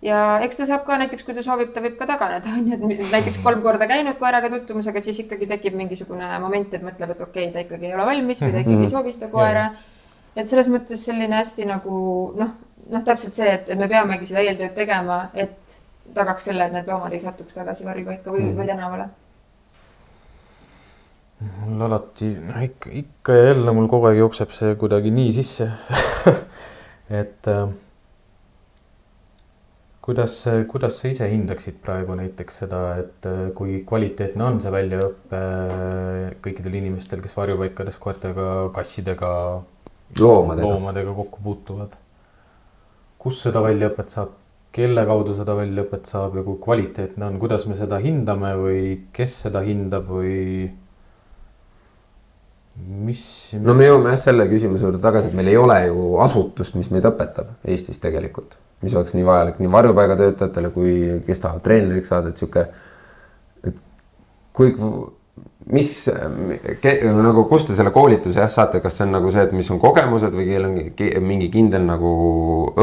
[0.05, 2.79] ja eks ta saab ka näiteks, kui ta soovib, ta võib ka taganeda, on ju,
[2.97, 7.15] et näiteks kolm korda käinud koeraga tutvumas, aga siis ikkagi tekib mingisugune moment, et mõtleb,
[7.15, 8.93] et okei okay,, ta ikkagi ei ole valmis või ta ikkagi ei mhm.
[8.93, 9.67] soovi seda koera.
[10.37, 11.97] et selles mõttes selline hästi nagu
[12.39, 12.55] noh,
[12.91, 15.81] noh, täpselt see, et me peamegi seda eeltööd tegema, et
[16.15, 19.13] tagaks selle, et need loomad ei satuks tagasi varjupaika või mm., või tänavale
[21.67, 25.67] mul alati, noh ikka, ikka ja jälle mul kogu aeg jookseb see kuidagi nii sisse
[27.21, 27.67] et äh,
[30.05, 30.37] kuidas,
[30.69, 36.35] kuidas sa ise hindaksid praegu näiteks seda, et äh, kui kvaliteetne on see väljaõpe äh,
[36.45, 39.31] kõikidel inimestel, kes varjupaikades koertega, kassidega,
[40.21, 42.01] loomadega, loomadega kokku puutuvad?
[43.25, 44.35] kus seda väljaõpet saab,
[44.77, 48.81] kelle kaudu seda väljaõpet saab ja kui kvaliteetne on, kuidas me seda hindame või
[49.17, 50.35] kes seda hindab või
[52.77, 53.23] mis,
[53.55, 53.65] mis...?
[53.65, 56.93] no me jõuame jah selle küsimuse juurde tagasi, et meil ei ole ju asutust, mis
[56.93, 60.95] meid õpetab Eestis tegelikult mis oleks nii vajalik nii varjupaigatöötajatele kui
[61.27, 62.67] kes tahavad treeneriks saada, et sihuke,
[63.65, 63.79] et
[64.57, 64.75] kui,
[65.73, 65.91] mis
[67.25, 69.81] nagu, kust te selle koolituse jah saate, kas see on nagu see, et mis on
[69.83, 72.13] kogemused või kellel on mingi kindel nagu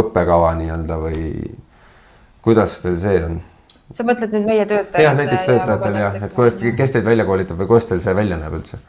[0.01, 1.21] õppekava nii-öelda või
[2.41, 3.39] kuidas teil see on?
[3.93, 5.03] sa mõtled nüüd meie töötajate?
[5.03, 8.39] jah, näiteks töötajatel jah, et kuidas, kes teid välja koolitab või kuidas teil see välja
[8.41, 8.81] näeb üldse?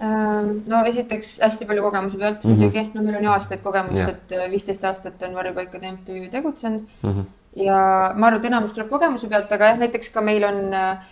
[0.00, 2.56] Ehm, no esiteks hästi palju kogemuse pealt mm -hmm.
[2.56, 6.30] muidugi, no meil on ju aastaid kogemust yeah., et äh, viisteist aastat on varjupaikade MTÜ
[6.32, 7.10] tegutsenud mm.
[7.10, 7.24] -hmm.
[7.64, 7.80] ja
[8.16, 11.02] ma arvan, et enamus tuleb kogemuse pealt, aga jah, näiteks ka meil on äh,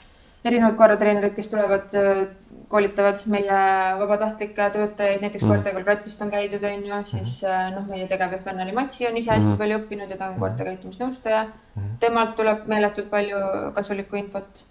[0.44, 2.22] erinevad koeratreenerid, kes tulevad, äh,
[2.68, 3.58] koolitavad meie
[4.00, 5.62] vabatahtlikke töötajaid, näiteks mm -hmm.
[5.62, 7.74] koertega Ratist on käidud, on ju, siis mhm.
[7.74, 9.58] noh, meie tegevjuht Anneli Matsi on ise hästi mm -hmm.
[9.58, 10.40] palju õppinud ja ta on mhm.
[10.40, 11.50] koerte käitumisnõustaja mm.
[11.82, 11.98] -hmm.
[12.00, 13.36] temalt tuleb meeletult palju
[13.74, 14.64] kasulikku infot.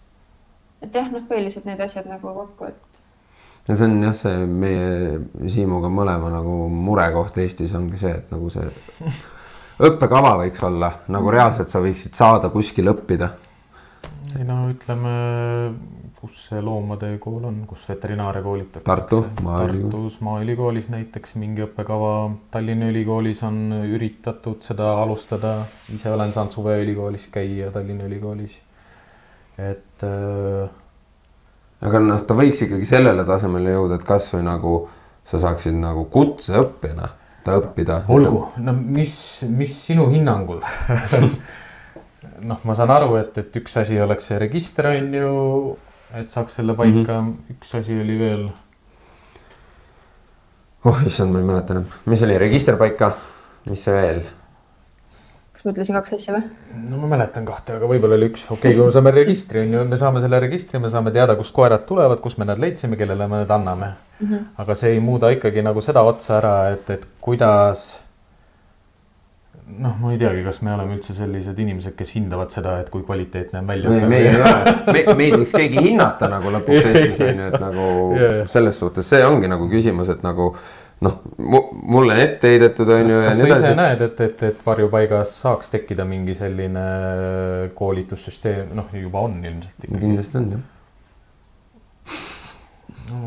[0.82, 2.87] et jah, noh, põhilised need asjad nagu kokku, et
[3.68, 8.52] ja see on jah, see meie Siimuga mõlema nagu murekoht Eestis ongi see, et nagu
[8.54, 8.68] see
[9.88, 13.34] õppekava võiks olla nagu reaalselt sa võiksid saada kuskil õppida.
[14.38, 15.12] ei no ütleme,
[16.18, 18.88] kus see loomade kool on, kus veterinaaria koolitatakse?
[18.88, 22.14] Tartu, Tartus Maaülikoolis näiteks mingi õppekava,
[22.52, 25.60] Tallinna Ülikoolis on üritatud seda alustada,
[25.94, 28.62] ise olen saanud suveülikoolis käia Tallinna Ülikoolis.
[29.58, 30.70] et äh,
[31.86, 34.80] aga noh, ta võiks ikkagi sellele tasemele jõuda, et kasvõi nagu
[35.28, 37.10] sa saaksid nagu kutseõppijana
[37.46, 38.02] ta õppida.
[38.12, 39.14] olgu, no mis,
[39.50, 40.62] mis sinu hinnangul
[42.50, 45.34] noh, ma saan aru, et, et üks asi oleks see register on ju,
[46.18, 47.58] et saaks selle paika mm, -hmm.
[47.58, 48.48] üks asi oli veel.
[50.86, 53.12] oh issand, ma ei mäleta enam, mis oli register paika,
[53.70, 54.26] mis see veel
[55.58, 56.48] kas ma ütlesin kaks asja või?
[56.86, 59.74] no ma mäletan kahte, aga võib-olla oli üks, okei okay,, kui me saame registri on
[59.74, 63.00] ju, me saame selle registri, me saame teada, kust koerad tulevad, kust me nad leidsime,
[63.00, 64.28] kellele me need anname mm.
[64.28, 64.44] -hmm.
[64.64, 67.88] aga see ei muuda ikkagi nagu seda otsa ära, et, et kuidas.
[69.68, 73.02] noh, ma ei teagi, kas me oleme üldse sellised inimesed, kes hindavad seda, et kui
[73.04, 74.08] kvaliteetne on väljaõpe.
[74.08, 77.88] meie ei ole, me, meid võiks keegi hinnata nagu lõpuks Eestis on ju, et nagu
[78.20, 78.44] yeah.
[78.48, 80.54] selles suhtes see ongi nagu küsimus, et nagu
[81.06, 83.20] noh, mulle on ette heidetud, on ju.
[83.28, 86.88] kas sa ise näed, et, et, et varjupaigas saaks tekkida mingi selline
[87.78, 90.02] koolitussüsteem, noh, juba on ilmselt ikkagi.
[90.02, 90.66] kindlasti on jah.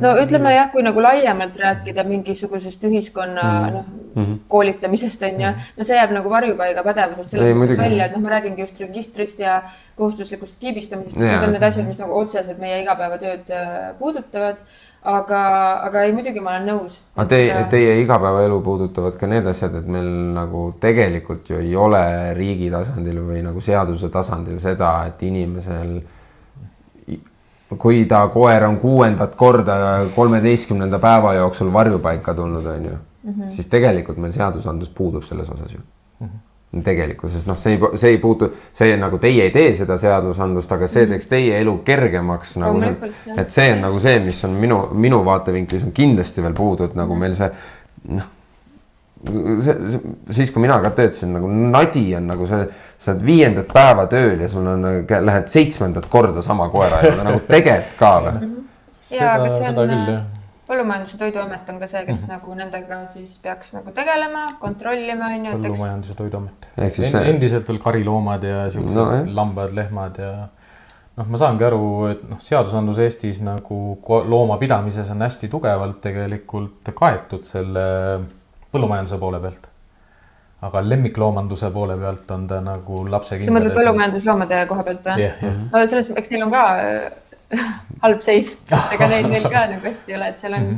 [0.03, 3.79] no ütleme jah, kui nagu laiemalt rääkida mingisugusest ühiskonna mm.
[3.79, 8.27] noh, koolitamisest on ju, no see jääb nagu varjupaiga pädevusest selles mõttes välja, et noh,
[8.27, 9.61] ma räägingi just registrist ja
[10.01, 14.59] kohustuslikust kiibistamisest, need on need asjad, mis nagu otseselt meie igapäevatööd äh, puudutavad.
[15.03, 15.43] aga,
[15.87, 16.97] aga ei, muidugi ma olen nõus.
[17.17, 22.03] aga teie, teie igapäevaelu puudutavad ka need asjad, et meil nagu tegelikult ju ei ole
[22.37, 26.01] riigi tasandil või nagu seaduse tasandil seda, et inimesel
[27.79, 29.75] kui ta koer on kuuendat korda
[30.15, 33.51] kolmeteistkümnenda päeva jooksul varjupaika tulnud, on ju mm, -hmm.
[33.55, 36.27] siis tegelikult meil seadusandlus puudub selles osas ju mm.
[36.27, 36.50] -hmm.
[36.71, 40.87] Tegelikkuses noh, see ei, see ei puutu, see nagu teie ei tee seda seadusandlust, aga
[40.91, 42.83] see teeks teie elu kergemaks nagu
[43.35, 46.95] et see on nagu see, mis on minu, minu vaatevinklis on kindlasti veel puudu, et
[46.99, 47.51] nagu meil see
[48.15, 48.31] noh,
[49.27, 52.63] see, see, siis kui mina ka töötasin nagu nadi on nagu see,
[53.03, 57.43] sa oled viiendat päeva tööl ja sul on, lähed seitsmendat korda sama koera juurde nagu
[57.51, 58.53] tegelikult ka või?
[59.11, 60.29] Jaa, aga seda, see seda on, küll jah.
[60.71, 62.33] Põllumajandus- ja Toiduamet on ka see, kes mm -hmm.
[62.37, 66.67] nagu nendega siis peaks nagu tegelema, kontrollima on ju, põllumajandus- ja toiduamet.
[66.93, 69.27] Siis see- endiselt veel kariloomad ja siuksed No, jah.
[69.27, 70.33] lambad, lehmad ja
[71.17, 73.81] noh, ma saangi aru, et noh, seadusandlus Eestis nagu
[74.35, 77.85] loomapidamises on hästi tugevalt tegelikult kaetud selle
[78.73, 79.67] põllumajanduse poole pealt.
[80.63, 85.23] aga lemmikloomanduse poole pealt on ta nagu sa lapse mõtled põllumajandusloomade koha pealt või?
[85.23, 85.55] jah, jah.
[85.73, 86.65] no selles, eks neil on ka
[88.05, 90.71] halb seis, ega neid neil ka nagu hästi ei ole, et seal on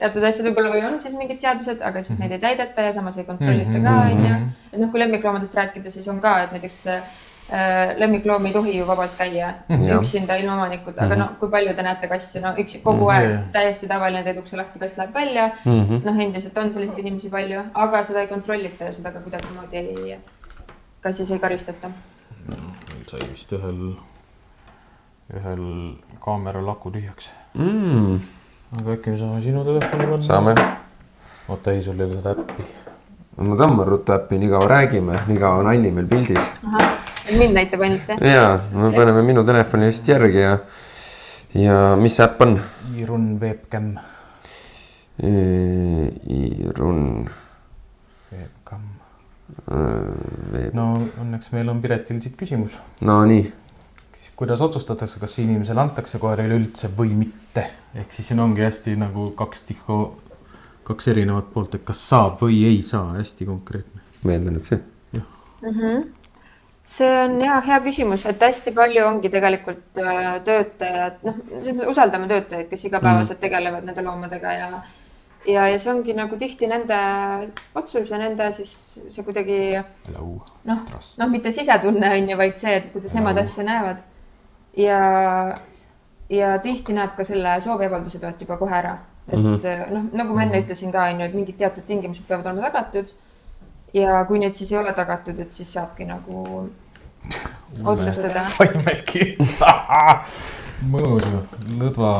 [0.00, 3.16] teatud asjad võib-olla või on siis mingid seadused, aga siis neid ei täideta ja samas
[3.16, 4.34] ei kontrollita ka onju.
[4.72, 8.86] et noh, kui lemmikloomadest rääkida, siis on ka, et näiteks äh, lemmikloom ei tohi ju
[8.88, 9.52] vabalt käia.
[9.68, 10.00] Jah.
[10.00, 13.46] üksinda ilma omanikuta, aga no kui palju te näete kasse, no üks kogu aeg Jah.
[13.54, 15.50] täiesti tavaline, teed ukse lahti, kass läheb välja.
[15.64, 20.18] noh, endiselt on selliseid inimesi palju, aga seda ei kontrollita ja seda ka kuidagimoodi ei,
[21.00, 21.90] ka siis ei karistata.
[22.50, 23.80] meil sai vist ühel,
[25.34, 25.62] ühel
[26.22, 27.30] kaameral aku tühjaks.
[27.58, 28.18] Mm,
[28.78, 30.22] aga äkki me saame sinu telefoni panna?
[30.22, 30.54] saame,
[31.48, 32.66] oota, ei, sul ei ole seda äppi.
[33.36, 36.52] ma tõmban ruttu äppi, nii kaua räägime, nii kaua on Anni meil pildis.
[37.38, 38.22] mind näitab ainult jah?
[38.22, 40.58] ja me paneme minu telefoni vist järgi ja,
[41.58, 42.58] ja mis äpp on?
[42.96, 43.96] Irun webcam,
[45.18, 47.02] Irun
[48.30, 48.88] webcam.
[50.72, 52.78] no õnneks meil on Piretil siit küsimus.
[53.02, 53.50] no nii,
[54.36, 57.64] kuidas otsustatakse, kas inimesele antakse koer üleüldse või mitte?
[57.96, 60.00] ehk siis siin ongi hästi nagu kaks tihku,
[60.84, 64.02] kaks erinevat poolt, et kas saab või ei saa, hästi konkreetne.
[64.22, 64.82] ma eeldan, et see.
[66.82, 71.40] see on ja hea küsimus, et hästi palju ongi tegelikult äh, töötajad, noh,
[71.88, 74.70] usaldame töötajaid, kes igapäevaselt tegelevad nende loomadega ja
[75.46, 76.98] ja, ja see ongi nagu tihti nende
[77.78, 78.72] otsus ja nende siis
[79.14, 80.42] see kuidagi Hello.
[80.68, 84.04] noh, noh, mitte sisetunne on ju, vaid see, et kuidas nemad asja näevad.
[84.76, 85.00] ja,
[86.30, 88.96] ja tihti näeb ka selle sooviavalduse pealt juba kohe ära,
[89.28, 89.92] et mm -hmm.
[89.94, 93.14] noh, nagu ma enne ütlesin ka on ju, et mingid teatud tingimused peavad olema tagatud.
[93.94, 96.68] ja kui need siis ei ole tagatud, et siis saabki nagu
[97.84, 98.40] otsustada.
[98.40, 99.36] saimegi.
[100.84, 101.38] mõnus ju,
[101.80, 102.10] lõdva.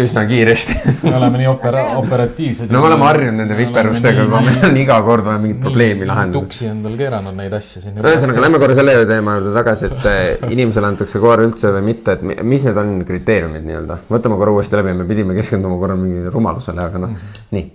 [0.00, 0.76] üsna kiiresti.
[1.02, 2.70] me oleme nii opera-, operatiivsed.
[2.72, 6.40] no me oleme harjunud nende viperustega, aga meil on iga kord vaja mingit probleemi lahendada.
[6.40, 7.98] tuksi endal keeranud neid asju siin.
[8.00, 12.16] ühesõnaga, lähme korra selle teema juurde tagasi, et eh, inimesele antakse koer üldse või mitte,
[12.16, 15.98] et mi- mis need on kriteeriumid nii-öelda, võtame korra uuesti läbi, me pidime keskenduma korra
[15.98, 17.18] mingile rumalusele, aga noh,
[17.52, 17.66] nii.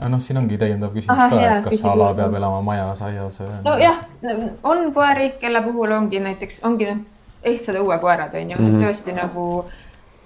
[0.00, 3.04] aga noh, siin ongi täiendav küsimus Ahah, ka, et kas küsi ala peab elama majas,
[3.04, 4.00] aias nojah,
[4.64, 6.94] on koeri, kelle puhul ongi näiteks, ongi
[7.46, 8.84] ehtsad õuekoerad on ju mm, -hmm.
[8.84, 9.46] tõesti nagu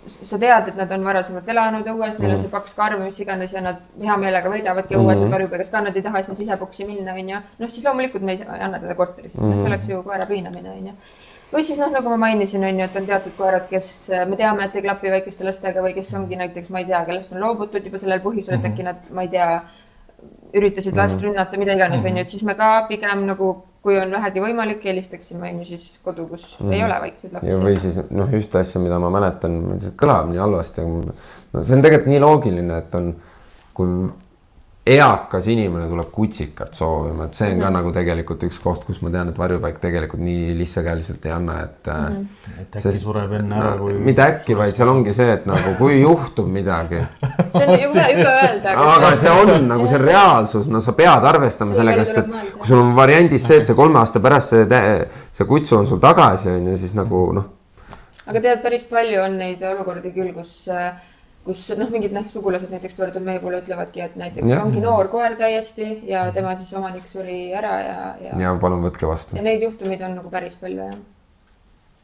[0.09, 3.52] sa tead, et nad on varasemalt elanud õues, neil on see paks karv, mis iganes
[3.52, 7.12] ja nad hea meelega võidavadki õues või varjupaigas ka, nad ei taha sinna sisepuksi minna,
[7.12, 7.40] on ju.
[7.59, 9.60] noh, siis loomulikult me ei anna teda korterisse mm, -hmm.
[9.60, 10.94] see oleks ju koera piinamine, on ju.
[11.52, 13.92] või siis noh, nagu ma mainisin, on ju, et on teatud koerad, kes
[14.26, 17.32] me teame, et ei klapi väikeste lastega või kes ongi näiteks, ma ei tea, kellest
[17.32, 19.51] on loobutud juba sellel põhjusel, et äkki nad, ma ei tea,
[20.55, 24.12] üritasid last rünnata, mida iganes, on ju, et siis me ka pigem nagu, kui on
[24.12, 26.73] vähegi võimalik, eelistaksime, on ju, siis kodu, kus mm.
[26.77, 27.93] ei ole väikseid ja või lapsi.
[27.93, 29.61] siis noh, ühte asja, mida ma mäletan,
[30.01, 31.15] kõlab nii halvasti, aga
[31.55, 33.12] no see on tegelikult nii loogiline, et on,
[33.77, 33.94] kui
[34.86, 39.11] eakas inimene tuleb kutsikat soovima, et see on ka nagu tegelikult üks koht, kus ma
[39.12, 42.16] tean, et varjupaik tegelikult nii lihtsakäeliselt ei anna, et mm.
[42.16, 42.62] -hmm.
[42.62, 43.98] et äkki sureb enne ära, kui.
[44.09, 47.05] mitte äkki, vaid seal ongi see, et nagu kui juhtub midagi,
[47.52, 48.74] see on jube, jube öelda.
[48.94, 52.66] aga see on nagu see reaalsus, no sa pead arvestama Selle sellega, sest et kui
[52.66, 54.82] sul on variandis see, et see kolme aasta pärast see,
[55.32, 57.57] see kutsu on sul tagasi, on ju, siis nagu noh
[58.31, 60.65] aga tead, päris palju on neid olukordi küll, kus,
[61.44, 64.60] kus noh, mingid noh, sugulased näiteks pöörduvad meie poole, ütlevadki, et näiteks ja.
[64.64, 68.42] ongi noor koer täiesti ja tema siis omanik suri ära ja, ja, ja.
[68.44, 70.98] ja palun võtke vastu ja neid juhtumeid on nagu päris palju jah.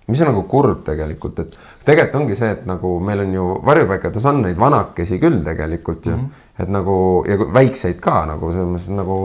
[0.07, 4.31] mis on nagu kurb tegelikult, et tegelikult ongi see, et nagu meil on ju varjupaikades
[4.33, 6.65] on neid vanakesi küll tegelikult ju mm, -hmm.
[6.65, 6.97] et nagu
[7.29, 9.21] ja väikseid ka nagu selles mõttes nagu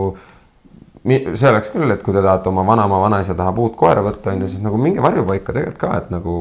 [1.02, 4.44] see oleks küll, et kui te tahate oma vanaema, vanaisa tahab uut koera võtta, on
[4.44, 6.34] ju, siis nagu minge varjupaika tegelikult ka, et nagu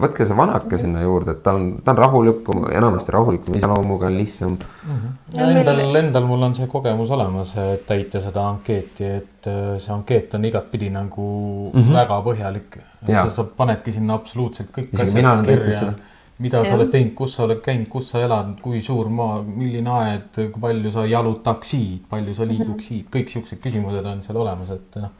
[0.00, 4.16] võtke see vanake sinna juurde, et ta on, ta on rahulikum, enamasti rahulikum iseloomuga on
[4.16, 4.94] lihtsam mm.
[5.00, 5.50] -hmm.
[5.60, 10.34] Endal, endal mul on see kogemus olemas, et täita seda ankeeti, et äh, see ankeet
[10.34, 11.26] on igatpidi nagu
[11.74, 11.92] mm -hmm.
[12.00, 12.80] väga põhjalik.
[13.06, 15.92] sa, sa panedki sinna absoluutselt kõik asjad kirja
[16.40, 19.92] mida sa oled teinud, kus sa oled käinud, kus sa elad, kui suur maa, milline
[19.94, 23.10] aed, kui palju sa jalutaksid, palju sa liiguksid, mhm.
[23.16, 25.12] kõik siuksed küsimused on seal olemas, et noh.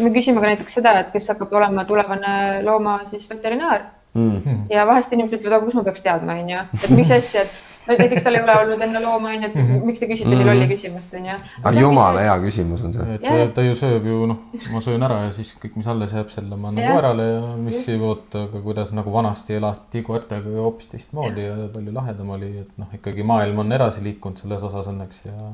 [0.00, 2.36] me küsime ka näiteks seda, et kes hakkab olema tulevane
[2.66, 4.64] looma siis veterinaar mm..
[4.70, 8.22] ja vahest inimesed ütlevad, aga kus ma peaks teadma, onju, et mis asja, et näiteks
[8.22, 9.86] tal ei ole olnud enne looma, onju, et mm -hmm.
[9.88, 10.72] miks te küsite nii lolli mhm.
[10.72, 11.36] küsimust, onju.
[11.62, 13.14] aga jumala hea küsimus on see.
[13.14, 13.48] et ja.
[13.54, 14.38] ta ju sööb ju noh,
[14.72, 17.88] ma söön ära ja siis kõik, mis alles jääb, selle ma annan koerale ja mis
[17.88, 22.78] ei oota, aga kuidas nagu vanasti elati koertega hoopis teistmoodi ja palju lahedam oli, et
[22.78, 25.52] noh, ikkagi maailm on edasi liikunud selles osas õnneks ja.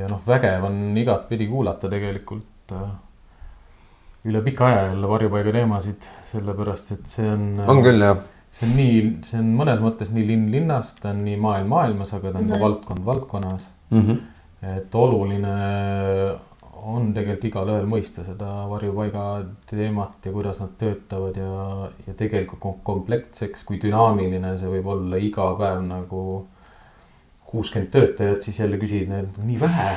[0.00, 2.94] ja noh, vägev on igatpidi kuulata tegelikult äh,
[4.26, 7.44] üle pika aja jälle varjupaiga teemasid, sellepärast et see on.
[7.66, 8.24] on küll jah
[8.56, 12.14] see on nii, see on mõnes mõttes nii linn linnas, ta on nii maailm maailmas,
[12.16, 12.52] aga ta on mm -hmm.
[12.52, 12.64] ka mhm.
[12.64, 14.02] valdkond valdkonnas mm.
[14.02, 14.76] -hmm.
[14.76, 15.54] et oluline
[16.86, 19.22] on tegelikult igalühel mõista seda varjupaiga
[19.66, 25.48] teemat ja kuidas nad töötavad ja, ja tegelikult kompleksseks, kui dünaamiline see võib olla iga
[25.58, 26.20] päev nagu
[27.46, 29.12] kuuskümmend töötajat, siis jälle küsid,
[29.44, 29.88] nii vähe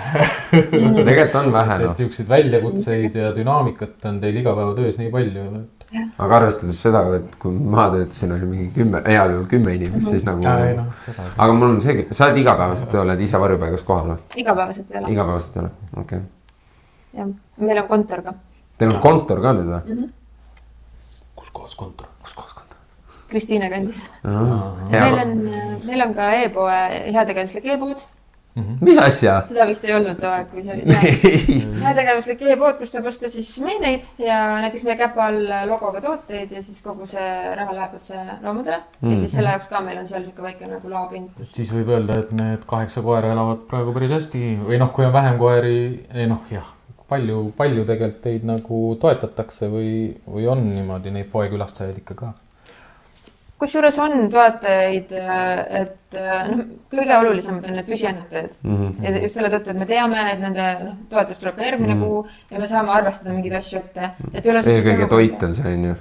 [1.08, 1.92] tegelikult on vähe noh.
[1.92, 5.46] et siukseid väljakutseid ja dünaamikat on teil igapäevatöös nii palju
[5.98, 10.26] aga arvestades seda, et kui ma töötasin, oli mingi kümme, heal juhul kümme inimest, siis
[10.28, 10.44] nagu.
[10.44, 10.86] No,
[11.32, 14.20] aga mul on seegi, sa oled igapäevaselt, oled ise varjupaigas kohal või?
[14.44, 15.12] igapäevaselt ei ole.
[15.16, 16.22] igapäevaselt ei ole, okei okay..
[17.18, 17.34] jah,
[17.66, 18.36] meil on kontor ka.
[18.80, 19.98] Teil on kontor ka nüüd või mm?
[19.98, 20.16] -hmm.
[21.42, 22.59] kus kohas kontor, kus kohas kontor?
[23.30, 24.06] Kristiine kandis.
[24.24, 25.36] meil on,
[25.88, 26.80] meil on ka e-poe
[27.14, 28.08] heategevuslik e-pood
[28.56, 28.78] Mm -hmm.
[28.86, 29.44] mis asja?
[29.48, 30.84] seda vist ei olnud too aeg, kui see oli.
[31.86, 36.62] heategevuslik e-pood, kus saab osta siis meeneid ja näiteks meie käpa all logoga tooteid ja
[36.62, 37.30] siis kogu see
[37.60, 38.84] raha läheb otse loomadele mm.
[39.04, 39.14] -hmm.
[39.14, 41.30] ja siis selle jaoks ka meil on seal sihuke väike nagu laopind.
[41.50, 45.14] siis võib öelda, et need kaheksa koera elavad praegu päris hästi või noh, kui on
[45.14, 45.80] vähem koeri,
[46.14, 46.74] ei noh, jah,
[47.10, 49.92] palju, palju tegelikult teid nagu toetatakse või,
[50.28, 52.34] või on niimoodi neid poekülastajaid ikka ka
[53.60, 55.11] kusjuures on toetajaid,
[55.81, 56.18] et
[56.49, 58.76] noh, kõige olulisemad on need püsiannetajad mm.
[58.77, 59.03] -hmm.
[59.03, 62.02] ja just selle tõttu, et me teame, et nende noh, toetus tuleb ka järgmine mm
[62.02, 62.06] -hmm.
[62.06, 64.11] kuu ja me saame arvestada mingeid asju ette.
[64.34, 65.95] eelkõige toit on see, on ju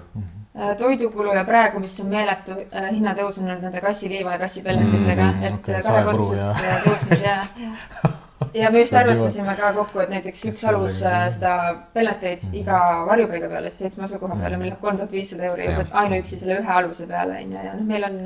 [0.60, 5.24] äh, toidukulu ja praegu, mis on meeletu äh, hinnatõus on olnud nende kassiliiva ja kassipelletitega
[5.24, 5.46] mm, -hmm.
[5.46, 7.36] et okay, kahekordselt tõusnud ja,
[8.54, 11.54] ja me just arvestasime ka kokku, et näiteks üks alus äh, seda
[11.94, 12.60] pelleteid mm -hmm.
[12.60, 16.60] iga varjupaiga peale, seitsme asukoha peale, meil läheb kolm tuhat viissada euri juba ainuüksi selle
[16.60, 18.18] ühe aluse peale on ju, ja noh, meil on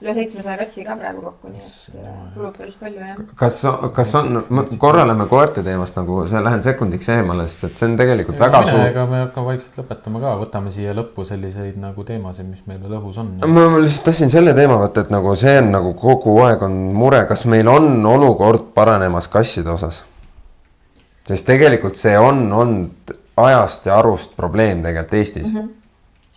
[0.00, 3.18] üle seitsmesaja kassi ka praegu kokku, nii et äh, kulub päris palju jah.
[3.36, 3.58] kas,
[3.96, 4.38] kas on,
[4.80, 8.62] korra lähme koerte teemast nagu, lähen sekundiks eemale, sest et see on tegelikult ja, väga
[8.68, 8.84] suur.
[8.86, 12.96] ega me hakkame vaikselt lõpetama ka, võtame siia lõppu selliseid nagu teemasid, mis meil veel
[13.00, 13.34] õhus on.
[13.44, 17.20] ma lihtsalt tahtsin selle teema võtta, et nagu see on nagu kogu aeg on mure,
[17.28, 20.04] kas meil on olukord paranemas kasside osas?
[21.28, 25.58] sest tegelikult see on olnud ajast ja arust probleem tegelikult Eestis mm.
[25.58, 25.79] -hmm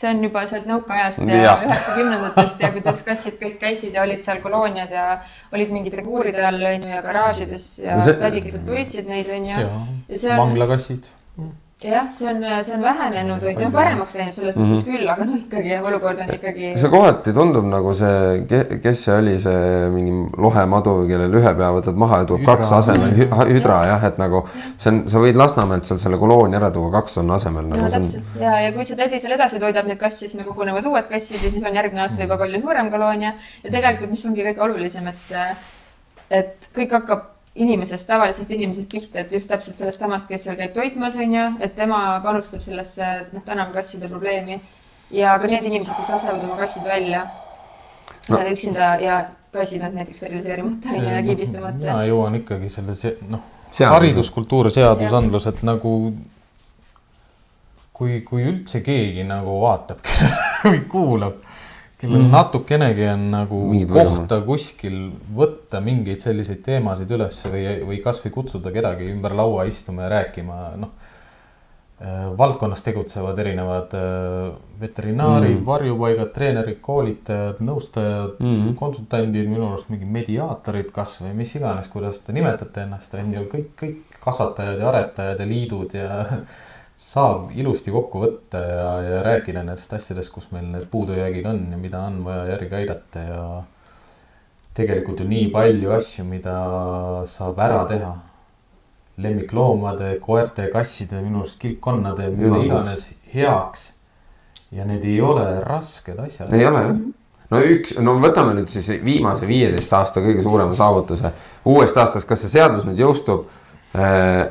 [0.03, 4.43] see on juba sealt nõukaajast ja üheksakümnendatest ja kuidas kassid kõik käisid ja olid seal
[4.43, 5.07] kolooniad ja
[5.55, 8.19] olid mingid reguuride all onju ja garaažides ja see...
[8.19, 9.67] tädikesed toitsid neid onju.
[10.27, 11.07] vanglakassid
[11.91, 14.91] jah, see on, see on vähenenud või noh, paremaks läinud selles mõttes mm -hmm.
[14.91, 16.69] küll, aga noh, ikkagi olukord on ikkagi.
[16.79, 18.43] see kohati tundub nagu see,
[18.83, 20.13] kes see oli, see mingi
[20.45, 24.45] lohemadu, kellel ühe pea võtad maha ja toob kaks asemel hü, hüdra jah, et nagu
[24.77, 27.89] see on, sa võid Lasnamäelt seal selle koloonia ära tuua, kaks on asemel nagu.
[27.99, 28.07] on...
[28.39, 31.43] ja, ja kui see tädi seal edasi toidab neid kasse, siis nagu kogunevad uued kassid
[31.43, 35.07] ja siis on järgmine aasta juba palju suurem koloonia ja tegelikult, mis ongi kõige olulisem,
[35.11, 35.37] et,
[36.41, 40.73] et kõik hakkab inimesest, tavalisest inimesest pihta, et just täpselt sellest samast, kes seal käib
[40.73, 44.61] toitmas, on ju, et tema panustab sellesse, noh, tänavakasside probleemi.
[45.13, 47.27] ja ka need inimesed, kes lasevad oma kassid välja
[48.29, 48.39] no.
[48.49, 49.17] üksinda ja
[49.53, 51.77] kassid nad näiteks steriliseerimata ja kiibistamata.
[51.77, 52.95] mina jõuan ikkagi selle,
[53.29, 53.43] noh,
[53.79, 55.93] hariduskultuur, seadusandlus, et nagu
[57.93, 60.01] kui, kui üldse keegi nagu vaatab
[60.65, 61.43] või kuulab
[62.03, 62.33] kellel mm.
[62.33, 64.45] natukenegi on nagu Mingid kohta võimu.
[64.51, 64.99] kuskil
[65.37, 70.59] võtta mingeid selliseid teemasid üles või, või kasvõi kutsuda kedagi ümber laua istuma ja rääkima,
[70.81, 70.91] noh
[72.03, 72.27] äh,.
[72.37, 74.51] valdkonnas tegutsevad erinevad äh,
[74.81, 81.87] veterinaarid mm., varjupaigad, treenerid, koolitajad, nõustajad mm., konsultandid, minu arust mingid mediaatorid kasvõi mis iganes,
[81.93, 86.11] kuidas te nimetate ennast, on ju kõik, kõik kasvatajad ja aretajad ja liidud ja
[87.03, 91.79] saab ilusti kokku võtta ja, ja rääkida nendest asjadest, kus meil need puudujäägid on ja
[91.79, 93.41] mida on vaja järgi aidata ja
[94.77, 96.59] tegelikult ju nii palju asju, mida
[97.29, 98.13] saab ära teha.
[99.23, 103.91] lemmikloomade, koerte, kasside, minu arust kilpkonnade, mille iganes heaks.
[104.71, 106.53] ja need ei ole rasked asjad.
[106.53, 106.95] ei ole jah
[107.53, 111.33] no üks, no võtame nüüd siis viimase viieteist aasta kõige suurema saavutuse.
[111.65, 113.45] uuest aastast, kas see seadus nüüd jõustub,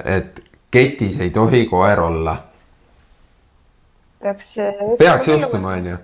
[0.04, 0.41] et
[0.72, 2.36] ketis ei tohi koer olla?
[4.22, 4.52] peaks.
[4.98, 5.96] peaks jõustuma, on ju.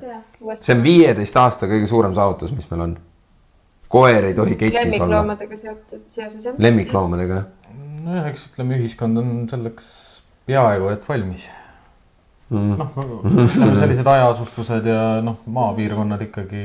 [0.61, 2.97] see on viieteist aasta kõige suurem saavutus, mis meil on.
[3.89, 5.23] koer ei tohi ketis olla.
[5.23, 6.59] lemmikloomadega seotud seoses jah.
[6.59, 7.43] lemmikloomadega.
[8.05, 9.89] nojah, eks ütleme, ühiskond on selleks
[10.49, 11.49] peaaegu et valmis
[12.51, 12.79] mm..
[12.81, 13.03] noh,
[13.47, 16.65] ütleme sellised hajaasustused ja noh, maapiirkonnad ikkagi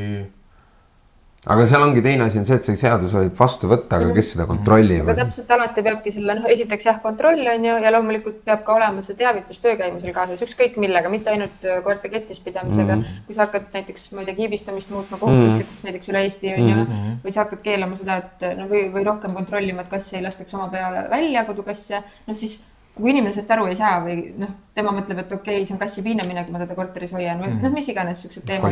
[1.43, 4.29] aga seal ongi teine asi on see, et see seadus võib vastu võtta, aga kes
[4.35, 5.03] seda kontrollib?
[5.03, 8.77] aga täpselt alati peabki selle, noh, esiteks jah, kontroll on ju ja loomulikult peab ka
[8.77, 13.01] olema see teavitus töö käimisel kaasas, ükskõik millega, mitte ainult äh, koerte ketis pidamisega mm.
[13.01, 13.23] -hmm.
[13.27, 15.89] kui sa hakkad näiteks, ma ei tea, kiibistamist muutma kohustuslikuks mm -hmm.
[15.89, 18.85] näiteks üle Eesti on ju mm -hmm., või sa hakkad keelama seda, et noh, või,
[18.93, 22.61] või rohkem kontrollima, et kass ei lastaks oma peale välja, kodukasse, noh siis
[22.95, 25.79] kui inimene sellest aru ei saa või noh, tema mõtleb, et okei okay,, see on
[25.81, 28.71] kassi piinamine, kui ma teda korteris hoian või mm noh, mis iganes siuksed teemad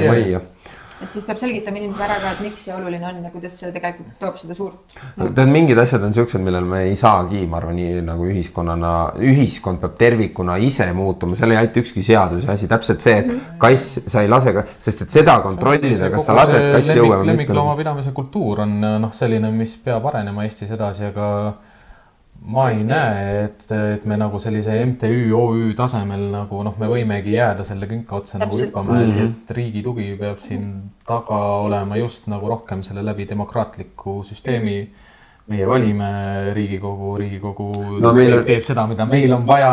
[1.02, 3.72] et siis peab selgitama inimesele ära ka, et miks see oluline on ja kuidas see
[3.74, 7.80] tegelikult toob seda suurt tead, mingid asjad on siuksed, millel me ei saagi, ma arvan,
[7.80, 8.94] nii nagu ühiskonnana,
[9.32, 13.58] ühiskond peab tervikuna ise muutuma, seal ei aita ükski seaduse asi, täpselt see, et mhm.
[13.62, 17.32] kass, sa ei lase sest et seda kontrollida, kas sa lased kassi õue või mitte.
[17.32, 21.28] lemmikloomapidamise kultuur on noh, selline, mis peab arenema Eestis edasi, aga
[22.42, 27.36] ma ei näe, et, et me nagu sellise MTÜ, OÜ tasemel nagu noh, me võimegi
[27.36, 29.30] jääda selle künka otsa nagu hüppama, et, mhm.
[29.30, 30.72] et riigi tugi peab siin
[31.08, 31.38] taga
[31.68, 34.82] olema just nagu rohkem selle läbi demokraatliku süsteemi.
[35.52, 36.08] meie valime
[36.56, 37.66] Riigikogu, Riigikogu
[38.00, 38.44] no, teeb, on...
[38.48, 39.72] teeb seda, mida meil on vaja.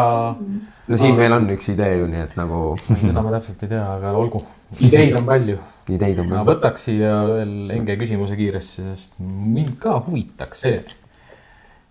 [0.89, 2.63] no siin meil on üks idee ju, nii et nagu.
[2.89, 4.41] seda ma täpselt ei tea, aga olgu,
[4.81, 5.59] ideid on palju.
[5.95, 6.47] ideid on palju.
[6.51, 10.81] võtaks siia veel Enge küsimuse kiiresti, sest mind ka huvitaks see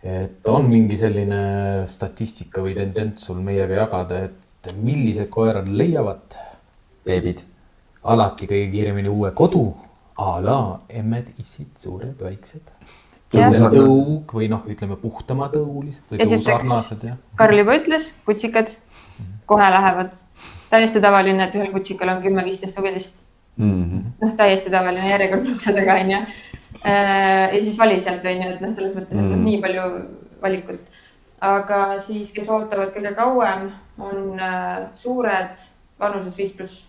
[0.03, 1.41] et on mingi selline
[1.89, 6.37] statistika või tendents sul meiega jagada, et millised koerad leiavad
[7.07, 7.41] beebid
[8.07, 9.65] alati kõige kiiremini uue kodu
[10.17, 10.59] a la
[10.89, 12.73] emmed, issid, suured, väiksed.
[13.33, 17.17] tõug või noh, ütleme puhtama tõulised või tõusarnased ja.
[17.35, 18.71] Karl juba ütles, kutsikad
[19.45, 20.15] kohe lähevad.
[20.69, 23.23] täiesti tavaline, et ühel kutsikal on kümme-viisteist huvilist
[23.57, 24.01] mm -hmm..
[24.21, 26.19] noh, täiesti tavaline järjekord taga onju
[26.87, 29.43] ja siis vali sealt on ju, et noh, selles mõttes, et mm.
[29.43, 29.87] nii palju
[30.41, 30.95] valikut.
[31.41, 33.69] aga siis, kes ootavad kõige kauem,
[34.01, 35.59] on äh, suured
[35.99, 36.87] vanuses viis pluss.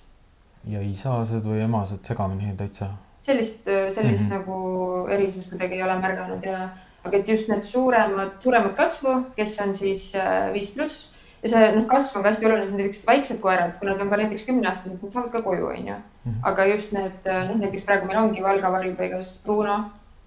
[0.69, 2.93] ja isased või emased segamini täitsa?
[3.23, 4.39] sellist, äh, sellist mm -hmm.
[4.39, 6.69] nagu erisust kuidagi ei ole märganud ja,
[7.05, 11.12] aga et just need suuremad, suuremat kasvu, kes on siis äh, viis pluss
[11.43, 14.19] ja see noh, kasv on ka hästi oluline, näiteks väiksed koerad, kui nad on ka
[14.20, 15.99] näiteks kümneaastased, nad saavad ka koju, onju.
[16.29, 16.41] Mhm.
[16.43, 19.79] aga just need noh, näiteks praegu meil ongi Valga varjupaigas Bruno,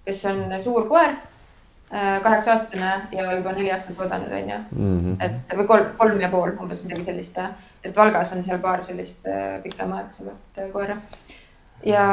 [0.04, 1.14] kes on suur koer,
[1.92, 4.58] äh, kaheksa aastane ja juba neli aastat oodanud, onju.
[4.72, 5.16] Mhm.
[5.20, 7.38] et või kolm, kolm ja pool umbes midagi sellist.
[7.84, 10.96] et Valgas on seal paar sellist äh, pikemaaegsemat äh, koera.
[11.84, 12.04] ja,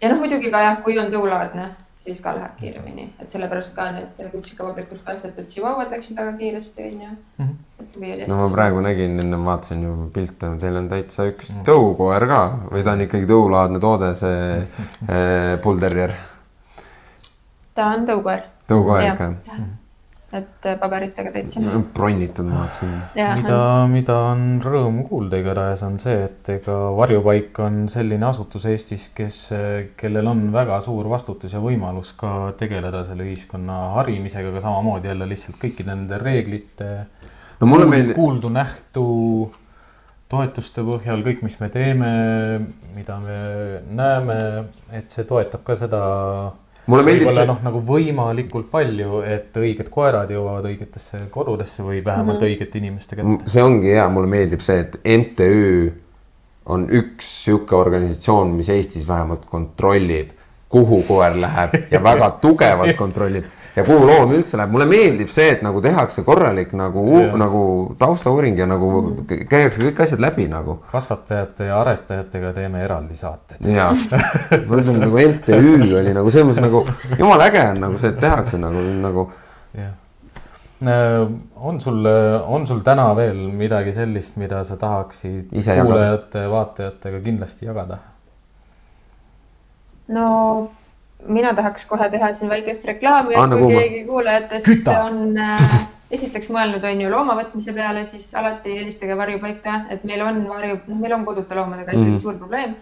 [0.00, 1.70] ja noh, muidugi ka jah, kui on tõulaadne
[2.04, 7.12] siis ka läheb kiiremini, et sellepärast ka need kutsikavabrikust kastetud tšivauad läksid väga kiiresti, onju.
[7.38, 8.28] Mhm.
[8.28, 11.64] no ma praegu nägin, enne vaatasin ju pilte, teil on täitsa üks mm.
[11.68, 14.60] tõukoer ka või ta on ikkagi tõulaadne toode, see
[15.14, 16.12] eh, pullterrier?
[17.74, 18.44] ta on tõukoer.
[18.68, 19.56] tõukoer ikka jah?
[19.56, 19.72] Mhm
[20.34, 21.62] et äh, paberitega täitsa.
[21.94, 22.94] bronnitud maad siin.
[23.14, 23.58] mida,
[23.90, 29.40] mida on rõõm kuulda igatahes on see, et ega varjupaik on selline asutus Eestis, kes,
[30.00, 35.28] kellel on väga suur vastutus ja võimalus ka tegeleda selle ühiskonna harimisega, aga samamoodi jälle
[35.30, 36.90] lihtsalt kõikide nende reeglite
[37.60, 38.16] no mulle meeldib.
[38.18, 39.06] kuuldu-nähtu
[40.34, 42.10] toetuste põhjal kõik, mis me teeme,
[42.94, 43.38] mida me
[43.94, 44.38] näeme,
[44.94, 46.02] et see toetab ka seda
[46.86, 47.46] mulle meeldib see.
[47.48, 52.54] noh, nagu võimalikult palju, et õiged koerad jõuavad õigetesse kodudesse või vähemalt mm -hmm.
[52.54, 53.50] õigete inimeste kätte.
[53.50, 55.92] see ongi hea, mulle meeldib see, et MTÜ
[56.66, 60.30] on üks sihuke organisatsioon, mis Eestis vähemalt kontrollib,
[60.68, 63.44] kuhu koer läheb ja väga tugevalt kontrollib
[63.76, 67.04] ja kuhu loom üldse läheb, mulle meeldib see, et nagu tehakse korralik nagu,
[67.40, 67.62] nagu
[67.98, 68.90] taustauuring ja nagu
[69.26, 70.78] käiakse kõik asjad läbi nagu.
[70.92, 73.66] kasvatajate ja aretajatega teeme eraldi saated.
[73.66, 73.90] ja,
[74.68, 75.58] ma ütlen nagu MTÜ
[75.98, 76.84] oli nagu selles mõttes nagu
[77.18, 79.26] jumala äge on nagu see, et tehakse nagu, nagu.
[80.86, 81.18] äh,
[81.56, 82.06] on sul,
[82.46, 87.98] on sul täna veel midagi sellist, mida sa tahaksid kuulajate, vaatajatega kindlasti jagada?
[90.14, 90.30] no
[91.28, 95.68] mina tahaks kohe teha siin väikest reklaami, et kui keegi kuulajatest on äh,
[96.14, 100.80] esiteks mõelnud, on ju, looma võtmise peale, siis alati helistage varjupaika, et meil on varju,
[100.88, 102.22] noh, meil on kodute loomadega ikkagi mm -hmm.
[102.22, 102.76] suur probleem.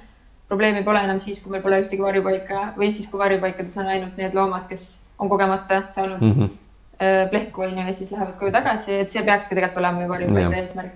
[0.49, 4.17] probleemi pole enam siis, kui meil pole ühtegi varjupaika või siis, kui varjupaikades on ainult
[4.17, 7.29] need loomad, kes on kogemata saanud mm -hmm.
[7.31, 10.57] plehku, on ju, ja siis lähevad koju tagasi, et see peakski tegelikult olema ju varjupaika
[10.57, 10.93] eesmärk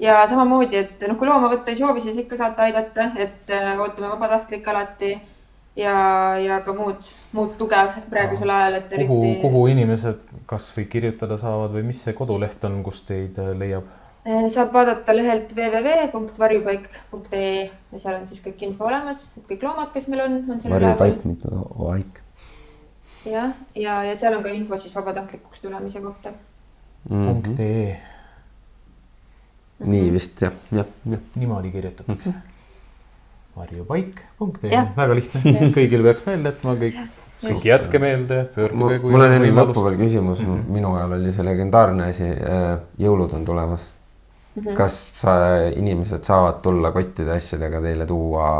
[0.00, 3.80] ja samamoodi, et noh, kui looma võtta ei soovi, siis ikka saate aidata, et äh,
[3.80, 5.20] ootame vabatahtlikke alati
[5.80, 5.96] ja,
[6.40, 7.76] ja ka muud, muud tuge
[8.10, 9.08] praegusel ajal, et eriti.
[9.08, 10.18] kuhu, kuhu inimesed
[10.50, 13.86] kasvõi kirjutada saavad või mis see koduleht on, kus teid äh, leiab?
[14.26, 19.90] Äh, saab vaadata lehelt www.varjupaik.ee ja seal on siis kõik info olemas, et kõik loomad,
[19.94, 20.72] kes meil on, on seal.
[20.74, 21.46] varjupaik, mitte
[21.86, 22.14] oaik.
[23.24, 26.36] jah, ja, ja seal on ka info siis vabatahtlikuks tulemise kohta mm.
[27.10, 27.26] -hmm.
[27.26, 27.90] punkt ee.
[29.80, 31.20] nii vist jah, jah, jah.
[31.34, 32.36] niimoodi kirjutatakse mm.
[32.36, 32.49] -hmm
[33.60, 36.98] varjupaik.ee, väga lihtne, kõigil peaks meelde jätma kõik.
[37.44, 38.98] kõik jätke meelde, pöörduge.
[39.04, 40.74] mul on enne lõppu veel küsimus mm, -hmm.
[40.76, 44.62] minu ajal oli see legendaarne asi, äh, jõulud on tulemas mm.
[44.62, 44.76] -hmm.
[44.76, 45.00] kas
[45.76, 48.50] inimesed saavad tulla kottide asjadega teile tuua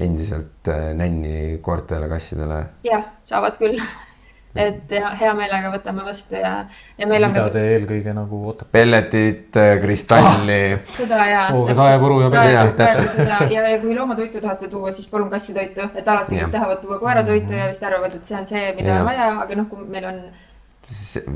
[0.00, 2.64] endiselt äh, nänni koertele, kassidele?
[2.84, 3.80] jah, saavad küll
[4.54, 6.52] et ja hea meelega võtame vastu ja,
[6.98, 7.32] ja meil on.
[7.32, 7.52] mida ka...
[7.54, 8.68] te eelkõige nagu ootate?
[8.74, 10.82] pelletit, äh, kristalli ah,.
[10.92, 11.42] seda ja.
[11.48, 13.22] tooge saepuru ja pelletit.
[13.22, 16.98] ja, ja, ja kui loomatoitu tahate tuua, siis palun kassitoitu, et alati kõik tahavad tuua
[17.00, 18.98] koeratoitu ja vist arvavad, et see on see, mida ja.
[19.00, 20.18] on vaja, aga noh, kui meil on.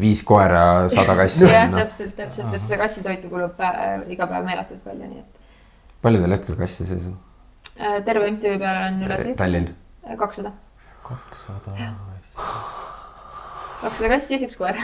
[0.00, 1.48] viis koera, sada kassi.
[1.48, 5.48] jah no., täpselt, täpselt, et seda kassitoitu kulub päev, iga päev meeletult palju, nii et.
[6.04, 7.16] palju teil hetkel kasse sees on?
[7.76, 9.40] Äh, terve MTÜ peale on üle seitsme.
[9.40, 9.72] Tallinn?
[10.20, 10.52] kakssada.
[11.06, 11.80] kakssada
[13.86, 14.78] kakssada kassi, üks koer.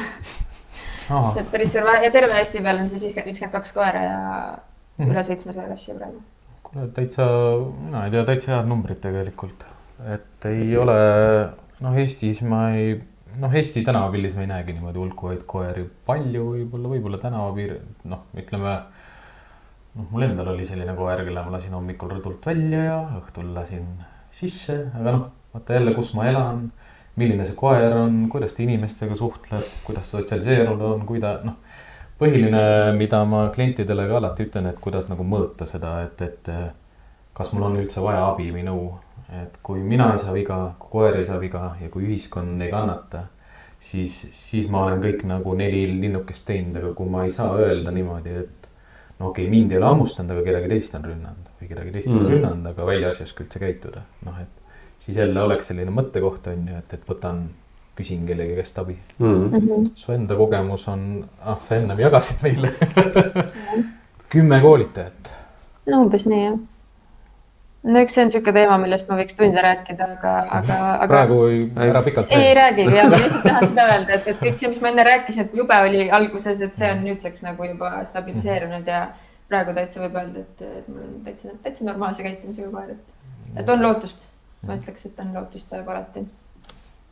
[1.41, 5.05] et päris suur ja terve Eesti peal on siis viiskümmend, viiskümmend kaks koera ja mm
[5.05, 5.13] -hmm.
[5.13, 6.23] üle seitsmesaja kassi praegu.
[6.63, 7.27] kuule, täitsa,
[7.87, 9.65] mina ei tea, täitsa head numbrid tegelikult,
[10.15, 10.99] et ei ole,
[11.81, 13.01] noh, Eestis ma ei,
[13.39, 18.79] noh, Eesti tänavapildis ma ei näegi niimoodi hulkuvaid koeri palju, võib-olla, võib-olla tänavapiir, noh, ütleme
[19.95, 23.89] noh, mul endal oli selline koer, kelle ma lasin hommikul rõdult välja ja õhtul lasin
[24.31, 26.71] sisse, aga noh, vaata jälle, kus ma elan
[27.21, 31.59] milline see koer on, kuidas ta inimestega suhtleb, kuidas sotsialiseerunud on, kui ta noh.
[32.23, 32.63] põhiline,
[32.97, 36.51] mida ma klientidele ka alati ütlen, et kuidas nagu mõõta seda, et, et
[37.37, 38.93] kas mul on üldse vaja abi või nõu.
[39.33, 42.71] et kui mina ei saa viga, kui koer ei saa viga ja kui ühiskond ei
[42.71, 43.23] kannata,
[43.81, 47.95] siis, siis ma olen kõik nagu neli linnukest teinud, aga kui ma ei saa öelda
[47.97, 48.69] niimoodi, et
[49.19, 52.11] no okei okay,, mind ei ole hammustanud, aga kedagi teist on rünnanud või kedagi teist
[52.13, 52.19] mm.
[52.19, 54.62] on rünnanud, aga välja asjaski üldse käituda, noh et
[55.03, 57.45] siis jälle oleks selline mõttekoht on ju, et, et võtan,
[57.99, 59.49] küsin kellegi käest abi mm.
[59.51, 59.89] -hmm.
[59.95, 62.71] su enda kogemus on, ah sa ennem jagasid meile
[64.33, 65.33] kümme koolitajat.
[65.87, 66.57] no umbes nii jah.
[67.83, 71.11] no eks see on niisugune teema, millest ma võiks tunde rääkida, aga, aga, aga.
[71.15, 72.47] praegu ei, ära pikalt räägi.
[72.47, 75.09] ei räägigi ja ma lihtsalt tahan seda öelda, et, et kõik see, mis ma enne
[75.11, 79.07] rääkisin, et jube oli alguses, et see on nüüdseks nagu juba stabiliseerunud ja
[79.51, 83.75] praegu täitsa võib öelda, et, et mul on täitsa, täitsa normaalse käitumisega koer, et, et
[83.77, 84.32] on lootust
[84.67, 86.25] ma ütleks, et on lootust alati.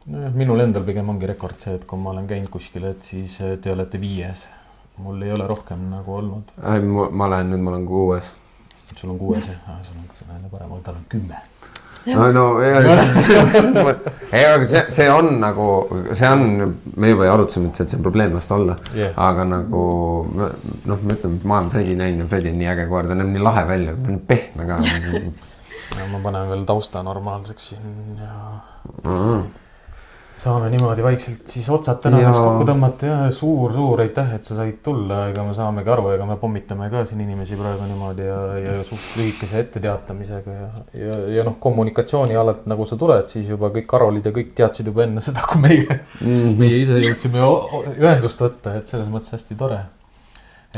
[0.07, 3.39] nojah, minul endal pigem ongi rekord see, et kui ma olen käinud kuskil, et siis
[3.45, 4.49] eh, te olete viies.
[5.01, 6.55] mul ei ole rohkem nagu olnud.
[6.59, 8.35] ma olen nüüd, ma olen kuues.
[8.97, 11.39] sul on kuues jah ah,, sul on, sul on jälle parem, tal on kümme
[12.07, 15.67] no, no ei, aga see, see on nagu,
[16.17, 19.15] see on, me juba arutasime, et see on probleem las ta olla yeah..
[19.29, 19.85] aga nagu
[20.33, 23.33] noh, ma ütlen, ma olen Fredi näinud ja Fredi on nii äge koer, ta näeb
[23.35, 25.23] nii lahe välja, ta on pehme ka ja
[26.11, 28.37] ma panen veel tausta normaalseks siin ja
[29.05, 29.43] mm.
[30.41, 32.45] saame niimoodi vaikselt siis otsad tänaseks ja...
[32.47, 36.39] kokku tõmmata ja suur-suur aitäh, et sa said tulla, ega me saamegi aru, ega me
[36.41, 40.73] pommitame ka siin inimesi praegu niimoodi ja, ja suht lühikese etteteatamisega ja,
[41.05, 45.07] ja, ja noh, kommunikatsioonialalt nagu sa tuled, siis juba kõik Karolid ja kõik teadsid juba
[45.09, 46.59] enne seda, kui meie mm, -hmm.
[46.65, 47.47] meie ise jõudsime
[47.99, 49.85] ühendust võtta, et selles mõttes hästi tore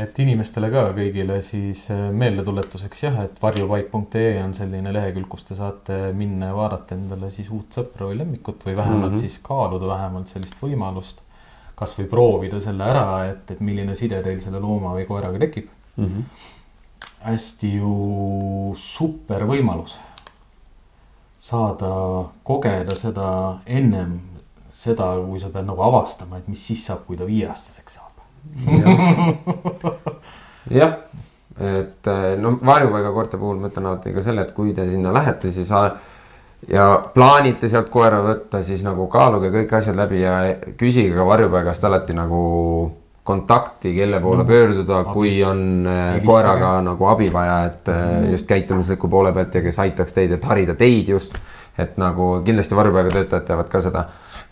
[0.01, 5.57] et inimestele ka kõigile siis äh, meeldetuletuseks jah, et varjupaik.ee on selline lehekülg, kus te
[5.57, 9.21] saate minna ja vaadata endale siis uut sõpra või lemmikut või vähemalt mm -hmm.
[9.21, 11.21] siis kaaluda vähemalt sellist võimalust.
[11.75, 16.05] kasvõi proovida selle ära, et, et milline side teil selle looma või koeraga tekib mm.
[16.05, 16.23] -hmm.
[17.29, 19.97] hästi ju super võimalus
[21.37, 24.21] saada kogeda seda ennem
[24.71, 28.12] seda, kui sa pead nagu avastama, et mis siis saab, kui ta viieaastaseks saab
[30.79, 30.95] jah,
[31.59, 35.51] et eh, no varjupaigakoerte puhul ma ütlen alati ka selle, et kui te sinna lähete,
[35.51, 35.71] siis
[36.69, 40.35] ja plaanite sealt koera võtta, siis nagu kaaluge kõik asjad läbi ja
[40.79, 42.43] küsige ka varjupaigast alati nagu
[43.23, 46.17] kontakti, kelle poole pöörduda, kui on Elistage.
[46.17, 48.31] Eh, koeraga nagu abi vaja, et mm.
[48.35, 51.39] just käitumusliku poole pealt ja kes aitaks teid, et harida teid just.
[51.77, 54.03] et nagu kindlasti varjupaigatöötajad teavad ka seda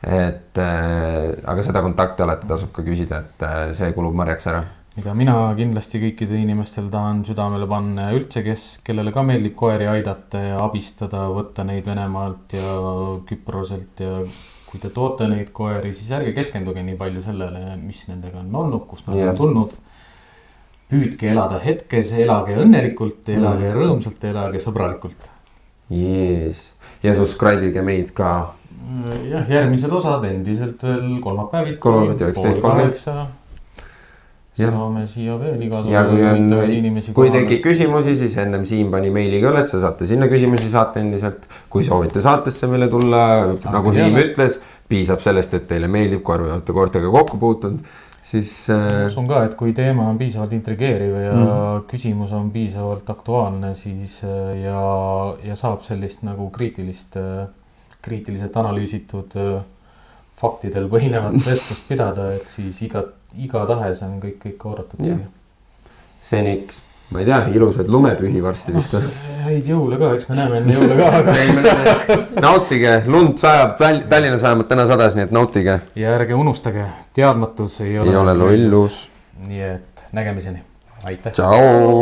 [0.02, 4.64] et äh, aga seda kontakti alati tasub ka küsida, et äh, see kulub marjaks ära
[4.96, 9.88] mida mina kindlasti kõikidele inimestele tahan südamele panna ja üldse, kes, kellele ka meeldib koeri
[9.88, 12.74] aidata ja abistada, võtta neid Venemaalt ja
[13.30, 14.18] Küproselt ja
[14.72, 18.86] kui te toote neid koeri, siis ärge keskenduge nii palju sellele, mis nendega on olnud,
[18.88, 19.32] kust nad Jah.
[19.32, 19.80] on tulnud.
[20.92, 23.78] püüdke elada hetkes, elage õnnelikult, elage Mm.
[23.78, 25.30] rõõmsalt, elage sõbralikult.
[25.90, 26.72] yes.
[27.04, 28.54] ja subscribe ige meid ka
[29.30, 31.78] jah, järgmised osad endiselt veel kolmapäeviti.
[31.84, 33.38] Kolmapäeviti, üksteist kolmkümmend.
[34.62, 37.14] Saame siia veel ja igasugu kui on huvitavaid inimesi.
[37.16, 41.48] kui tekib küsimusi, siis ennem Siim pani meili ka ülesse, saate sinna küsimusi saata endiselt.
[41.72, 43.22] kui soovite saatesse meile tulla,
[43.72, 44.28] nagu Siim teada.
[44.28, 44.60] ütles,
[44.92, 47.80] piisab sellest, et teile meeldib, kui olete koertega kokku puutunud,
[48.28, 51.88] siis äh, usun ka, et kui teema on piisavalt intrigeeriv ja Mm.
[51.88, 54.84] küsimus on piisavalt aktuaalne, siis äh, ja,
[55.48, 57.16] ja saab sellist nagu kriitilist,
[58.02, 59.62] kriitiliselt analüüsitud äh,
[60.42, 63.06] faktidel põhinevat vestlust pidada, et siis iga,
[63.38, 65.20] igatahes on kõik, kõik oodatud siia.
[66.26, 68.98] seniks, ma ei tea, ilusaid lumepühi varsti vist.
[69.46, 72.18] häid jõule ka, eks me näeme enne jõule ka, aga
[72.48, 73.78] nautige, lund sajab,
[74.10, 75.80] Tallinnas vähemalt täna sadas, nii et nautige.
[75.96, 76.88] ja ärge unustage,
[77.18, 78.10] teadmatus ei ole.
[78.10, 79.04] ei ole lollus.
[79.48, 80.64] nii et nägemiseni,
[81.06, 81.38] aitäh.
[81.38, 82.02] tšau.